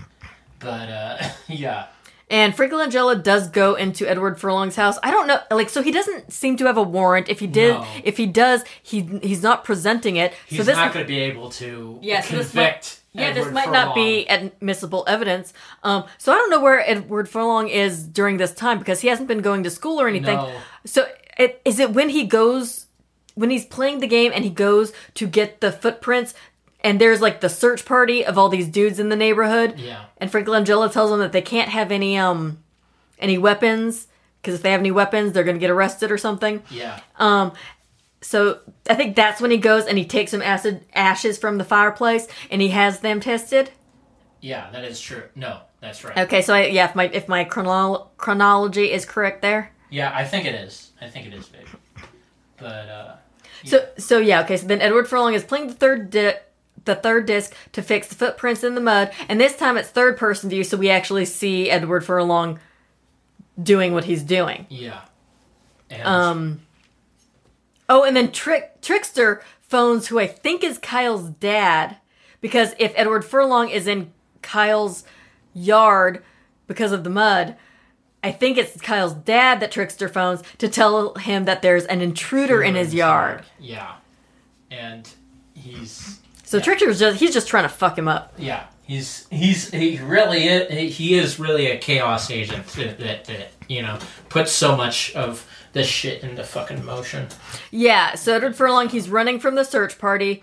[0.59, 1.89] But uh, yeah,
[2.33, 4.99] And Frank Langella does go into Edward Furlong's house.
[5.03, 7.29] I don't know, like, so he doesn't seem to have a warrant.
[7.29, 7.87] If he did, No.
[8.03, 10.33] if he does, he he's not presenting it.
[10.47, 13.01] he's so this, not going to be able to Yeah, so this convict.
[13.13, 15.53] yeah, this Edward might not be admissible evidence.
[15.83, 19.29] Um, so I don't know where Edward Furlong is during this time because he hasn't
[19.29, 20.37] been going to school or anything.
[20.37, 20.53] No.
[20.87, 21.07] So
[21.39, 22.87] it, is it when he goes
[23.35, 26.35] when he's playing the game and he goes to get the footprints
[26.83, 30.05] and there's like the search party of all these dudes in the neighborhood Yeah.
[30.19, 32.63] and Frank Langella tells them that they can't have any um
[33.19, 34.09] any weapons
[34.41, 36.63] because if they have any weapons they're going to get arrested or something.
[36.71, 37.53] Yeah, Um
[38.21, 41.65] so I think that's when he goes and he takes some acid ashes from the
[41.65, 43.71] fireplace and he has them tested.
[44.41, 45.25] yeah, that is true.
[45.35, 46.17] No, that's right.
[46.19, 49.73] Okay, so I, yeah, if my if my chronolo- chronology is correct there.
[49.91, 50.93] Yeah, I think it is.
[51.01, 51.67] I think it is, baby.
[52.59, 53.15] But uh,
[53.65, 54.57] So so yeah, okay.
[54.57, 56.39] So then Edward Furlong is playing the third di-
[56.85, 60.17] the third disc to fix the footprints in the mud, and this time it's third
[60.17, 62.59] person view, so we actually see Edward Furlong
[63.63, 64.67] doing what he's doing.
[64.69, 65.01] yeah,
[65.91, 66.61] and Um.
[67.89, 71.97] Oh, and then Trick Trickster phones who I think is Kyle's dad,
[72.41, 75.05] because if Edward Furlong is in Kyle's
[75.55, 76.23] yard
[76.67, 77.57] because of the mud.
[78.25, 82.63] I think it's Kyle's dad that Trickster phones to tell him that there's an intruder
[82.63, 83.45] in his yard.
[83.59, 83.95] Yeah,
[84.71, 85.09] and
[85.55, 86.21] he's
[86.53, 86.65] So Yeah.
[86.65, 88.35] Trickster's just he's just trying to fuck him up.
[88.37, 93.49] Yeah, he's he's he really is, he is really a chaos agent that, that that
[93.69, 93.99] you know
[94.29, 97.29] puts so much of this shit into fucking motion.
[97.71, 100.43] Yeah, so Edward Furlong he's running from the search party.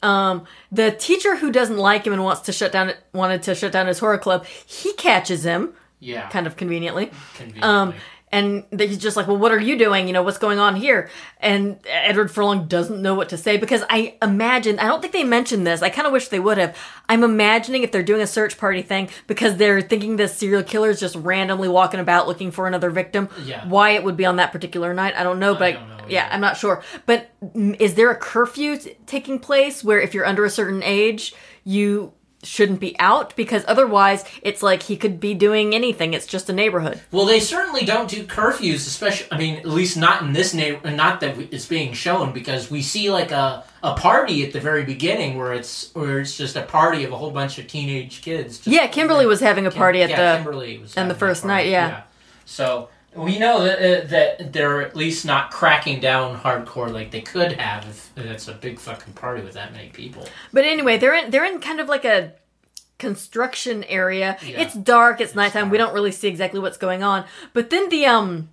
[0.00, 3.72] Um, the teacher who doesn't like him and wants to shut down wanted to shut
[3.72, 7.10] down his horror club, he catches him Yeah, kind of conveniently.
[7.34, 7.62] conveniently.
[7.68, 7.94] Um,
[8.30, 10.06] and he's just like, well, what are you doing?
[10.06, 11.10] You know, what's going on here?
[11.38, 15.24] And Edward Furlong doesn't know what to say because I imagine, I don't think they
[15.24, 15.82] mentioned this.
[15.82, 16.76] I kind of wish they would have.
[17.08, 20.90] I'm imagining if they're doing a search party thing because they're thinking this serial killer
[20.90, 23.28] is just randomly walking about looking for another victim.
[23.44, 23.66] Yeah.
[23.66, 26.26] Why it would be on that particular night, I don't know, but don't know yeah,
[26.26, 26.34] either.
[26.34, 26.82] I'm not sure.
[27.06, 31.34] But is there a curfew t- taking place where if you're under a certain age,
[31.64, 32.12] you
[32.42, 36.52] shouldn't be out because otherwise it's like he could be doing anything it's just a
[36.52, 39.28] neighborhood well, they certainly don't do curfews, especially.
[39.32, 40.90] I mean, at least not in this neighbor.
[40.90, 44.84] Not that it's being shown because we see like a a party at the very
[44.84, 48.58] beginning where it's where it's just a party of a whole bunch of teenage kids.
[48.58, 51.44] Just, Yeah, Kimberly was having a party at yeah, the Kimberly was on the first
[51.44, 52.02] night, yeah.
[52.44, 52.88] So
[53.24, 57.52] we know that uh, that they're at least not cracking down hardcore like they could
[57.52, 60.26] have if it's a big fucking party with that many people.
[60.52, 62.34] But anyway, they're in they're in kind of like a
[62.98, 64.36] construction area.
[64.44, 64.60] Yeah.
[64.60, 65.70] It's dark, it's, nighttime.
[65.70, 67.24] We don't really see exactly what's going on.
[67.52, 68.50] But then the um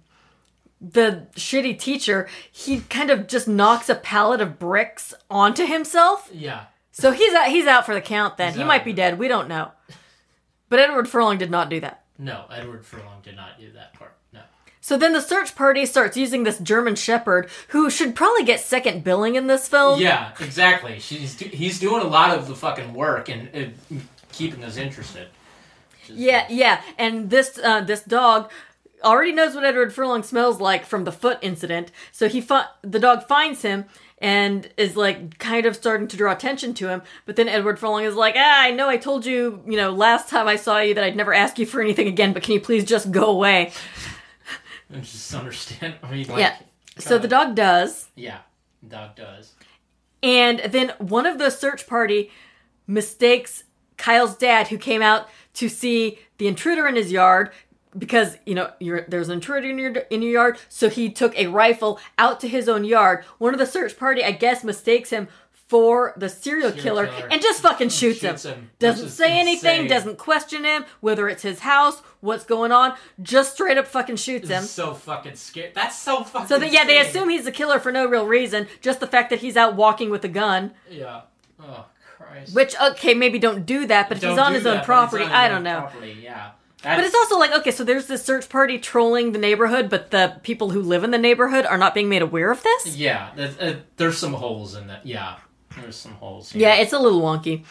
[0.82, 6.30] the shitty teacher, he kind of just knocks a pallet of bricks onto himself.
[6.34, 6.66] Yeah.
[6.92, 8.50] So he's out he's out for the count then.
[8.50, 8.68] He's he out.
[8.68, 9.72] might be dead, we don't know.
[10.70, 12.04] But Edward Furlong did not do that.
[12.18, 14.15] No, Edward Furlong did not do that part.
[14.86, 19.03] So then the search party starts using this German shepherd who should probably get second
[19.03, 19.99] billing in this film.
[19.99, 20.99] Yeah, exactly.
[20.99, 23.95] She's do- he's doing a lot of the fucking work and uh,
[24.32, 25.30] keeping us interested.
[26.07, 28.52] Is- Yeah, yeah, and this uh, this dog
[29.03, 31.91] already knows what Edward Furlong smells like from the foot incident.
[32.12, 33.86] So he fi- the dog finds him
[34.20, 37.02] and is like kind of starting to draw attention to him.
[37.26, 40.30] But then Edward Furlong is like, "Ah, I know I told you, you know, last
[40.30, 42.34] time I saw you that I'd never ask you for anything again.
[42.34, 43.72] But can you please just go away?"
[44.94, 45.95] I just understand.
[46.03, 46.56] I mean, like, yeah.
[46.98, 48.40] So the dog does, Yeah,
[48.88, 49.53] dog does.
[50.24, 52.32] and then one of the search party
[52.88, 53.64] mistakes
[53.98, 57.52] Kyle's dad, who came out to see the intruder in his yard,
[57.98, 61.34] because you know you're, there's an intruder in your in your yard, so he took
[61.38, 63.24] a rifle out to his own yard.
[63.38, 65.28] One of the search party, I guess, mistakes him
[65.68, 67.28] for the serial, Serial killer, killer.
[67.32, 68.54] and just fucking shoots, Shoots him.
[68.54, 69.88] him, Doesn't say anything, insane.
[69.88, 72.96] doesn't question him whether it's his house, what's going on.
[73.22, 74.64] Just straight up fucking shoots him.
[74.64, 75.72] Is so fucking scary.
[75.74, 76.48] That's so fucking.
[76.48, 79.32] So that yeah, they assume he's the killer for no real reason, just the fact
[79.32, 80.72] that he's out walking with a gun.
[80.90, 81.22] Yeah.
[81.60, 81.86] Oh
[82.18, 82.54] Christ.
[82.56, 85.32] Which okay, maybe don't do that, but if he's on his that, own property, on
[85.32, 85.82] I don't know.
[85.82, 86.52] Property, yeah.
[86.84, 90.40] But it's also like okay, so there's this search party trolling the neighborhood, but the
[90.44, 92.96] people who live in the neighborhood are not being made aware of this.
[92.96, 95.04] Yeah, uh, there's some holes in that.
[95.04, 95.38] Yeah,
[95.81, 96.52] there's some holes.
[96.52, 96.64] Here.
[96.64, 97.64] Yeah, it's a little wonky.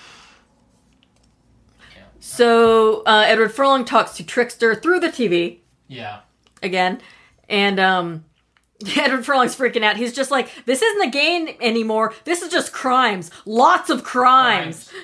[1.95, 2.03] Yeah.
[2.21, 5.59] So uh, Edward Furlong talks to Trickster through the TV
[5.89, 6.21] yeah.
[6.63, 7.01] again,
[7.49, 8.25] and um,
[8.97, 9.97] Edward Furlong's freaking out.
[9.97, 12.15] He's just like, "This isn't a game anymore.
[12.25, 13.31] This is just crimes.
[13.45, 14.93] Lots of crimes."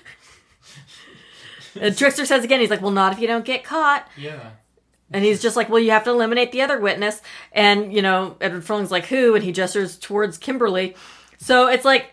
[1.81, 4.51] And Trickster says again, he's like, "Well, not if you don't get caught." Yeah.
[5.13, 7.21] And he's just like, well, you have to eliminate the other witness.
[7.53, 9.35] And, you know, Edward Furlong's like, who?
[9.35, 10.95] And he gestures towards Kimberly.
[11.39, 12.13] So it's like,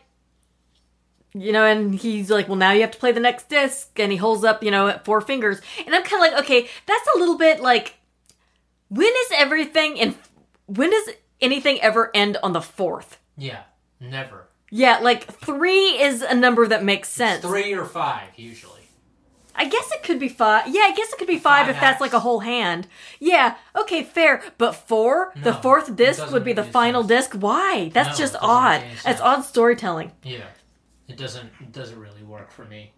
[1.42, 4.00] you know, and he's like, well, now you have to play the next disc.
[4.00, 5.62] And he holds up, you know, four fingers.
[5.86, 7.96] And I'm kind of like, okay, that's a little bit like,
[8.90, 10.16] when is everything and
[10.66, 11.10] when does
[11.42, 13.18] anything ever end on the fourth?
[13.38, 13.62] Yeah.
[14.00, 14.48] Never.
[14.70, 17.42] Yeah, like three is a number that makes sense.
[17.44, 18.74] Three or five usually.
[19.56, 20.68] I guess it could be five.
[20.68, 22.88] Yeah, I guess it could be five, Five if that's like a whole hand.
[23.20, 24.44] Yeah, okay, fair.
[24.60, 27.30] But four, the fourth disc would be the final sense.
[27.30, 27.34] disc.
[27.42, 27.90] Why?
[27.92, 28.84] That's No, just odd.
[29.04, 30.12] That's odd storytelling.
[30.24, 30.46] Yeah.
[31.08, 31.50] It doesn't.
[31.60, 32.92] It doesn't really work for me.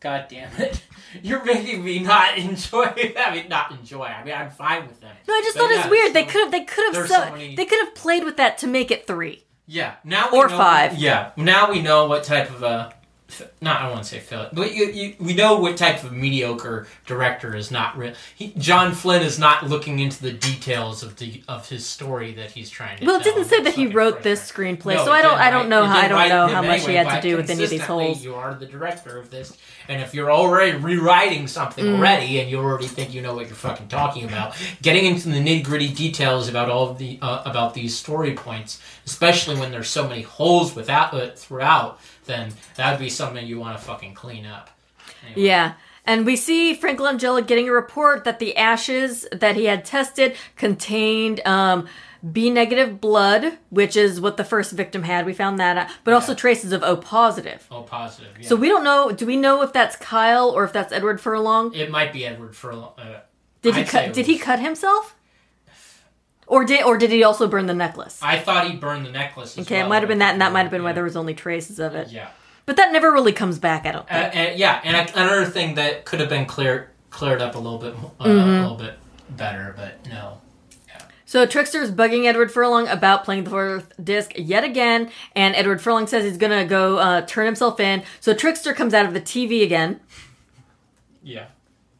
[0.00, 0.82] God damn it!
[1.22, 3.14] You're making me not enjoy.
[3.18, 4.04] I mean, not enjoy.
[4.04, 5.16] I mean, I'm fine with them.
[5.26, 6.12] No, I just But thought yeah, it's weird.
[6.14, 6.50] they could have.
[6.52, 7.06] They could have.
[7.08, 9.44] So, so many- They could have played with that to make it three.
[9.66, 9.94] Yeah.
[10.04, 10.96] Now we Or know, five.
[10.98, 11.32] Yeah.
[11.36, 12.92] Now we know what type of a.
[13.60, 17.56] Not I won't say failure, but you, you, we know what type of mediocre director
[17.56, 18.14] is not real.
[18.56, 22.70] John Flynn is not looking into the details of the of his story that he's
[22.70, 23.04] trying to.
[23.06, 24.76] Well, it didn't say that he wrote this frustrating.
[24.76, 25.32] screenplay, No, so I don't.
[25.32, 25.84] didn't I don't know.
[25.86, 28.22] how I don't know how much he had to do with any of these holes.
[28.22, 29.56] You are the director of this,
[29.88, 31.98] and if you're already rewriting something Mm.
[31.98, 35.40] already, and you already think you know what you're fucking talking about, getting into the
[35.40, 39.88] nitty gritty details about all of the uh, about these story points, especially when there's
[39.88, 44.14] so many holes without uh, throughout, then that would be something you want to fucking
[44.14, 44.70] clean up.
[45.24, 45.48] Anyway.
[45.48, 45.74] Yeah.
[46.04, 50.36] And we see Frank Langella getting a report that the ashes that he had tested
[50.54, 51.88] contained um,
[52.32, 55.26] B negative blood, which is what the first victim had.
[55.26, 57.66] We found that out, but also traces of O positive.
[57.72, 58.30] Oh, positive.
[58.40, 58.48] Yeah.
[58.48, 59.10] So we don't know.
[59.10, 61.74] Do we know if that's Kyle or if that's Edward Furlong?
[61.74, 62.92] it might be Edward Furlong.
[62.98, 63.20] Uh,
[63.62, 64.14] Did he I'd say cut?
[64.14, 65.15] Did he cut himself?
[66.46, 68.20] Or did or did he also burn the necklace?
[68.22, 69.58] I thought he burned the necklace.
[69.58, 71.02] As Okay, well, it might have been that, and that might have been why there
[71.04, 72.08] was only traces of it.
[72.08, 72.28] Yeah.
[72.66, 73.84] But that never really comes back.
[73.86, 74.36] I don't Uh, think.
[74.36, 77.78] and, yeah, and a- another thing that could have been cleared cleared up a little
[77.78, 78.48] bit, uh, Mm-hmm.
[78.48, 78.94] a little bit
[79.30, 80.40] better, but no.
[81.28, 85.80] So Trickster is bugging Edward Furlong about playing the fourth disc yet again, and Edward
[85.82, 88.04] Furlong says he's gonna go uh, turn himself in.
[88.20, 89.98] So Trickster comes out of the TV again
[91.22, 91.46] Yeah.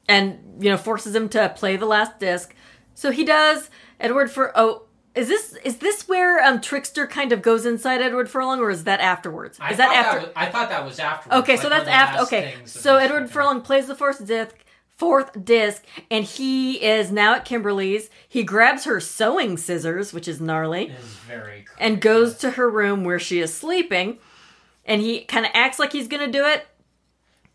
[0.09, 2.55] and you know forces him to play the last disc.
[2.94, 3.68] So he does.
[4.01, 4.52] Edward Fur.
[4.55, 4.82] Oh,
[5.14, 8.85] is this is this where um Trickster kind of goes inside Edward Furlong, or is
[8.85, 9.59] that afterwards?
[9.60, 10.20] I Is that thought after?
[10.20, 11.43] was, I thought that was afterwards.
[11.43, 12.23] Okay, so that's after.
[12.24, 14.55] Okay, so Edward Furlong plays the fourth disc,
[14.97, 18.10] fourth disc, and he is now at Kimberly's.
[18.28, 23.05] He grabs her sewing scissors, which is gnarly, is very and goes to her room
[23.05, 24.18] where she is sleeping.
[24.89, 26.66] And he kind of acts like he's gonna do it.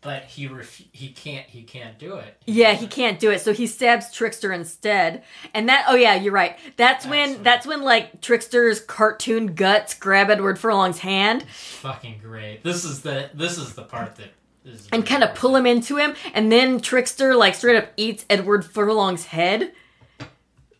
[0.02, 2.36] But he ref- he can't he can't do it.
[2.44, 5.22] Yeah, he can't do it, so he stabs Trickster instead.
[5.54, 6.58] And that, oh yeah, you're right.
[6.76, 12.62] That's, when, when- that's when like Trickster's cartoon guts grab Edward Furlong's hand Fucking great.
[12.62, 14.28] This is the this is the part that
[14.64, 18.24] is and kind of pull him into him, and then Trickster like straight up eats
[18.28, 19.72] Edward Furlong's head.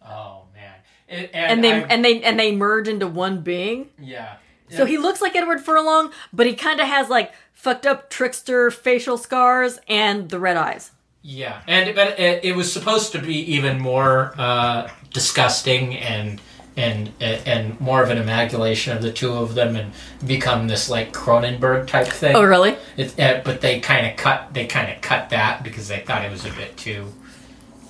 [0.05, 0.75] Oh man.
[1.09, 3.91] It, and they I- and they and they merge into one being.
[4.01, 4.37] yeah.
[4.77, 8.71] So he looks like Edward Furlong, but he kind of has like fucked up trickster
[8.71, 10.91] facial scars and the red eyes.
[11.23, 16.41] Yeah, and but it, it was supposed to be even more uh, disgusting and
[16.77, 19.93] and and more of an amalgamation of the two of them and
[20.27, 22.35] become this like Cronenberg type thing.
[22.35, 22.77] Oh, really?
[22.97, 26.25] It, uh, but they kind of cut they kind of cut that because they thought
[26.25, 27.13] it was a bit too.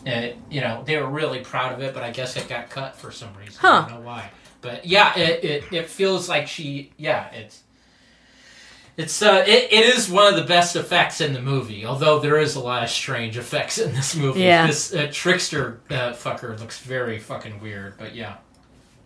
[0.07, 2.97] Uh, you know, they were really proud of it, but I guess it got cut
[2.97, 3.55] for some reason.
[3.61, 3.85] Huh.
[3.87, 4.31] I don't know why.
[4.63, 6.93] But yeah, it, it, it feels like she.
[6.97, 7.63] Yeah, it's.
[8.95, 11.87] It's uh, it, it is one of the best effects in the movie.
[11.87, 14.41] Although there is a lot of strange effects in this movie.
[14.41, 14.67] Yeah.
[14.67, 17.95] This uh, trickster uh, fucker looks very fucking weird.
[17.99, 18.37] But yeah.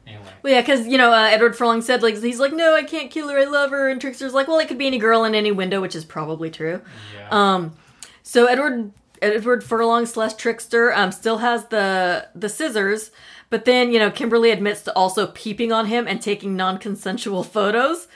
[0.07, 0.33] Anyway.
[0.43, 3.11] Well, yeah, because you know uh, Edward Furlong said like he's like, no, I can't
[3.11, 5.35] kill her, I love her, and Trickster's like, well, it could be any girl in
[5.35, 6.81] any window, which is probably true.
[7.15, 7.29] Yeah.
[7.31, 7.77] Um,
[8.23, 13.11] so Edward Edward Furlong slash Trickster um, still has the the scissors,
[13.51, 18.09] but then you know Kimberly admits to also peeping on him and taking non-consensual photos,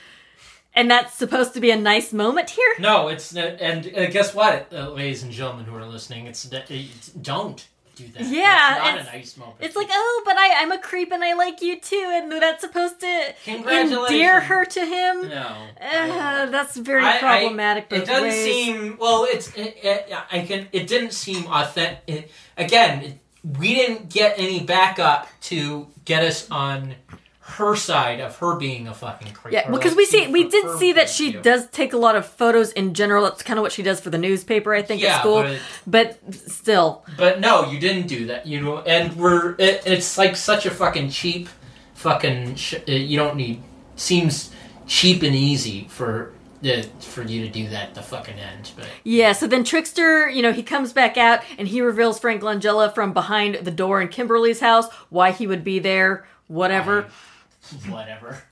[0.74, 2.74] and that's supposed to be a nice moment here.
[2.78, 6.44] No, it's uh, and uh, guess what, uh, ladies and gentlemen who are listening, it's,
[6.68, 7.66] it's don't
[7.96, 8.22] do that.
[8.22, 9.56] Yeah, it's- a nice moment.
[9.60, 12.62] It's like, oh, but I, I'm a creep and I like you too, and that's
[12.62, 15.28] supposed to endear her to him.
[15.28, 15.66] no.
[15.80, 17.86] Uh, that's very I- I- problematic.
[17.92, 18.44] it doesn't ways.
[18.44, 19.24] seem well.
[19.28, 20.68] It's it, it, I can.
[20.72, 21.98] It didn't seem authentic.
[22.06, 26.94] It, again, it, we didn't get any backup to get us on
[27.40, 29.52] her side of her being a fucking creep.
[29.52, 31.40] Yeah, because we see we did see that she view.
[31.42, 33.24] does take a lot of photos in general.
[33.24, 35.42] That's kind of what she does for the newspaper, I think, Yeah, at school.
[35.86, 38.46] but- But, still, But no, you didn't do that.
[38.46, 41.48] You know, and we're it, it's like such a fucking cheap,
[41.94, 42.54] fucking.
[42.54, 43.62] Sh- uh, you don't need
[43.96, 44.50] seems
[44.86, 46.32] cheap and easy for
[46.64, 48.72] uh, for you to do that at the fucking end.
[48.76, 49.32] But yeah.
[49.32, 53.12] So then Trickster, you know, he comes back out and he reveals Frank Langella from
[53.12, 54.90] behind the door in Kimberly's house.
[55.08, 57.08] Why he would be there, whatever.
[57.88, 58.42] whatever.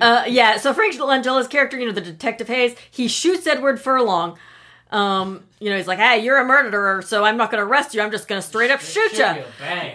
[0.00, 4.36] uh, yeah, so Frank Langella's character, you know, the detective Hayes, he shoots Edward Furlong.
[4.92, 7.94] Um, you know, he's like, "Hey, you're a murderer, so I'm not going to arrest
[7.94, 8.02] you.
[8.02, 9.44] I'm just going to straight up shoot you."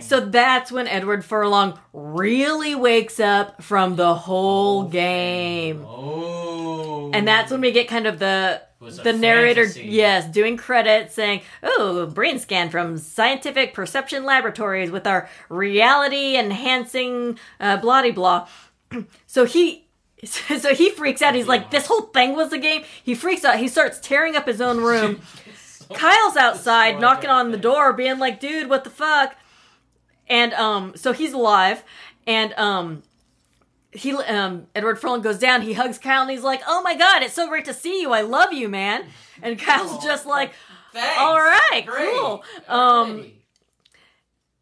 [0.02, 5.86] So that's when Edward Furlong really wakes up from the whole game.
[5.88, 7.11] oh.
[7.14, 9.86] And that's when we get kind of the the narrator, fantasy.
[9.88, 17.78] yes, doing credits saying, "Oh, Brainscan from Scientific Perception Laboratories with our reality enhancing uh,
[17.78, 18.48] blah blah."
[19.28, 19.86] so he.
[20.26, 21.35] So he freaks out.
[21.35, 23.60] He's like, "This whole thing was a game." He freaks out.
[23.60, 25.22] He starts tearing up his own room.
[25.94, 29.35] Kyle's outside knocking on the door, being like, "Dude, what the fuck?"
[30.27, 31.84] And um, so he's alive,
[32.26, 33.03] and um,
[33.91, 35.61] he um, Edward Furlong goes down.
[35.61, 38.11] He hugs Kyle, and he's like, "Oh my god, it's so great to see you.
[38.11, 39.06] I love you, man."
[39.44, 40.52] And Kyle's Oh, just like,
[40.94, 41.19] Thanks.
[41.19, 42.10] "All right, Great.
[42.18, 43.31] cool." Um.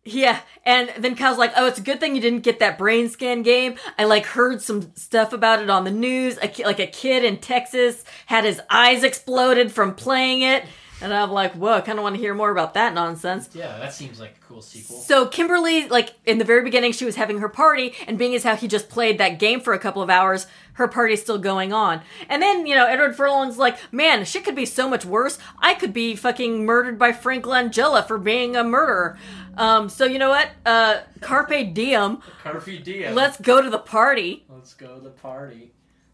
[0.07, 3.43] Yeah, and then Kyle's like, "Oh, it's a good thing you didn't get that Brainscan
[3.43, 3.75] game.
[3.97, 6.37] I like heard some stuff about it on the news.
[6.43, 10.63] A, like a kid in Texas had his eyes exploded from playing it."
[11.05, 13.77] And I'm like, "Whoa, I kind of want to hear more about that nonsense." yeah,
[13.77, 14.97] that seems like a cool sequel.
[14.97, 18.43] So Kimberly, like in the very beginning, she was having her party, and being as
[18.43, 21.71] how he just played that game for a couple of hours, her party's still going
[21.71, 22.01] on.
[22.27, 25.37] And then you know Edward Furlong's like, man, shit could be so much worse.
[25.59, 29.17] I could be fucking murdered by Frank Langella for being a murderer.
[29.57, 30.49] Um, so you know what?
[30.65, 32.17] Uh, carpe diem.
[32.43, 33.13] Carpe diem.
[33.13, 34.43] Let's go to the party.
[34.49, 35.71] Let's go to the party.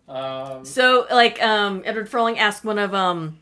[0.07, 3.37] Um, So like, um, Edward Furlong asked one of um.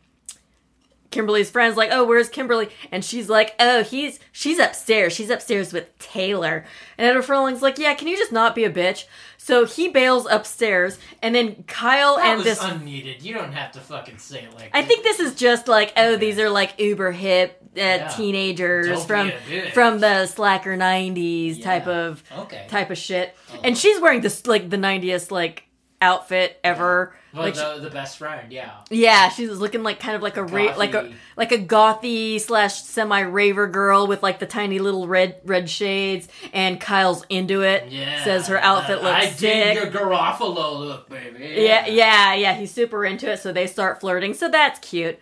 [1.12, 5.14] Kimberly's friends like, "Oh, where's Kimberly?" And she's like, "Oh, he's she's upstairs.
[5.14, 6.66] She's upstairs with Taylor."
[6.98, 9.06] And Edward Furlong's like, "Yeah, can you just not be a bitch?"
[9.38, 12.64] So he bails upstairs, and then Kyle that and was this.
[12.64, 13.24] unneeded.
[13.24, 14.88] You don't have to fucking say it like I that.
[14.88, 18.08] think this is just like, oh, these are like uber hip uh, Yeah.
[18.10, 19.72] teenagers Don't from be a bitch.
[19.72, 22.66] from the slacker '90s type of Okay.
[22.70, 23.36] type of shit.
[23.50, 23.62] Uh-huh.
[23.64, 25.64] And she's wearing this like the '90s like
[26.02, 27.14] outfit ever.
[27.34, 28.72] Well, like the, the best friend, yeah.
[28.90, 32.40] Yeah, she was looking like kind of like a ra- like a like a gothy
[32.42, 37.62] slash semi raver girl with like the tiny little red red shades, and Kyle's into
[37.62, 37.92] it.
[37.92, 38.24] Yeah.
[38.24, 39.40] says her outfit looks I sick.
[39.40, 41.62] dig your Garofalo look, baby.
[41.62, 42.54] yeah, yeah, yeah.
[42.56, 44.34] He's super into it, so they start flirting.
[44.34, 45.20] So that's cute.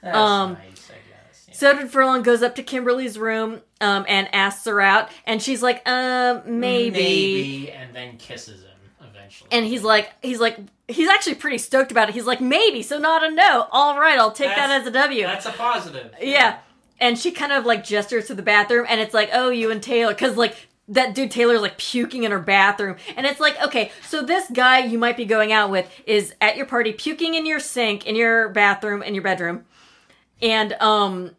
[0.00, 0.94] That's Um, nice, I
[1.50, 1.58] guess.
[1.58, 5.60] So did Furlong goes up to Kimberly's room um, and asks her out, and she's
[5.60, 8.62] like, "Uh, maybe." Maybe, and then kisses
[9.28, 9.48] eventually.
[9.52, 10.58] And he's like, he's like,
[10.88, 12.14] he's actually pretty stoked about it.
[12.14, 13.68] He's like, maybe, so not a no.
[13.70, 15.22] All right, I'll take that as a W.
[15.22, 16.14] That's a positive.
[16.20, 16.58] Yeah.
[17.00, 19.82] And she kind of like gestures to the bathroom and it's like, oh, you and
[19.82, 20.14] Taylor.
[20.14, 20.56] Cause like
[20.88, 22.96] that dude Taylor's like puking in her bathroom.
[23.16, 26.56] And it's like, okay, so this guy you might be going out with is at
[26.56, 29.64] your party puking in your sink, in your bathroom, in your bedroom.
[30.40, 31.36] And um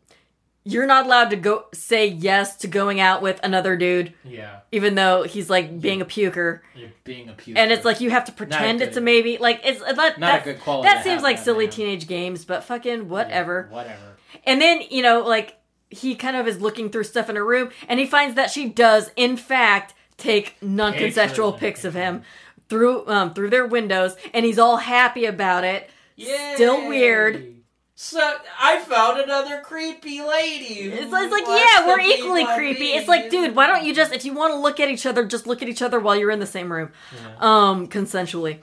[0.72, 4.60] you're not allowed to go say yes to going out with another dude, Yeah.
[4.72, 6.60] even though he's like being a puker.
[6.76, 7.58] You're being a puke.
[7.58, 9.38] And it's like you have to pretend good- it's a maybe.
[9.38, 11.72] Like it's that, Not a good quality that seems like silly man.
[11.74, 13.68] teenage games, but fucking whatever.
[13.72, 14.18] Whatever.
[14.46, 15.58] And then, you know, like
[15.90, 18.70] he kind of is looking through stuff in her room and he finds that she
[18.70, 22.22] does in fact take non-consensual pics of him
[22.70, 25.90] through um through their windows and he's all happy about it.
[26.16, 26.52] Yay!
[26.56, 27.56] Still weird.
[28.02, 30.84] So I found another creepy lady.
[30.90, 32.80] It's, it's like, yeah, we're equally creepy.
[32.80, 32.94] bee.
[32.94, 35.26] It's like, dude, why don't you just if you want to look at each other,
[35.26, 36.94] just look at each other while you're in the same room.
[37.14, 37.36] Yeah.
[37.42, 38.60] Um consensually.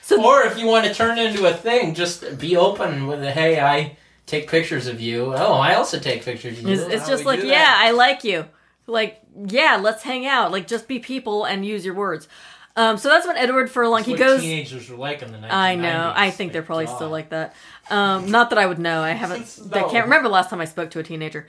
[0.00, 3.20] So Or if you want to turn it into a thing, just be open with
[3.20, 3.96] the hey, I
[4.26, 5.32] take pictures of you.
[5.32, 6.74] Oh, I also take pictures of you.
[6.74, 7.82] It's, it's just like, yeah, that?
[7.86, 8.46] I like you.
[8.88, 10.50] Like, yeah, let's hang out.
[10.50, 12.26] Like, just be people and use your words.
[12.74, 14.40] Um, so that's when Edward Furlong That's he what goes.
[14.40, 15.50] teenagers were like in the 1990s.
[15.52, 16.12] I know.
[16.14, 17.54] I think they're probably still like that.
[17.90, 19.02] Um, not that I would know.
[19.02, 19.60] I haven't.
[19.72, 21.48] I can't remember last time I spoke to a teenager.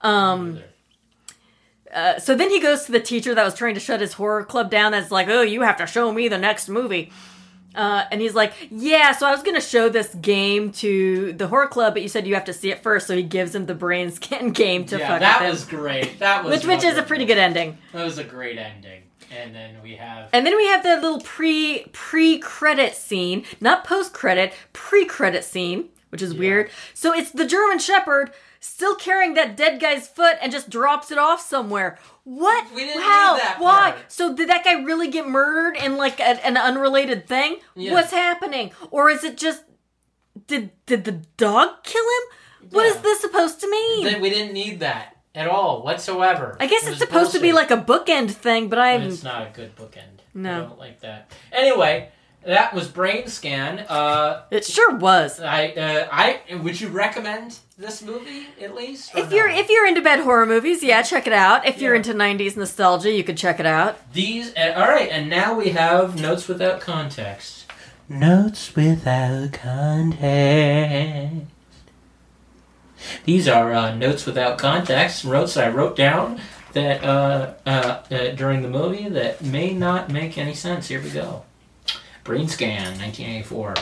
[0.00, 0.60] Um,
[1.92, 4.44] uh, so then he goes to the teacher that was trying to shut his horror
[4.44, 4.92] club down.
[4.92, 7.12] That's like, oh, you have to show me the next movie.
[7.74, 9.12] Uh, and he's like, yeah.
[9.12, 12.34] So I was gonna show this game to the horror club, but you said you
[12.34, 13.06] have to see it first.
[13.06, 15.64] So he gives him the brain scan game to yeah, fuck that with him, was
[15.64, 16.18] great.
[16.18, 17.78] That was which which is a pretty good ending.
[17.92, 19.02] That was a great ending.
[19.34, 23.84] And then we have And then we have the little pre pre credit scene, not
[23.84, 26.70] post credit, pre credit scene, which is weird.
[26.94, 31.18] So it's the German Shepherd still carrying that dead guy's foot and just drops it
[31.18, 31.98] off somewhere.
[32.24, 32.72] What?
[32.72, 33.36] We didn't How?
[33.36, 33.90] that Why?
[33.92, 34.12] part.
[34.12, 37.56] So did that guy really get murdered in like a, an unrelated thing?
[37.74, 37.92] Yeah.
[37.92, 38.70] What's happening?
[38.90, 39.64] Or is it just
[40.46, 42.68] did did the dog kill him?
[42.70, 43.00] What is Yeah.
[43.02, 44.04] this supposed to mean?
[44.04, 46.56] Then we didn't need that at all whatsoever.
[46.60, 49.02] I guess It it's was supposed to be like a bookend thing, but But I'm
[49.02, 50.20] it's not a good bookend.
[50.34, 50.52] No.
[50.52, 51.30] I don't like that.
[51.52, 52.08] Anyway,
[52.44, 53.86] that was Brainscan.
[53.88, 55.40] Uh, it sure was.
[55.40, 59.14] I, uh, I would you recommend this movie at least?
[59.14, 61.66] or If you're if you're into bad horror movies, yeah, check it out.
[61.66, 64.12] If you're into '90s nostalgia, you could check it out.
[64.12, 67.66] These, uh, all right, and now we have notes without context.
[68.08, 71.46] Notes without context.
[73.24, 75.24] These are uh, notes without context.
[75.24, 76.40] Notes I wrote down
[76.72, 80.88] that uh, uh, uh, during the movie that may not make any sense.
[80.88, 81.44] Here we go.
[82.24, 83.74] Brainscan, 1984.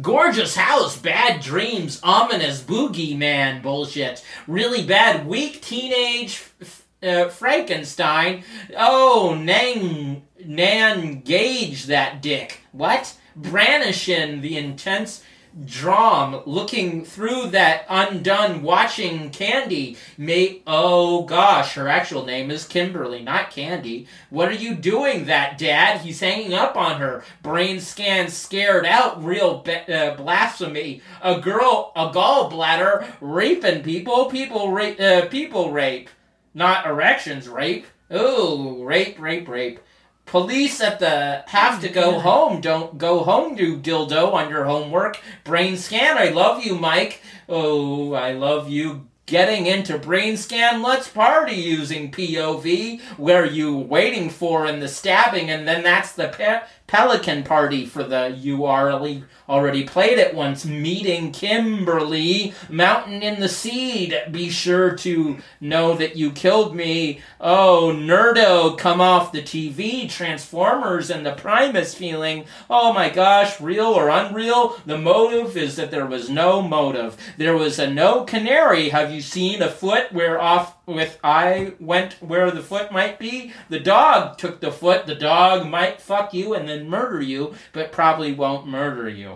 [0.00, 4.24] Gorgeous house, bad dreams, ominous boogeyman bullshit.
[4.46, 8.44] Really bad, weak teenage f- uh, Frankenstein.
[8.76, 12.60] Oh, Nan, Nan Gage that dick.
[12.72, 13.14] What?
[13.36, 15.22] Branishing the intense
[15.64, 19.96] drum, looking through that undone, watching Candy.
[20.16, 24.06] May oh gosh, her actual name is Kimberly, not Candy.
[24.30, 26.00] What are you doing, that dad?
[26.00, 27.24] He's hanging up on her.
[27.42, 29.22] Brainscan, scared out.
[29.22, 31.02] Real be- uh, blasphemy.
[31.22, 34.26] A girl, a gallbladder, raping people.
[34.26, 35.00] People rape.
[35.00, 36.08] Uh, people rape,
[36.54, 37.86] not erections rape.
[38.12, 39.80] Ooh, rape, rape, rape.
[40.26, 42.60] Police at the have to go oh, home.
[42.60, 45.18] Don't go home, you dildo, on your homework.
[45.44, 46.16] Brainscan.
[46.16, 47.20] I love you, Mike.
[47.48, 49.08] Oh, I love you.
[49.26, 50.84] Getting into Brainscan.
[50.84, 53.00] Let's party using POV.
[53.18, 58.02] Where you waiting for in the stabbing, and then that's the pe- pelican party for
[58.02, 60.64] the you already already played it once.
[60.64, 64.20] Meeting Kimberly, mountain in the seed.
[64.30, 67.20] Be sure to know that you killed me.
[67.40, 70.08] Oh, Nerdo, come off the TV.
[70.08, 72.44] Transformers and the Primus feeling.
[72.70, 74.80] Oh my gosh, real or unreal?
[74.86, 77.16] The motive is that there was no motive.
[77.36, 78.90] There was a no canary.
[78.90, 83.52] Have you seen a foot where off with I went where the foot might be?
[83.68, 85.06] The dog took the foot.
[85.06, 89.31] The dog might fuck you and then murder you, but probably won't murder you.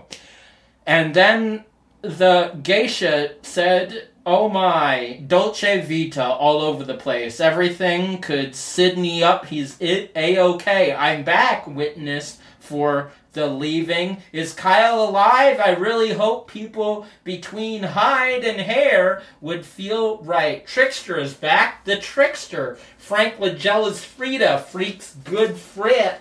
[0.87, 1.65] And then
[2.03, 7.39] the geisha said, Oh my, Dolce Vita all over the place.
[7.39, 9.47] Everything could Sydney up.
[9.47, 10.93] He's it A OK.
[10.93, 14.17] I'm back, witness for the leaving.
[14.33, 15.61] Is Kyle alive?
[15.61, 20.67] I really hope people between hide and hair would feel right.
[20.67, 21.85] Trickster is back.
[21.85, 22.79] The trickster.
[22.99, 24.59] Frank Langella's Frida.
[24.59, 26.21] Freaks good Frit.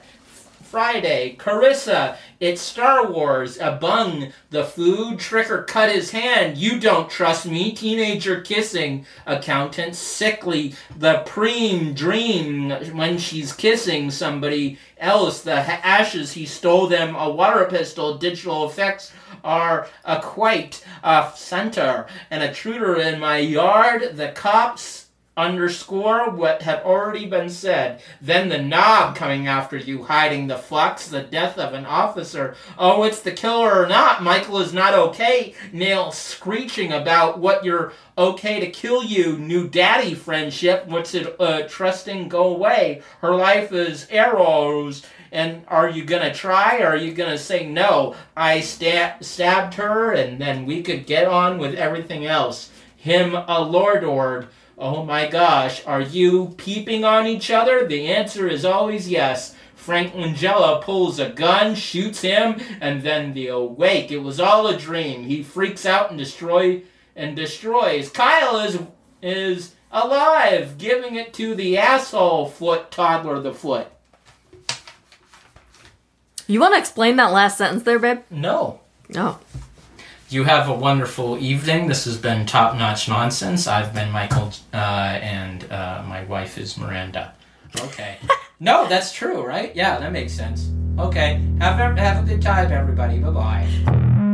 [0.66, 7.10] Friday, Carissa, it's Star Wars, a bung, the food, Tricker cut his hand, you don't
[7.10, 15.54] trust me, teenager kissing, accountant, sickly, the preem dream when she's kissing somebody else, the
[15.54, 19.14] ashes, he stole them, a water pistol, digital effects
[19.44, 25.05] are a quite, a center, an intruder in my yard, the cops,
[25.38, 28.02] underscore what had already been said.
[28.22, 32.56] Then the knob coming after you, hiding the flux, the death of an officer.
[32.78, 34.24] Oh, it's the killer or not.
[34.24, 35.54] Michael is not okay.
[35.74, 39.38] Nail screeching about what you're okay to kill you.
[39.38, 40.88] New daddy friendship.
[40.88, 43.02] What's it, uh, trusting go away.
[43.20, 45.06] Her life is arrows.
[45.34, 48.16] And are you gonna try or are you gonna say no?
[48.38, 52.72] I stab- stabbed her and then we could get on with everything else.
[52.96, 54.48] Him a lordord.
[54.78, 57.88] Oh my gosh, are you peeping on each other?
[57.88, 59.56] The answer is always yes.
[59.76, 64.12] Frank Langella pulls a gun, shoots him, and then the awake.
[64.12, 65.24] It was all a dream.
[65.24, 66.82] He freaks out and destroy
[67.16, 68.10] and destroys.
[68.10, 68.80] Kyle is
[69.22, 73.88] is alive, giving it to the asshole foot toddler the foot.
[76.48, 78.20] You want to explain that last sentence there, babe?
[78.30, 78.82] No.
[79.16, 79.40] Oh,
[80.36, 81.88] You have a wonderful evening.
[81.88, 83.68] This has been Top Notch Nonsense.
[83.68, 87.34] I've been Michael, uh, and uh, my wife is Miranda.
[87.80, 88.18] Okay.
[88.60, 89.74] no, that's true, right?
[89.74, 90.70] Yeah, that makes sense.
[91.00, 91.42] Okay.
[91.62, 93.20] Have a, have a good time, everybody.
[93.20, 94.25] Bye bye.